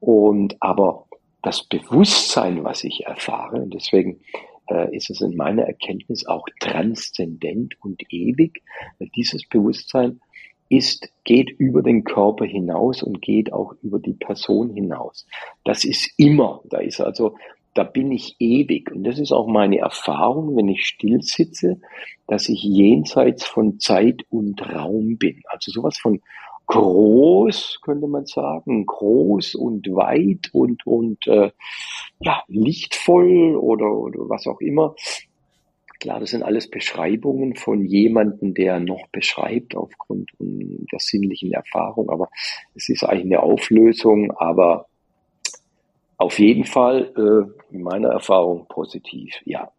Und 0.00 0.56
aber 0.60 1.06
das 1.42 1.64
Bewusstsein, 1.64 2.64
was 2.64 2.84
ich 2.84 3.06
erfahre, 3.06 3.62
und 3.62 3.74
deswegen 3.74 4.20
äh, 4.68 4.94
ist 4.94 5.10
es 5.10 5.20
in 5.20 5.36
meiner 5.36 5.62
Erkenntnis 5.62 6.26
auch 6.26 6.46
transzendent 6.60 7.74
und 7.82 8.02
ewig, 8.10 8.62
weil 8.98 9.08
dieses 9.14 9.46
Bewusstsein 9.48 10.20
ist, 10.68 11.10
geht 11.24 11.50
über 11.50 11.82
den 11.82 12.04
Körper 12.04 12.44
hinaus 12.44 13.02
und 13.02 13.22
geht 13.22 13.52
auch 13.52 13.74
über 13.82 13.98
die 13.98 14.12
Person 14.12 14.74
hinaus. 14.74 15.26
Das 15.64 15.84
ist 15.84 16.12
immer, 16.18 16.60
da 16.64 16.78
ist 16.78 17.00
also, 17.00 17.36
da 17.74 17.84
bin 17.84 18.12
ich 18.12 18.36
ewig. 18.38 18.90
Und 18.90 19.04
das 19.04 19.18
ist 19.18 19.32
auch 19.32 19.46
meine 19.46 19.78
Erfahrung, 19.78 20.56
wenn 20.56 20.68
ich 20.68 20.84
still 20.84 21.22
sitze, 21.22 21.80
dass 22.26 22.48
ich 22.48 22.62
jenseits 22.62 23.46
von 23.46 23.78
Zeit 23.78 24.24
und 24.30 24.60
Raum 24.74 25.16
bin. 25.16 25.42
Also 25.48 25.70
sowas 25.70 25.98
von 25.98 26.20
groß, 26.68 27.80
könnte 27.82 28.06
man 28.06 28.26
sagen, 28.26 28.86
groß 28.86 29.54
und 29.54 29.86
weit 29.88 30.50
und, 30.52 30.86
und 30.86 31.26
äh, 31.26 31.50
ja, 32.20 32.42
lichtvoll 32.46 33.56
oder, 33.56 33.90
oder 33.90 34.28
was 34.28 34.46
auch 34.46 34.60
immer. 34.60 34.94
Klar, 35.98 36.20
das 36.20 36.30
sind 36.30 36.44
alles 36.44 36.70
Beschreibungen 36.70 37.56
von 37.56 37.84
jemandem, 37.84 38.54
der 38.54 38.78
noch 38.78 39.08
beschreibt 39.10 39.74
aufgrund 39.74 40.30
der 40.38 40.98
sinnlichen 41.00 41.52
Erfahrung, 41.52 42.08
aber 42.08 42.28
es 42.74 42.88
ist 42.88 43.02
eigentlich 43.02 43.24
eine 43.24 43.42
Auflösung, 43.42 44.30
aber 44.32 44.86
auf 46.18 46.38
jeden 46.38 46.64
Fall 46.64 47.12
äh, 47.16 47.74
in 47.74 47.82
meiner 47.82 48.08
Erfahrung 48.08 48.66
positiv, 48.68 49.34
ja. 49.44 49.72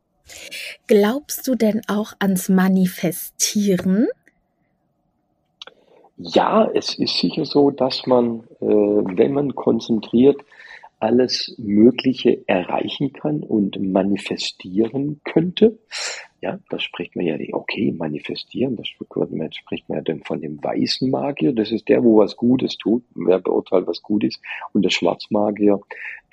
Glaubst 0.88 1.48
du 1.48 1.56
denn 1.56 1.82
auch 1.88 2.14
ans 2.20 2.50
Manifestieren? 2.50 4.08
Ja, 6.22 6.70
es 6.74 7.00
ist 7.00 7.18
sicher 7.18 7.46
so, 7.46 7.72
dass 7.72 8.06
man, 8.06 8.42
äh, 8.60 8.66
wenn 8.66 9.32
man 9.32 9.56
konzentriert, 9.56 10.42
alles 11.00 11.56
Mögliche 11.58 12.44
erreichen 12.46 13.14
kann 13.14 13.42
und 13.42 13.82
manifestieren 13.82 15.22
könnte. 15.24 15.80
Ja, 16.42 16.60
da 16.70 16.80
spricht 16.80 17.16
man 17.16 17.26
ja, 17.26 17.36
okay, 17.52 17.92
manifestieren, 17.92 18.78
das 18.78 18.88
spricht 18.88 19.90
man 19.90 19.98
ja 19.98 20.02
dann 20.02 20.24
von 20.24 20.40
dem 20.40 20.64
weißen 20.64 21.10
Magier, 21.10 21.52
das 21.52 21.72
ist 21.72 21.90
der, 21.90 22.04
wo 22.04 22.20
was 22.20 22.38
Gutes 22.38 22.78
tut, 22.78 23.04
wer 23.14 23.40
beurteilt, 23.40 23.88
was 23.88 24.02
gut 24.02 24.24
ist, 24.24 24.42
und 24.72 24.84
der 24.84 24.90
Schwarzmagier, 24.90 25.82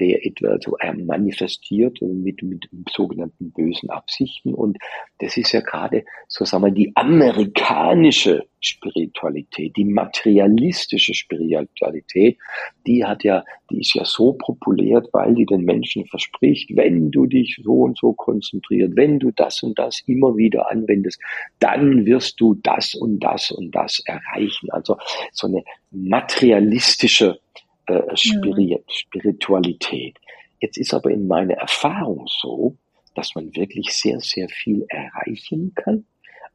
der 0.01 0.25
etwa 0.25 0.59
so 0.63 0.77
manifestiert 1.05 2.01
mit, 2.03 2.43
mit 2.43 2.69
sogenannten 2.91 3.51
bösen 3.53 3.91
Absichten. 3.91 4.55
Und 4.55 4.79
das 5.19 5.37
ist 5.37 5.53
ja 5.53 5.61
gerade, 5.61 6.05
so 6.29 6.45
sagen 6.45 6.65
wir, 6.65 6.71
die 6.71 6.93
amerikanische 6.95 8.47
Spiritualität, 8.61 9.77
die 9.77 9.85
materialistische 9.85 11.15
Spiritualität, 11.15 12.39
die 12.87 13.05
hat 13.05 13.25
ja, 13.25 13.45
die 13.71 13.81
ist 13.81 13.95
ja 13.95 14.05
so 14.05 14.33
populär, 14.35 15.03
weil 15.13 15.35
die 15.35 15.47
den 15.47 15.65
Menschen 15.65 16.07
verspricht, 16.07 16.77
wenn 16.77 17.11
du 17.11 17.27
dich 17.27 17.61
so 17.63 17.83
und 17.83 17.99
so 17.99 18.13
konzentriert, 18.13 18.97
wenn 18.97 19.19
du 19.19 19.31
das 19.31 19.63
und 19.63 19.79
das 19.79 19.96
immer 20.07 20.37
wieder 20.37 20.71
anwendest, 20.71 21.21
dann 21.59 22.07
wirst 22.07 22.41
du 22.41 22.55
das 22.55 22.95
und 22.95 23.21
das 23.21 23.51
und 23.51 23.71
das 23.73 24.01
erreichen. 24.07 24.71
Also 24.71 24.99
so 25.33 25.47
eine 25.47 25.65
materialistische 25.91 27.41
äh, 27.87 28.17
Spirit, 28.17 28.85
Spiritualität. 28.89 30.19
Jetzt 30.61 30.79
ist 30.79 30.95
aber 30.95 31.11
in 31.11 31.27
meiner 31.27 31.55
Erfahrung 31.55 32.27
so, 32.27 32.77
dass 33.15 33.35
man 33.35 33.55
wirklich 33.55 33.91
sehr, 33.91 34.21
sehr 34.21 34.49
viel 34.49 34.87
erreichen 34.89 35.73
kann, 35.75 36.05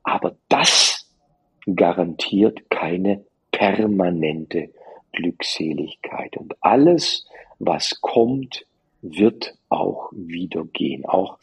aber 0.04 0.36
das 0.50 1.10
garantiert 1.76 2.70
keine 2.70 3.26
permanente 3.52 4.70
Glückseligkeit. 5.14 6.38
Und 6.38 6.56
alles, 6.62 7.28
was 7.60 8.00
kommt, 8.02 8.66
wird 9.02 9.56
auch 9.70 10.12
wieder 10.14 10.66
gehen. 10.66 11.06
Auch 11.06 11.40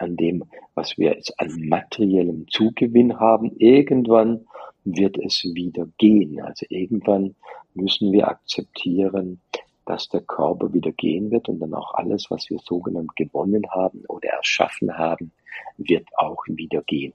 an 0.00 0.16
dem, 0.16 0.44
was 0.74 0.96
wir 0.98 1.14
jetzt 1.14 1.38
an 1.38 1.68
materiellem 1.68 2.46
Zugewinn 2.48 3.18
haben, 3.18 3.52
irgendwann 3.58 4.46
wird 4.84 5.18
es 5.18 5.44
wieder 5.54 5.86
gehen. 5.98 6.40
Also 6.40 6.66
irgendwann 6.68 7.34
müssen 7.74 8.12
wir 8.12 8.28
akzeptieren, 8.28 9.40
dass 9.86 10.08
der 10.08 10.22
Körper 10.22 10.72
wieder 10.72 10.92
gehen 10.92 11.30
wird 11.30 11.48
und 11.48 11.60
dann 11.60 11.74
auch 11.74 11.94
alles, 11.94 12.30
was 12.30 12.48
wir 12.48 12.58
sogenannt 12.58 13.14
gewonnen 13.16 13.64
haben 13.70 14.04
oder 14.08 14.28
erschaffen 14.30 14.96
haben, 14.96 15.32
wird 15.76 16.06
auch 16.16 16.42
wieder 16.46 16.82
gehen. 16.82 17.12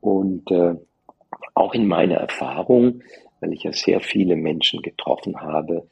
Und 0.00 0.50
äh, 0.50 0.74
auch 1.54 1.74
in 1.74 1.86
meiner 1.86 2.16
Erfahrung, 2.16 3.02
weil 3.40 3.52
ich 3.52 3.62
ja 3.62 3.72
sehr 3.72 4.00
viele 4.00 4.36
Menschen 4.36 4.82
getroffen 4.82 5.40
habe, 5.40 5.88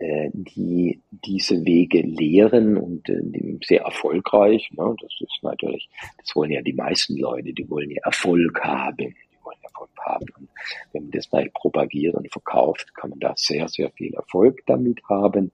die 0.00 1.00
diese 1.10 1.64
Wege 1.66 2.02
lehren 2.02 2.76
und 2.76 3.08
äh, 3.08 3.58
sehr 3.64 3.82
erfolgreich. 3.82 4.70
Ne? 4.72 4.94
Das 5.00 5.12
ist 5.20 5.42
natürlich, 5.42 5.88
das 6.18 6.36
wollen 6.36 6.52
ja 6.52 6.62
die 6.62 6.72
meisten 6.72 7.16
Leute, 7.16 7.52
die 7.52 7.68
wollen 7.68 7.90
ja 7.90 8.00
Erfolg 8.04 8.60
haben 8.62 9.14
wollen 9.48 9.62
Erfolg 9.62 9.90
haben. 10.04 10.26
Und 10.38 10.48
wenn 10.92 11.02
man 11.04 11.10
das 11.12 11.32
mal 11.32 11.48
propagiert 11.50 12.14
und 12.14 12.30
verkauft, 12.30 12.94
kann 12.94 13.10
man 13.10 13.20
da 13.20 13.34
sehr, 13.36 13.68
sehr 13.68 13.90
viel 13.90 14.14
Erfolg 14.14 14.62
damit 14.66 15.02
haben. 15.08 15.52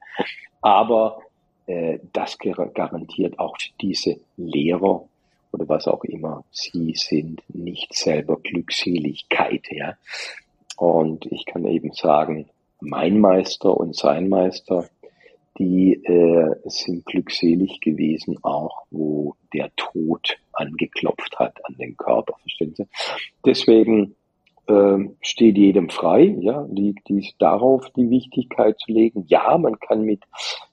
Aber 0.60 1.20
äh, 1.66 1.98
das 2.12 2.38
garantiert 2.38 3.38
auch 3.38 3.56
diese 3.80 4.20
Lehrer 4.36 5.06
oder 5.52 5.68
was 5.68 5.86
auch 5.86 6.02
immer 6.04 6.44
sie 6.50 6.94
sind, 6.96 7.42
nicht 7.48 7.94
selber 7.94 8.40
Glückseligkeit. 8.40 9.66
Ja? 9.70 9.96
Und 10.76 11.26
ich 11.30 11.44
kann 11.46 11.64
eben 11.66 11.92
sagen, 11.92 12.48
mein 12.84 13.18
Meister 13.18 13.76
und 13.76 13.96
sein 13.96 14.28
Meister, 14.28 14.88
die 15.58 15.94
äh, 16.04 16.54
sind 16.64 17.06
glückselig 17.06 17.80
gewesen, 17.80 18.38
auch 18.42 18.86
wo 18.90 19.34
der 19.52 19.70
Tod 19.76 20.36
angeklopft 20.52 21.38
hat 21.38 21.64
an 21.64 21.76
den 21.78 21.96
Körper, 21.96 22.34
verstehen 22.40 22.74
Sie? 22.74 22.86
Deswegen 23.44 24.16
äh, 24.66 24.98
steht 25.20 25.56
jedem 25.56 25.90
frei, 25.90 26.36
ja, 26.40 26.66
liegt 26.70 27.08
dies 27.08 27.34
darauf 27.38 27.88
die 27.90 28.10
Wichtigkeit 28.10 28.78
zu 28.80 28.92
legen. 28.92 29.24
Ja, 29.28 29.56
man 29.58 29.78
kann 29.78 30.02
mit, 30.02 30.22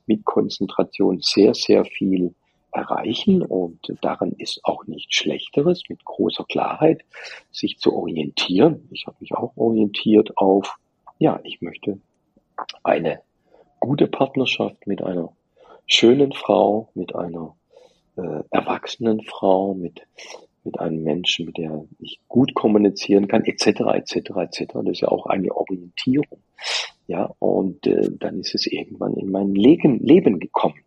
mit 0.08 0.26
Konzentration 0.26 1.20
sehr, 1.22 1.54
sehr 1.54 1.86
viel 1.86 2.34
erreichen 2.72 3.42
und 3.42 3.94
daran 4.02 4.32
ist 4.38 4.62
auch 4.64 4.86
nichts 4.88 5.16
Schlechteres, 5.16 5.84
mit 5.90 6.04
großer 6.06 6.46
Klarheit 6.46 7.04
sich 7.52 7.78
zu 7.78 7.94
orientieren. 7.94 8.88
Ich 8.92 9.06
habe 9.08 9.18
mich 9.20 9.34
auch 9.34 9.56
orientiert 9.58 10.38
auf, 10.38 10.78
ja, 11.22 11.40
ich 11.44 11.62
möchte 11.62 12.00
eine 12.82 13.22
gute 13.80 14.08
Partnerschaft 14.08 14.88
mit 14.88 15.04
einer 15.04 15.32
schönen 15.86 16.34
Frau, 16.34 16.90
mit 16.96 17.14
einer 17.14 17.56
äh, 18.18 18.42
erwachsenen 18.50 19.22
Frau, 19.22 19.76
mit, 19.76 20.02
mit 20.64 20.80
einem 20.80 21.04
Menschen, 21.04 21.46
mit 21.46 21.60
der 21.60 21.86
ich 22.00 22.20
gut 22.28 22.56
kommunizieren 22.56 23.28
kann, 23.28 23.46
etc., 23.46 23.82
etc., 23.94 24.16
etc. 24.16 24.74
Das 24.74 24.88
ist 24.94 25.02
ja 25.02 25.10
auch 25.10 25.28
eine 25.28 25.56
Orientierung. 25.56 26.42
Ja, 27.06 27.30
und 27.38 27.86
äh, 27.86 28.10
dann 28.18 28.40
ist 28.40 28.56
es 28.56 28.66
irgendwann 28.66 29.14
in 29.14 29.30
mein 29.30 29.54
Leben, 29.54 30.00
Leben 30.00 30.40
gekommen. 30.40 30.84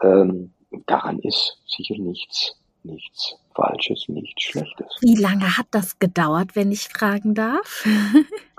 Ähm, 0.00 0.52
daran 0.86 1.18
ist 1.18 1.60
sicher 1.66 1.98
nichts, 1.98 2.60
nichts 2.84 3.40
Falsches, 3.56 4.04
nichts 4.06 4.40
Schlechtes. 4.40 4.86
Wie 5.00 5.16
lange 5.16 5.56
hat 5.56 5.66
das 5.72 5.98
gedauert, 5.98 6.54
wenn 6.54 6.70
ich 6.70 6.82
fragen 6.82 7.34
darf? 7.34 7.84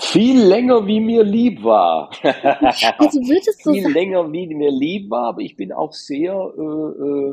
Viel 0.00 0.40
länger, 0.40 0.86
wie 0.86 1.00
mir 1.00 1.24
lieb 1.24 1.62
war. 1.62 2.10
Also 2.98 3.20
würdest 3.20 3.66
du 3.66 3.72
Viel 3.72 3.88
länger, 3.88 4.32
wie 4.32 4.54
mir 4.54 4.70
lieb 4.70 5.10
war, 5.10 5.30
aber 5.30 5.40
ich 5.42 5.56
bin 5.56 5.72
auch 5.72 5.92
sehr 5.92 6.32
äh, 6.32 6.62
äh, 6.62 7.30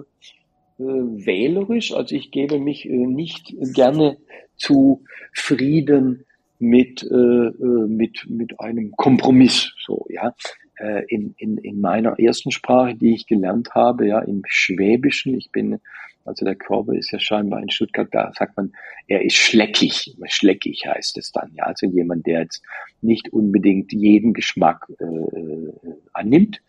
äh, 0.80 1.26
wählerisch. 1.26 1.93
Also 1.93 2.16
ich 2.16 2.32
gebe 2.32 2.59
mich 2.59 2.89
äh, 2.89 2.91
nicht 2.91 3.53
gerne 3.74 4.18
zu 4.57 5.03
Frieden 5.34 6.26
mit, 6.57 7.03
äh, 7.03 7.16
äh, 7.16 7.88
mit, 7.88 8.26
mit 8.28 8.59
einem 8.59 8.91
Kompromiss. 8.93 9.74
So, 9.86 10.05
ja. 10.09 10.34
Äh, 10.78 11.03
in, 11.07 11.36
in, 11.38 11.57
in 11.57 11.80
meiner 11.80 12.20
ersten 12.20 12.51
Sprache, 12.51 12.95
die 12.95 13.13
ich 13.13 13.28
gelernt 13.28 13.76
habe, 13.76 14.07
ja, 14.07 14.20
im 14.20 14.41
Schwäbischen, 14.45 15.38
ich 15.38 15.51
bin 15.51 15.80
also 16.26 16.43
der 16.43 16.55
Körper 16.55 16.93
ist 16.93 17.11
ja 17.11 17.19
scheinbar 17.19 17.61
in 17.61 17.69
Stuttgart, 17.69 18.09
da 18.11 18.32
sagt 18.34 18.57
man, 18.57 18.73
er 19.07 19.23
ist 19.23 19.36
schleckig. 19.36 20.17
Schleckig 20.26 20.86
heißt 20.86 21.17
es 21.17 21.32
dann. 21.32 21.51
Ja, 21.55 21.65
also 21.65 21.86
jemand, 21.86 22.26
der 22.26 22.41
jetzt 22.41 22.63
nicht 23.01 23.32
unbedingt 23.32 23.93
jeden 23.93 24.34
Geschmack 24.34 24.88
äh, 24.99 25.05
äh, 25.05 25.73
annimmt, 26.13 26.61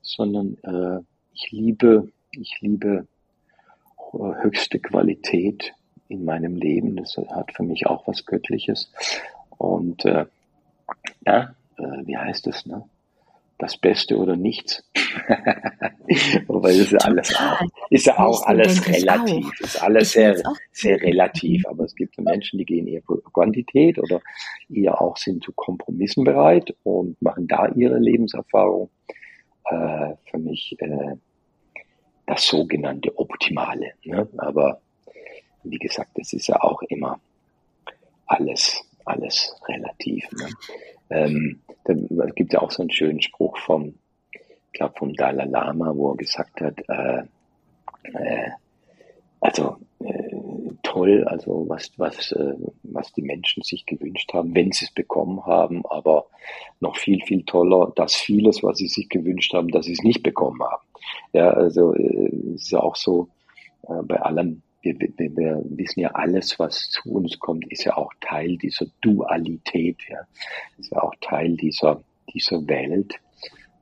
sondern 0.00 0.56
äh, 0.64 1.04
ich 1.34 1.50
liebe, 1.52 2.10
ich 2.32 2.56
liebe 2.60 3.06
äh, 4.14 4.42
höchste 4.42 4.78
Qualität 4.78 5.74
in 6.08 6.24
meinem 6.24 6.56
Leben. 6.56 6.96
Das 6.96 7.16
hat 7.16 7.54
für 7.54 7.64
mich 7.64 7.86
auch 7.86 8.06
was 8.06 8.24
Göttliches. 8.24 8.90
Und 9.58 10.06
äh, 10.06 10.24
ja, 11.26 11.54
äh, 11.76 12.06
wie 12.06 12.16
heißt 12.16 12.46
es, 12.46 12.64
ne? 12.64 12.82
Das 13.58 13.76
Beste 13.76 14.16
oder 14.16 14.36
nichts. 14.36 14.82
Wobei 16.46 16.70
das 16.70 16.78
ist 16.78 16.92
ja 16.92 16.98
alles 16.98 17.36
auch, 17.36 17.60
ist 17.90 18.06
ja 18.06 18.18
auch 18.18 18.42
alles 18.46 18.86
relativ. 18.88 19.46
Auch. 19.46 19.60
Ist 19.60 19.82
alles 19.82 20.12
sehr, 20.12 20.42
sehr 20.72 21.00
relativ. 21.00 21.66
Aber 21.66 21.84
es 21.84 21.94
gibt 21.94 22.18
Menschen, 22.18 22.58
die 22.58 22.64
gehen 22.64 22.86
eher 22.86 23.02
für 23.02 23.22
Quantität 23.32 23.98
oder 23.98 24.20
eher 24.68 25.00
auch 25.00 25.16
sind 25.16 25.44
zu 25.44 25.52
Kompromissen 25.52 26.24
bereit 26.24 26.74
und 26.82 27.20
machen 27.22 27.46
da 27.46 27.68
ihre 27.68 27.98
Lebenserfahrung. 27.98 28.90
Äh, 29.64 30.14
für 30.30 30.38
mich 30.38 30.76
äh, 30.80 31.16
das 32.26 32.46
sogenannte 32.46 33.16
Optimale. 33.18 33.92
Ne? 34.04 34.28
Aber 34.38 34.80
wie 35.64 35.78
gesagt, 35.78 36.10
das 36.16 36.32
ist 36.32 36.48
ja 36.48 36.60
auch 36.60 36.82
immer 36.82 37.20
alles, 38.26 38.82
alles 39.04 39.54
relativ. 39.68 40.30
Ne? 40.32 40.48
Ähm, 41.12 41.60
da 41.84 42.26
gibt 42.26 42.52
ja 42.52 42.60
auch 42.60 42.70
so 42.70 42.82
einen 42.82 42.92
schönen 42.92 43.22
Spruch 43.22 43.58
vom, 43.58 43.94
ich 44.32 44.72
glaube 44.72 44.94
vom 44.96 45.14
Dalai 45.14 45.44
Lama, 45.44 45.92
wo 45.94 46.12
er 46.12 46.16
gesagt 46.16 46.60
hat, 46.60 46.80
äh, 46.88 47.22
äh, 48.14 48.50
also 49.40 49.76
äh, 49.98 50.36
toll, 50.82 51.24
also 51.26 51.64
was, 51.68 51.90
was, 51.96 52.32
äh, 52.32 52.54
was 52.84 53.12
die 53.12 53.22
Menschen 53.22 53.62
sich 53.62 53.86
gewünscht 53.86 54.32
haben, 54.32 54.54
wenn 54.54 54.70
sie 54.72 54.84
es 54.84 54.92
bekommen 54.92 55.44
haben, 55.44 55.84
aber 55.86 56.26
noch 56.80 56.96
viel, 56.96 57.20
viel 57.24 57.44
toller, 57.44 57.92
dass 57.96 58.14
vieles, 58.14 58.62
was 58.62 58.78
sie 58.78 58.88
sich 58.88 59.08
gewünscht 59.08 59.52
haben, 59.52 59.68
dass 59.68 59.86
sie 59.86 59.92
es 59.92 60.02
nicht 60.02 60.22
bekommen 60.22 60.60
haben. 60.62 60.82
Ja, 61.32 61.50
also 61.50 61.94
äh, 61.94 62.30
ist 62.54 62.70
ja 62.70 62.80
auch 62.80 62.96
so 62.96 63.28
äh, 63.88 64.02
bei 64.04 64.20
allem, 64.20 64.62
wir, 64.82 64.98
wir, 64.98 65.36
wir 65.36 65.62
wissen 65.70 66.00
ja, 66.00 66.10
alles, 66.10 66.58
was 66.58 66.90
zu 66.90 67.12
uns 67.12 67.38
kommt, 67.38 67.70
ist 67.70 67.84
ja 67.84 67.96
auch 67.96 68.12
Teil 68.20 68.56
dieser 68.56 68.86
Dualität, 69.00 69.98
ja. 70.08 70.20
Ist 70.78 70.92
ja 70.92 71.02
auch 71.02 71.14
Teil 71.20 71.56
dieser, 71.56 72.02
dieser 72.32 72.66
Welt. 72.66 73.14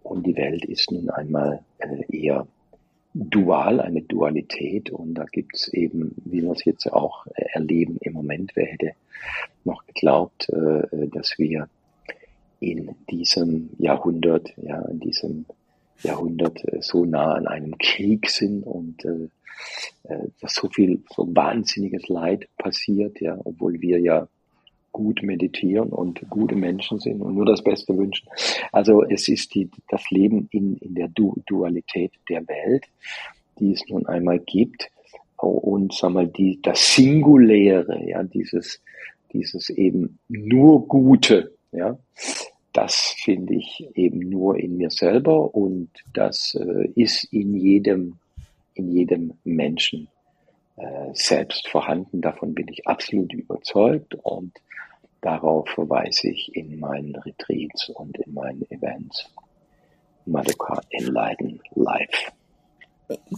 Und 0.03 0.27
die 0.27 0.37
Welt 0.37 0.65
ist 0.65 0.91
nun 0.91 1.11
einmal 1.11 1.63
äh, 1.79 2.05
eher 2.09 2.47
dual, 3.15 3.81
eine 3.81 4.03
Dualität. 4.03 4.91
Und 4.91 5.15
da 5.15 5.25
gibt 5.25 5.55
es 5.55 5.69
eben, 5.73 6.15
wie 6.25 6.43
wir 6.43 6.53
es 6.53 6.65
jetzt 6.65 6.87
auch 6.93 7.27
erleben 7.35 7.99
im 8.01 8.13
Moment, 8.13 8.53
wer 8.55 8.67
hätte 8.67 8.93
noch 9.65 9.87
geglaubt, 9.87 10.49
äh, 10.51 11.09
dass 11.09 11.39
wir 11.39 11.69
in 12.61 12.95
diesem 13.11 13.71
Jahrhundert, 13.79 14.53
ja, 14.59 14.83
in 14.83 15.01
diesem 15.01 15.47
Jahrhundert 16.03 16.65
äh, 16.65 16.81
so 16.81 17.05
nah 17.05 17.35
an 17.35 17.47
einem 17.47 17.77
Krieg 17.79 18.31
sind 18.31 18.63
und 18.63 19.05
äh, 19.05 19.29
dass 20.41 20.55
so 20.55 20.69
viel, 20.69 21.03
so 21.15 21.29
wahnsinniges 21.35 22.09
Leid 22.09 22.49
passiert, 22.57 23.21
ja, 23.21 23.39
obwohl 23.45 23.81
wir 23.81 23.99
ja 23.99 24.27
gut 24.93 25.23
meditieren 25.23 25.91
und 25.91 26.29
gute 26.31 26.57
Menschen 26.57 26.99
sind 26.99 27.21
und 27.21 27.35
nur 27.35 27.47
das 27.47 27.63
Beste 27.63 27.97
wünschen. 27.97 28.29
Also 28.73 29.05
es 29.05 29.29
ist 29.29 29.55
die, 29.55 29.71
das 29.89 30.11
Leben 30.11 30.49
in, 30.51 30.77
in 30.79 30.95
der 30.95 31.09
du 31.09 31.41
Dualität 31.47 32.13
der 32.29 32.47
Welt, 32.49 32.87
die 33.59 33.73
es 33.73 33.85
nun 33.89 34.07
einmal 34.07 34.41
gibt 34.41 34.91
und 35.37 35.95
sag 35.95 36.13
mal 36.13 36.27
die 36.27 36.61
das 36.63 36.95
Singuläre, 36.95 38.03
ja 38.09 38.23
dieses 38.23 38.81
dieses 39.33 39.71
eben 39.71 40.19
nur 40.29 40.87
Gute, 40.89 41.53
ja, 41.73 41.99
das 42.73 43.15
finde 43.23 43.55
ich 43.55 43.89
eben 43.95 44.21
nur 44.21 44.59
in 44.59 44.77
mir 44.77 44.91
selber 44.91 45.55
und 45.55 45.91
das 46.13 46.55
äh, 46.55 46.89
ist 46.95 47.25
in 47.33 47.57
jedem 47.57 48.19
in 48.75 48.93
jedem 48.93 49.35
Menschen 49.45 50.09
äh, 50.77 51.11
selbst 51.13 51.69
vorhanden. 51.69 52.21
Davon 52.21 52.55
bin 52.55 52.69
ich 52.69 52.87
absolut 52.87 53.33
überzeugt 53.33 54.15
und 54.23 54.53
Darauf 55.21 55.69
verweise 55.69 56.31
ich 56.31 56.55
in 56.55 56.81
meinen 56.81 57.15
Retreats 57.15 57.91
und 57.91 58.17
in 58.19 58.33
meinen 58.33 58.63
Events. 58.71 59.27
Madoka 60.25 60.81
Enlighten 60.91 61.61
Live. 61.75 62.33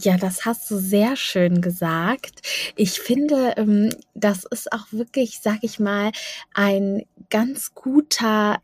Ja, 0.01 0.17
das 0.17 0.45
hast 0.45 0.69
du 0.69 0.77
sehr 0.77 1.15
schön 1.15 1.59
gesagt. 1.59 2.41
Ich 2.75 2.99
finde, 2.99 3.55
ähm, 3.57 3.89
das 4.13 4.45
ist 4.45 4.71
auch 4.71 4.85
wirklich, 4.91 5.39
sag 5.41 5.59
ich 5.63 5.79
mal, 5.79 6.11
ein 6.53 7.03
ganz 7.29 7.73
guter 7.73 8.61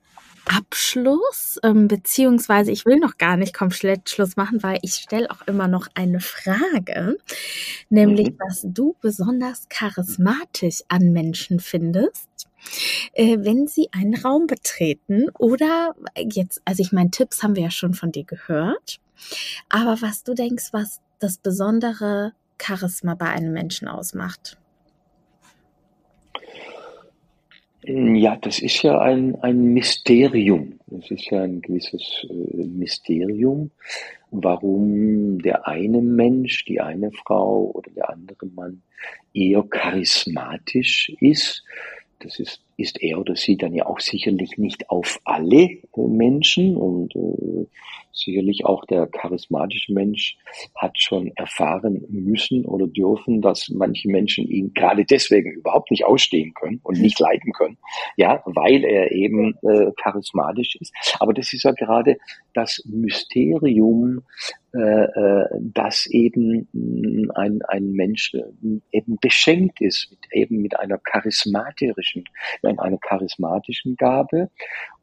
Abschluss, 0.50 1.60
ähm, 1.64 1.88
beziehungsweise 1.88 2.72
ich 2.72 2.86
will 2.86 2.98
noch 2.98 3.18
gar 3.18 3.38
nicht 3.38 3.54
komplett 3.54 4.10
Schluss 4.10 4.36
machen, 4.36 4.64
weil 4.64 4.80
ich 4.82 4.96
stelle 4.96 5.30
auch 5.30 5.46
immer 5.48 5.68
noch 5.68 5.88
eine 5.94 6.20
Frage, 6.20 7.18
nämlich 7.90 8.32
mhm. 8.32 8.38
was 8.40 8.62
du 8.64 8.96
besonders 9.00 9.70
charismatisch 9.70 10.84
an 10.88 11.12
Menschen 11.12 11.60
findest 11.60 12.28
äh, 13.14 13.38
wenn 13.40 13.68
Sie 13.68 13.88
einen 13.92 14.16
Raum 14.16 14.48
betreten 14.48 15.30
oder 15.38 15.96
jetzt, 16.18 16.62
also 16.66 16.82
ich 16.82 16.92
meine, 16.92 17.10
Tipps 17.10 17.42
haben 17.42 17.56
wir 17.56 17.64
ja 17.64 17.72
schon 17.72 17.94
von 17.94 18.12
dir 18.12 18.26
gehört, 18.26 19.00
aber 19.70 20.02
was 20.02 20.24
du 20.24 20.34
denkst, 20.34 20.70
was 20.72 21.00
das 21.20 21.38
besondere 21.38 22.34
Charisma 22.62 23.16
bei 23.16 23.28
einem 23.28 23.54
Menschen 23.54 23.88
ausmacht? 23.88 24.59
Ja, 27.84 28.36
das 28.36 28.60
ist 28.60 28.84
ja 28.84 29.00
ein, 29.00 29.36
ein 29.42 29.74
Mysterium. 29.74 30.80
Das 30.88 31.10
ist 31.12 31.30
ja 31.32 31.44
ein 31.44 31.62
gewisses 31.62 32.26
äh, 32.30 32.66
Mysterium, 32.66 33.72
warum 34.32 35.40
der 35.40 35.66
eine 35.68 36.02
Mensch, 36.02 36.66
die 36.66 36.82
eine 36.82 37.12
Frau 37.12 37.72
oder 37.74 37.90
der 37.92 38.10
andere 38.10 38.46
Mann 38.48 38.82
eher 39.34 39.64
charismatisch 39.64 41.10
ist 41.20 41.64
das 42.20 42.40
ist, 42.40 42.62
ist 42.80 43.02
er 43.02 43.20
oder 43.20 43.36
sie 43.36 43.58
dann 43.58 43.74
ja 43.74 43.86
auch 43.86 44.00
sicherlich 44.00 44.58
nicht 44.58 44.90
auf 44.90 45.20
alle 45.26 45.64
äh, 45.64 45.82
Menschen 45.96 46.78
und 46.78 47.16
äh, 47.16 47.66
sicherlich 48.12 48.66
auch 48.66 48.86
der 48.86 49.08
charismatische 49.08 49.94
Mensch 49.94 50.38
hat 50.76 51.00
schon 51.00 51.32
erfahren 51.36 52.04
müssen 52.10 52.66
oder 52.66 52.88
dürfen, 52.88 53.42
dass 53.42 53.70
manche 53.70 54.10
Menschen 54.10 54.48
ihn 54.48 54.74
gerade 54.74 55.06
deswegen 55.06 55.52
überhaupt 55.52 55.92
nicht 55.92 56.06
ausstehen 56.06 56.54
können 56.54 56.80
und 56.84 57.00
nicht 57.00 57.20
leiden 57.20 57.54
können, 57.54 57.78
ja, 58.18 58.42
weil 58.46 58.84
er 58.84 59.12
eben 59.12 59.56
äh, 59.62 59.92
charismatisch 60.02 60.76
ist. 60.80 60.94
Aber 61.20 61.34
das 61.34 61.54
ist 61.54 61.64
ja 61.64 61.72
gerade 61.72 62.18
das 62.54 62.84
Mysterium 62.86 64.22
äh, 64.72 65.06
äh, 65.06 65.48
dass 65.60 66.06
eben 66.06 66.68
mm, 66.74 67.32
ein, 67.34 67.64
ein 67.64 67.92
Mensch 67.92 68.36
äh, 68.36 68.44
eben 68.92 69.18
beschenkt 69.20 69.82
ist, 69.82 70.12
mit, 70.12 70.20
eben 70.32 70.62
mit 70.62 70.80
einer 70.80 71.00
charismatischen, 71.00 72.26
mit 72.70 72.80
einer 72.80 72.98
charismatischen 72.98 73.96
Gabe 73.96 74.50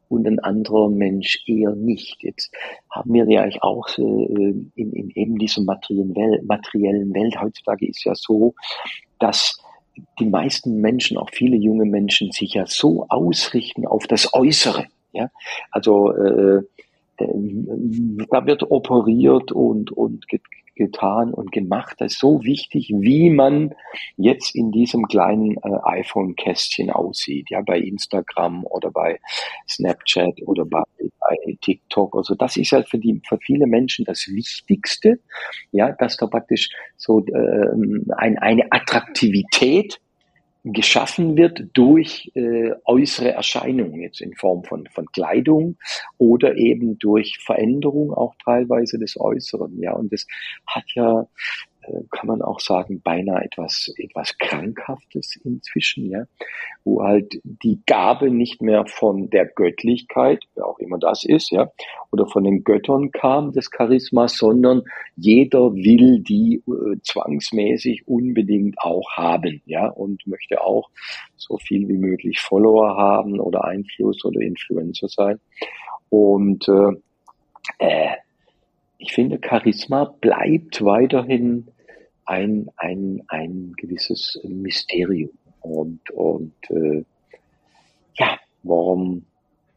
und 0.09 0.25
ein 0.25 0.39
anderer 0.39 0.89
Mensch 0.89 1.43
eher 1.47 1.75
nicht. 1.75 2.23
Jetzt 2.23 2.53
haben 2.89 3.13
wir 3.13 3.29
ja 3.29 3.41
eigentlich 3.41 3.61
auch 3.61 3.87
in, 3.97 4.71
in 4.75 5.11
eben 5.15 5.37
dieser 5.37 5.61
materiellen 5.63 6.15
Welt, 6.15 6.45
materiellen 6.45 7.13
Welt 7.13 7.39
heutzutage 7.41 7.87
ist 7.87 8.03
ja 8.05 8.13
so, 8.15 8.53
dass 9.19 9.61
die 10.19 10.27
meisten 10.27 10.79
Menschen, 10.79 11.17
auch 11.17 11.29
viele 11.31 11.57
junge 11.57 11.85
Menschen, 11.85 12.31
sich 12.31 12.53
ja 12.53 12.65
so 12.67 13.05
ausrichten 13.09 13.85
auf 13.85 14.07
das 14.07 14.33
Äußere. 14.33 14.85
Ja, 15.11 15.29
also 15.71 16.11
äh, 16.13 16.61
da 17.17 18.45
wird 18.45 18.69
operiert 18.69 19.51
und, 19.51 19.91
und 19.91 20.25
getan 20.77 21.33
und 21.33 21.51
gemacht. 21.51 21.95
Das 21.99 22.13
ist 22.13 22.19
so 22.19 22.43
wichtig, 22.43 22.91
wie 22.93 23.29
man 23.29 23.73
jetzt 24.15 24.55
in 24.55 24.71
diesem 24.71 25.07
kleinen 25.07 25.57
äh, 25.57 25.77
iPhone-Kästchen 25.83 26.89
aussieht, 26.89 27.49
ja, 27.49 27.61
bei 27.61 27.79
Instagram 27.79 28.65
oder 28.65 28.91
bei 28.91 29.19
Snapchat 29.67 30.41
oder 30.45 30.65
bei, 30.65 30.83
bei 31.19 31.57
TikTok. 31.61 32.15
Also 32.15 32.35
das 32.35 32.57
ist 32.57 32.71
halt 32.71 32.87
für 32.87 32.99
die, 32.99 33.21
für 33.27 33.37
viele 33.39 33.67
Menschen 33.67 34.05
das 34.05 34.27
Wichtigste, 34.27 35.19
ja, 35.71 35.91
dass 35.91 36.17
da 36.17 36.27
praktisch 36.27 36.69
so 36.95 37.25
äh, 37.25 38.13
ein, 38.17 38.37
eine 38.37 38.71
Attraktivität 38.71 39.99
geschaffen 40.63 41.37
wird 41.37 41.65
durch 41.73 42.31
äh, 42.35 42.71
äußere 42.85 43.31
Erscheinungen, 43.31 44.01
jetzt 44.01 44.21
in 44.21 44.33
Form 44.35 44.63
von, 44.63 44.87
von 44.87 45.05
Kleidung 45.07 45.77
oder 46.17 46.55
eben 46.55 46.99
durch 46.99 47.37
Veränderung 47.39 48.11
auch 48.13 48.35
teilweise 48.43 48.99
des 48.99 49.19
Äußeren. 49.19 49.81
Ja, 49.81 49.93
und 49.93 50.11
das 50.11 50.27
hat 50.65 50.85
ja 50.93 51.27
kann 52.11 52.27
man 52.27 52.41
auch 52.41 52.59
sagen, 52.59 53.01
beinahe 53.01 53.43
etwas, 53.43 53.93
etwas 53.97 54.37
Krankhaftes 54.37 55.35
inzwischen, 55.43 56.09
ja, 56.09 56.25
wo 56.83 57.03
halt 57.03 57.39
die 57.43 57.81
Gabe 57.85 58.29
nicht 58.29 58.61
mehr 58.61 58.85
von 58.85 59.29
der 59.29 59.45
Göttlichkeit, 59.45 60.43
wer 60.55 60.65
auch 60.65 60.79
immer 60.79 60.97
das 60.97 61.23
ist, 61.23 61.51
ja, 61.51 61.71
oder 62.11 62.27
von 62.27 62.43
den 62.43 62.63
Göttern 62.63 63.11
kam, 63.11 63.53
das 63.53 63.69
Charisma, 63.75 64.27
sondern 64.27 64.83
jeder 65.15 65.73
will 65.73 66.19
die 66.19 66.63
äh, 66.67 66.97
zwangsmäßig 67.01 68.07
unbedingt 68.07 68.79
auch 68.79 69.11
haben, 69.15 69.61
ja, 69.65 69.87
und 69.87 70.25
möchte 70.27 70.61
auch 70.61 70.89
so 71.35 71.57
viel 71.57 71.87
wie 71.87 71.97
möglich 71.97 72.39
Follower 72.39 72.97
haben 72.97 73.39
oder 73.39 73.65
Einfluss 73.65 74.23
oder 74.25 74.41
Influencer 74.41 75.07
sein. 75.07 75.39
Und 76.09 76.67
äh, 76.67 76.91
äh, 77.79 78.15
ich 78.97 79.13
finde, 79.13 79.39
Charisma 79.43 80.05
bleibt 80.05 80.83
weiterhin 80.83 81.67
ein, 82.27 82.69
ein, 82.77 83.23
ein 83.27 83.73
gewisses 83.77 84.39
Mysterium. 84.43 85.31
Und, 85.61 86.09
und 86.11 86.53
äh, 86.69 87.03
ja, 88.15 88.37
warum 88.63 89.25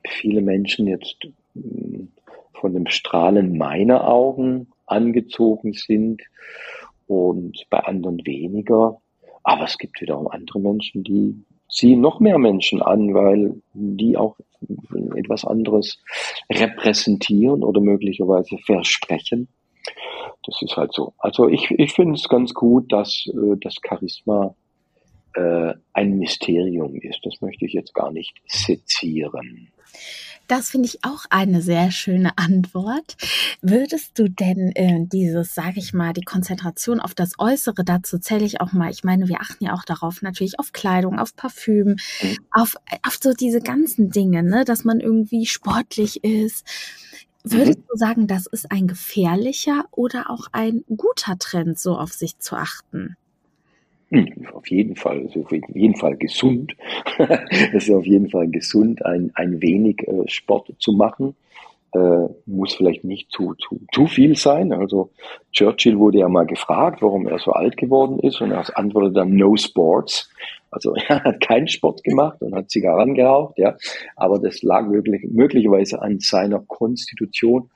viele 0.07 0.42
Menschen 0.42 0.86
jetzt 0.86 1.16
hm, 1.55 2.09
von 2.53 2.74
dem 2.74 2.86
Strahlen 2.86 3.57
meiner 3.57 4.07
Augen 4.07 4.66
angezogen 4.86 5.72
sind 5.72 6.22
und 7.07 7.64
bei 7.70 7.78
anderen 7.78 8.24
weniger. 8.26 9.01
Aber 9.42 9.64
es 9.64 9.78
gibt 9.78 10.01
wiederum 10.01 10.28
andere 10.28 10.61
Menschen, 10.61 11.03
die 11.03 11.42
ziehen 11.68 12.01
noch 12.01 12.20
mehr 12.20 12.38
Menschen 12.38 12.82
an, 12.82 13.14
weil 13.14 13.55
die 13.72 14.16
auch 14.16 14.36
etwas 15.14 15.44
anderes 15.44 16.03
repräsentieren 16.51 17.62
oder 17.62 17.80
möglicherweise 17.80 18.59
versprechen 18.59 19.48
das 20.45 20.61
ist 20.62 20.76
halt 20.76 20.93
so. 20.93 21.14
Also 21.18 21.49
ich, 21.49 21.70
ich 21.70 21.93
finde 21.93 22.14
es 22.14 22.28
ganz 22.28 22.55
gut, 22.55 22.93
dass 22.93 23.26
äh, 23.26 23.57
das 23.61 23.76
Charisma 23.86 24.55
äh, 25.34 25.74
ein 25.93 26.18
Mysterium 26.18 26.97
ist. 26.97 27.20
Das 27.24 27.41
möchte 27.41 27.66
ich 27.66 27.72
jetzt 27.72 27.95
gar 27.95 28.11
nicht 28.11 28.34
sezieren. 28.47 29.68
Das 30.51 30.70
finde 30.70 30.88
ich 30.88 31.05
auch 31.05 31.26
eine 31.30 31.62
sehr 31.62 31.93
schöne 31.93 32.36
Antwort. 32.36 33.16
Würdest 33.62 34.18
du 34.18 34.28
denn 34.28 34.72
äh, 34.74 35.07
dieses, 35.07 35.55
sage 35.55 35.78
ich 35.78 35.93
mal, 35.93 36.12
die 36.12 36.24
Konzentration 36.24 36.99
auf 36.99 37.14
das 37.14 37.34
Äußere, 37.38 37.84
dazu 37.84 38.18
zähle 38.18 38.45
ich 38.45 38.61
auch 38.61 38.72
mal, 38.72 38.91
ich 38.91 39.05
meine, 39.05 39.28
wir 39.28 39.41
achten 39.41 39.64
ja 39.64 39.74
auch 39.74 39.84
darauf, 39.84 40.22
natürlich 40.22 40.59
auf 40.59 40.72
Kleidung, 40.72 41.20
auf 41.20 41.36
Parfüm, 41.36 41.99
mhm. 42.20 42.36
auf, 42.51 42.74
auf 43.07 43.18
so 43.22 43.32
diese 43.32 43.61
ganzen 43.61 44.11
Dinge, 44.11 44.43
ne, 44.43 44.64
dass 44.64 44.82
man 44.82 44.99
irgendwie 44.99 45.47
sportlich 45.47 46.24
ist. 46.24 46.66
Würdest 47.43 47.78
mhm. 47.78 47.84
du 47.88 47.97
sagen, 47.97 48.26
das 48.26 48.47
ist 48.47 48.70
ein 48.70 48.86
gefährlicher 48.86 49.84
oder 49.93 50.30
auch 50.30 50.47
ein 50.53 50.84
guter 50.88 51.38
Trend, 51.38 51.78
so 51.78 51.97
auf 51.97 52.12
sich 52.12 52.38
zu 52.38 52.57
achten? 52.57 53.16
Hm, 54.11 54.47
auf 54.53 54.66
jeden 54.68 54.97
Fall, 54.97 55.20
also 55.20 55.45
auf 55.45 55.53
jeden 55.53 55.95
Fall 55.95 56.16
gesund. 56.16 56.76
es 57.18 57.84
ist 57.84 57.91
auf 57.91 58.05
jeden 58.05 58.28
Fall 58.28 58.49
gesund, 58.49 59.05
ein, 59.07 59.30
ein 59.34 59.62
wenig 59.62 60.07
äh, 60.07 60.28
Sport 60.28 60.74
zu 60.80 60.93
machen. 60.93 61.34
Äh, 61.93 62.28
muss 62.47 62.74
vielleicht 62.74 63.03
nicht 63.03 63.32
zu, 63.32 63.55
zu, 63.55 63.80
zu 63.93 64.07
viel 64.07 64.36
sein. 64.36 64.72
Also 64.72 65.11
Churchill 65.51 65.99
wurde 65.99 66.18
ja 66.18 66.28
mal 66.28 66.47
gefragt, 66.47 67.03
warum 67.03 67.26
er 67.26 67.41
so 67.41 67.51
alt 67.51 67.76
geworden 67.76 68.20
ist 68.20 68.41
und 68.41 68.53
er 68.53 68.64
antwortete 68.78 69.14
dann 69.14 69.34
No 69.34 69.57
Sports. 69.57 70.30
Also 70.70 70.95
er 71.09 71.24
hat 71.24 71.41
keinen 71.41 71.66
Sport 71.66 72.05
gemacht 72.05 72.41
und 72.43 72.55
hat 72.55 72.70
Zigarren 72.70 73.14
geraucht, 73.14 73.59
ja. 73.59 73.76
Aber 74.14 74.38
das 74.38 74.62
lag 74.62 74.88
wirklich, 74.91 75.24
möglicherweise 75.30 76.01
an 76.01 76.20
seiner 76.20 76.61
Konstitution. 76.61 77.70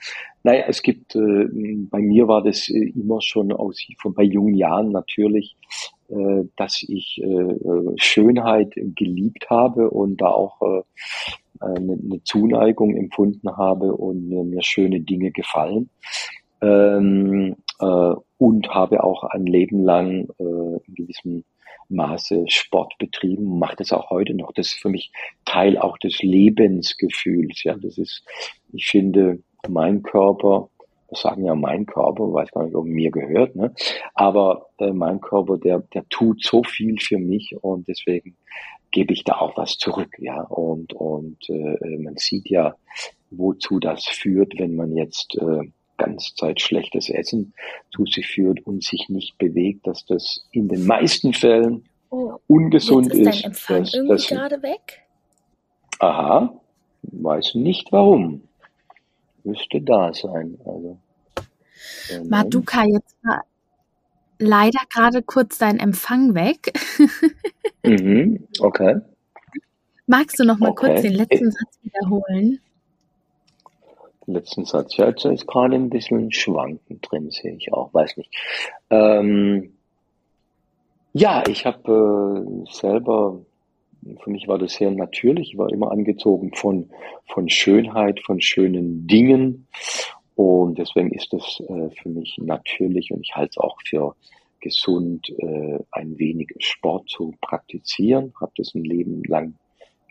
Naja, 0.45 0.65
es 0.69 0.83
gibt, 0.83 1.17
äh, 1.17 1.49
bei 1.91 1.99
mir 1.99 2.29
war 2.29 2.43
das 2.43 2.69
äh, 2.69 2.93
immer 2.95 3.21
schon 3.21 3.51
aus, 3.51 3.85
von 4.01 4.15
bei 4.15 4.23
jungen 4.23 4.55
Jahren 4.55 4.91
natürlich 4.91 5.57
äh, 6.09 6.45
dass 6.57 6.85
ich 6.87 7.19
äh, 7.23 7.55
Schönheit 7.97 8.75
geliebt 8.77 9.49
habe 9.49 9.89
und 9.89 10.21
da 10.21 10.27
auch 10.27 10.61
äh, 10.61 10.83
eine, 11.61 11.93
eine 11.93 12.23
Zuneigung 12.25 12.97
empfunden 12.97 13.57
habe 13.57 13.95
und 13.95 14.29
mir, 14.29 14.45
mir 14.45 14.63
schöne 14.63 15.01
Dinge 15.01 15.31
gefallen. 15.31 15.91
Ähm, 16.61 17.57
äh, 17.81 18.15
und 18.39 18.69
habe 18.69 19.05
auch 19.05 19.25
ein 19.25 19.47
Leben 19.47 19.83
lang 19.83 20.29
äh, 20.39 20.79
in 20.87 20.95
gewissem 20.95 21.45
Maße 21.89 22.45
Sport 22.49 22.95
betrieben, 22.99 23.59
macht 23.59 23.81
es 23.81 23.93
auch 23.93 24.11
heute 24.11 24.35
noch. 24.35 24.53
Das 24.53 24.69
ist 24.69 24.81
für 24.81 24.89
mich 24.89 25.13
Teil 25.45 25.77
auch 25.79 25.99
des 25.99 26.23
Lebensgefühls. 26.23 27.63
Ja, 27.63 27.77
das 27.77 27.99
ist, 27.99 28.25
ich 28.73 28.87
finde, 28.87 29.41
mein 29.69 30.03
Körper 30.03 30.69
das 31.15 31.23
sagen 31.23 31.45
ja 31.45 31.55
mein 31.55 31.87
Körper, 31.87 32.33
weiß 32.33 32.51
gar 32.51 32.65
nicht, 32.65 32.75
ob 32.75 32.87
mir 32.87 33.11
gehört, 33.11 33.55
ne? 33.55 33.73
aber 34.15 34.71
äh, 34.79 34.93
mein 34.93 35.21
Körper, 35.21 35.59
der, 35.59 35.81
der 35.95 36.09
tut 36.09 36.43
so 36.43 36.63
viel 36.65 36.99
für 36.99 37.19
mich 37.19 37.55
und 37.61 37.87
deswegen 37.87 38.37
gebe 38.95 39.13
ich 39.13 39.25
da 39.25 39.35
auch 39.35 39.57
was 39.57 39.77
zurück, 39.77 40.17
ja. 40.19 40.41
Und, 40.43 40.93
und 40.95 41.51
äh, 41.51 41.99
man 41.99 42.17
sieht 42.17 42.49
ja, 42.49 42.77
wozu 43.31 43.81
das 43.81 44.07
führt, 44.07 44.55
wenn 44.59 44.77
man 44.77 44.97
jetzt 44.97 45.37
äh, 45.37 45.69
ganz 45.99 46.35
Zeit 46.37 46.61
schlechtes 46.61 47.11
Essen 47.11 47.55
zu 47.91 48.07
sich 48.07 48.29
führt 48.29 48.65
und 48.65 48.85
sich 48.85 49.09
nicht 49.09 49.37
bewegt, 49.37 49.87
dass 49.89 50.07
das 50.07 50.47
in 50.53 50.69
den 50.69 50.87
meisten 50.87 51.33
Fällen 51.33 51.85
oh, 52.11 52.35
ungesund 52.47 53.13
jetzt 53.13 53.15
ist. 53.15 53.27
Ist 53.27 53.43
dein 53.43 53.51
Empfang 53.51 53.81
dass, 53.81 53.95
irgendwie 53.95 54.13
dass, 54.13 54.27
gerade 54.29 54.63
weg? 54.63 55.03
Aha, 55.99 56.61
weiß 57.03 57.57
nicht 57.57 57.91
warum. 57.91 58.43
Müsste 59.43 59.81
da 59.83 60.15
sein. 60.15 60.57
Also, 60.65 60.99
Maduka, 62.29 62.85
jetzt 62.85 63.17
war 63.25 63.45
leider 64.39 64.81
gerade 64.93 65.23
kurz 65.23 65.59
dein 65.59 65.79
Empfang 65.79 66.35
weg. 66.35 66.73
mhm, 67.85 68.47
okay. 68.61 69.01
Magst 70.07 70.39
du 70.39 70.45
noch 70.45 70.59
mal 70.59 70.71
okay. 70.71 70.89
kurz 70.89 71.03
den 71.03 71.15
letzten 71.15 71.51
Satz 71.51 71.79
wiederholen? 71.83 72.61
Den 74.27 74.35
letzten 74.35 74.65
Satz. 74.65 74.97
Ja, 74.97 75.09
jetzt 75.09 75.25
ist 75.25 75.47
gerade 75.47 75.77
ein 75.77 75.91
bisschen 75.91 76.33
Schwanken 76.33 77.01
drin, 77.01 77.31
sehe 77.31 77.55
ich 77.55 77.73
auch. 77.73 77.93
Weiß 77.93 78.17
nicht. 78.17 78.31
Ähm, 78.91 79.73
ja, 81.13 81.43
ich 81.47 81.65
habe 81.65 82.45
äh, 82.67 82.73
selber, 82.73 83.41
für 84.23 84.31
mich 84.31 84.49
war 84.49 84.59
das 84.59 84.75
sehr 84.75 84.91
natürlich, 84.91 85.53
ich 85.53 85.59
war 85.59 85.71
immer 85.71 85.93
angezogen 85.93 86.53
von, 86.55 86.91
von 87.33 87.49
Schönheit, 87.49 88.21
von 88.21 88.41
schönen 88.41 89.07
Dingen 89.07 89.69
und 90.35 90.79
deswegen 90.79 91.11
ist 91.11 91.33
es 91.33 91.61
äh, 91.61 91.91
für 91.91 92.09
mich 92.09 92.37
natürlich 92.39 93.13
und 93.13 93.21
ich 93.23 93.35
halte 93.35 93.51
es 93.51 93.59
auch 93.59 93.79
für 93.85 94.15
gesund, 94.61 95.29
äh, 95.39 95.79
ein 95.93 96.19
wenig 96.19 96.49
Sport 96.59 97.09
zu 97.09 97.35
praktizieren. 97.41 98.33
Habe 98.41 98.53
das 98.57 98.75
ein 98.75 98.85
Leben 98.85 99.23
lang 99.25 99.55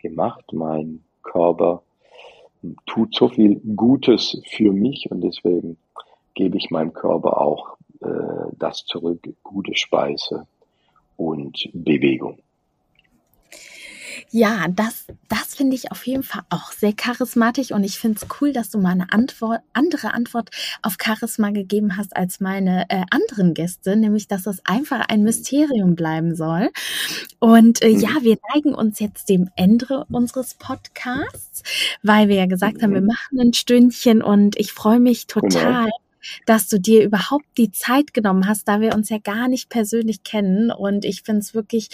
gemacht. 0.00 0.44
Mein 0.52 1.04
Körper 1.22 1.82
tut 2.86 3.14
so 3.14 3.28
viel 3.28 3.60
Gutes 3.76 4.40
für 4.46 4.72
mich 4.72 5.10
und 5.10 5.20
deswegen 5.22 5.76
gebe 6.34 6.56
ich 6.56 6.70
meinem 6.70 6.92
Körper 6.92 7.40
auch 7.40 7.76
äh, 8.00 8.50
das 8.58 8.84
zurück, 8.86 9.28
gute 9.42 9.74
Speise 9.74 10.46
und 11.16 11.68
Bewegung. 11.72 12.38
Ja, 14.36 14.66
das, 14.68 15.06
das 15.28 15.54
finde 15.54 15.76
ich 15.76 15.92
auf 15.92 16.04
jeden 16.08 16.24
Fall 16.24 16.42
auch 16.50 16.72
sehr 16.72 16.92
charismatisch 16.92 17.70
und 17.70 17.84
ich 17.84 18.00
finde 18.00 18.18
es 18.20 18.26
cool, 18.40 18.52
dass 18.52 18.68
du 18.68 18.80
mal 18.80 18.90
eine 18.90 19.12
Antwort, 19.12 19.60
andere 19.74 20.12
Antwort 20.12 20.50
auf 20.82 20.96
Charisma 21.00 21.50
gegeben 21.50 21.96
hast 21.96 22.16
als 22.16 22.40
meine 22.40 22.84
äh, 22.88 23.04
anderen 23.10 23.54
Gäste, 23.54 23.94
nämlich 23.94 24.26
dass 24.26 24.42
das 24.42 24.58
einfach 24.66 25.06
ein 25.08 25.22
Mysterium 25.22 25.94
bleiben 25.94 26.34
soll. 26.34 26.70
Und 27.38 27.80
äh, 27.82 27.90
ja, 27.90 28.10
wir 28.22 28.38
neigen 28.52 28.74
uns 28.74 28.98
jetzt 28.98 29.28
dem 29.28 29.50
Ende 29.54 30.04
unseres 30.10 30.54
Podcasts, 30.54 31.62
weil 32.02 32.26
wir 32.26 32.34
ja 32.34 32.46
gesagt 32.46 32.82
haben, 32.82 32.92
wir 32.92 33.02
mhm. 33.02 33.06
machen 33.06 33.38
ein 33.38 33.52
Stündchen 33.52 34.20
und 34.20 34.58
ich 34.58 34.72
freue 34.72 34.98
mich 34.98 35.28
genau. 35.28 35.86
Dass 36.46 36.68
du 36.68 36.78
dir 36.78 37.04
überhaupt 37.04 37.46
die 37.58 37.70
Zeit 37.70 38.14
genommen 38.14 38.46
hast, 38.46 38.68
da 38.68 38.80
wir 38.80 38.94
uns 38.94 39.08
ja 39.08 39.18
gar 39.18 39.48
nicht 39.48 39.68
persönlich 39.68 40.22
kennen. 40.22 40.70
Und 40.70 41.04
ich 41.04 41.22
finde 41.22 41.40
es 41.40 41.54
wirklich 41.54 41.88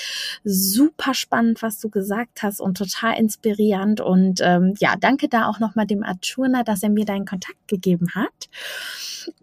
super 0.44 1.14
spannend, 1.14 1.62
was 1.62 1.80
du 1.80 1.90
gesagt 1.90 2.42
hast 2.42 2.60
und 2.60 2.76
total 2.76 3.18
inspirierend. 3.18 4.00
Und 4.00 4.40
ähm, 4.42 4.74
ja, 4.78 4.94
danke 4.98 5.28
da 5.28 5.48
auch 5.48 5.58
nochmal 5.60 5.86
dem 5.86 6.02
Arturna, 6.02 6.62
dass 6.62 6.82
er 6.82 6.90
mir 6.90 7.04
deinen 7.04 7.26
Kontakt 7.26 7.68
gegeben 7.68 8.08
hat. 8.14 8.48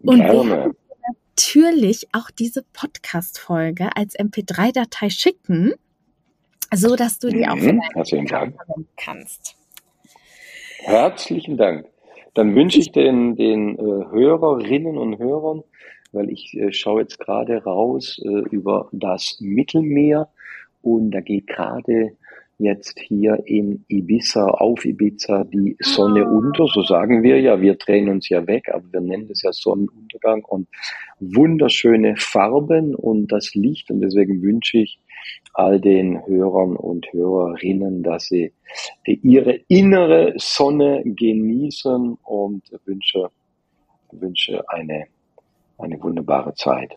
Und 0.02 0.18
Gerne. 0.18 0.74
natürlich 1.36 2.08
auch 2.12 2.30
diese 2.30 2.62
Podcast-Folge 2.72 3.90
als 3.96 4.18
MP3-Datei 4.18 5.10
schicken, 5.10 5.72
so 6.74 6.96
dass 6.96 7.18
du 7.18 7.28
die 7.28 7.46
mhm, 7.46 7.48
auch 7.48 7.56
kannst. 8.96 9.56
Herzlichen 10.80 11.56
Dank. 11.56 11.86
Dann 12.38 12.54
wünsche 12.54 12.78
ich 12.78 12.92
den, 12.92 13.34
den 13.34 13.76
äh, 13.76 13.82
Hörerinnen 13.82 14.96
und 14.96 15.18
Hörern, 15.18 15.64
weil 16.12 16.30
ich 16.30 16.56
äh, 16.56 16.72
schaue 16.72 17.00
jetzt 17.00 17.18
gerade 17.18 17.64
raus 17.64 18.22
äh, 18.24 18.28
über 18.28 18.88
das 18.92 19.38
Mittelmeer 19.40 20.28
und 20.80 21.10
da 21.10 21.20
geht 21.20 21.48
gerade 21.48 22.12
jetzt 22.56 23.00
hier 23.00 23.42
in 23.44 23.84
Ibiza, 23.88 24.46
auf 24.46 24.84
Ibiza, 24.84 25.42
die 25.52 25.76
Sonne 25.80 26.26
ah. 26.26 26.30
unter, 26.30 26.68
so 26.68 26.82
sagen 26.82 27.24
wir 27.24 27.40
ja, 27.40 27.60
wir 27.60 27.74
drehen 27.74 28.08
uns 28.08 28.28
ja 28.28 28.46
weg, 28.46 28.68
aber 28.72 28.84
wir 28.92 29.00
nennen 29.00 29.26
das 29.26 29.42
ja 29.42 29.50
Sonnenuntergang 29.52 30.44
und 30.44 30.68
wunderschöne 31.18 32.14
Farben 32.18 32.94
und 32.94 33.32
das 33.32 33.56
Licht 33.56 33.90
und 33.90 34.00
deswegen 34.00 34.42
wünsche 34.42 34.78
ich 34.78 35.00
all 35.54 35.80
den 35.80 36.24
Hörern 36.26 36.76
und 36.76 37.12
Hörerinnen, 37.12 38.02
dass 38.02 38.26
sie 38.26 38.52
ihre 39.04 39.60
innere 39.68 40.34
Sonne 40.36 41.02
genießen 41.04 42.18
und 42.22 42.62
wünsche, 42.84 43.30
wünsche 44.12 44.68
eine, 44.68 45.06
eine 45.78 46.02
wunderbare 46.02 46.54
Zeit. 46.54 46.96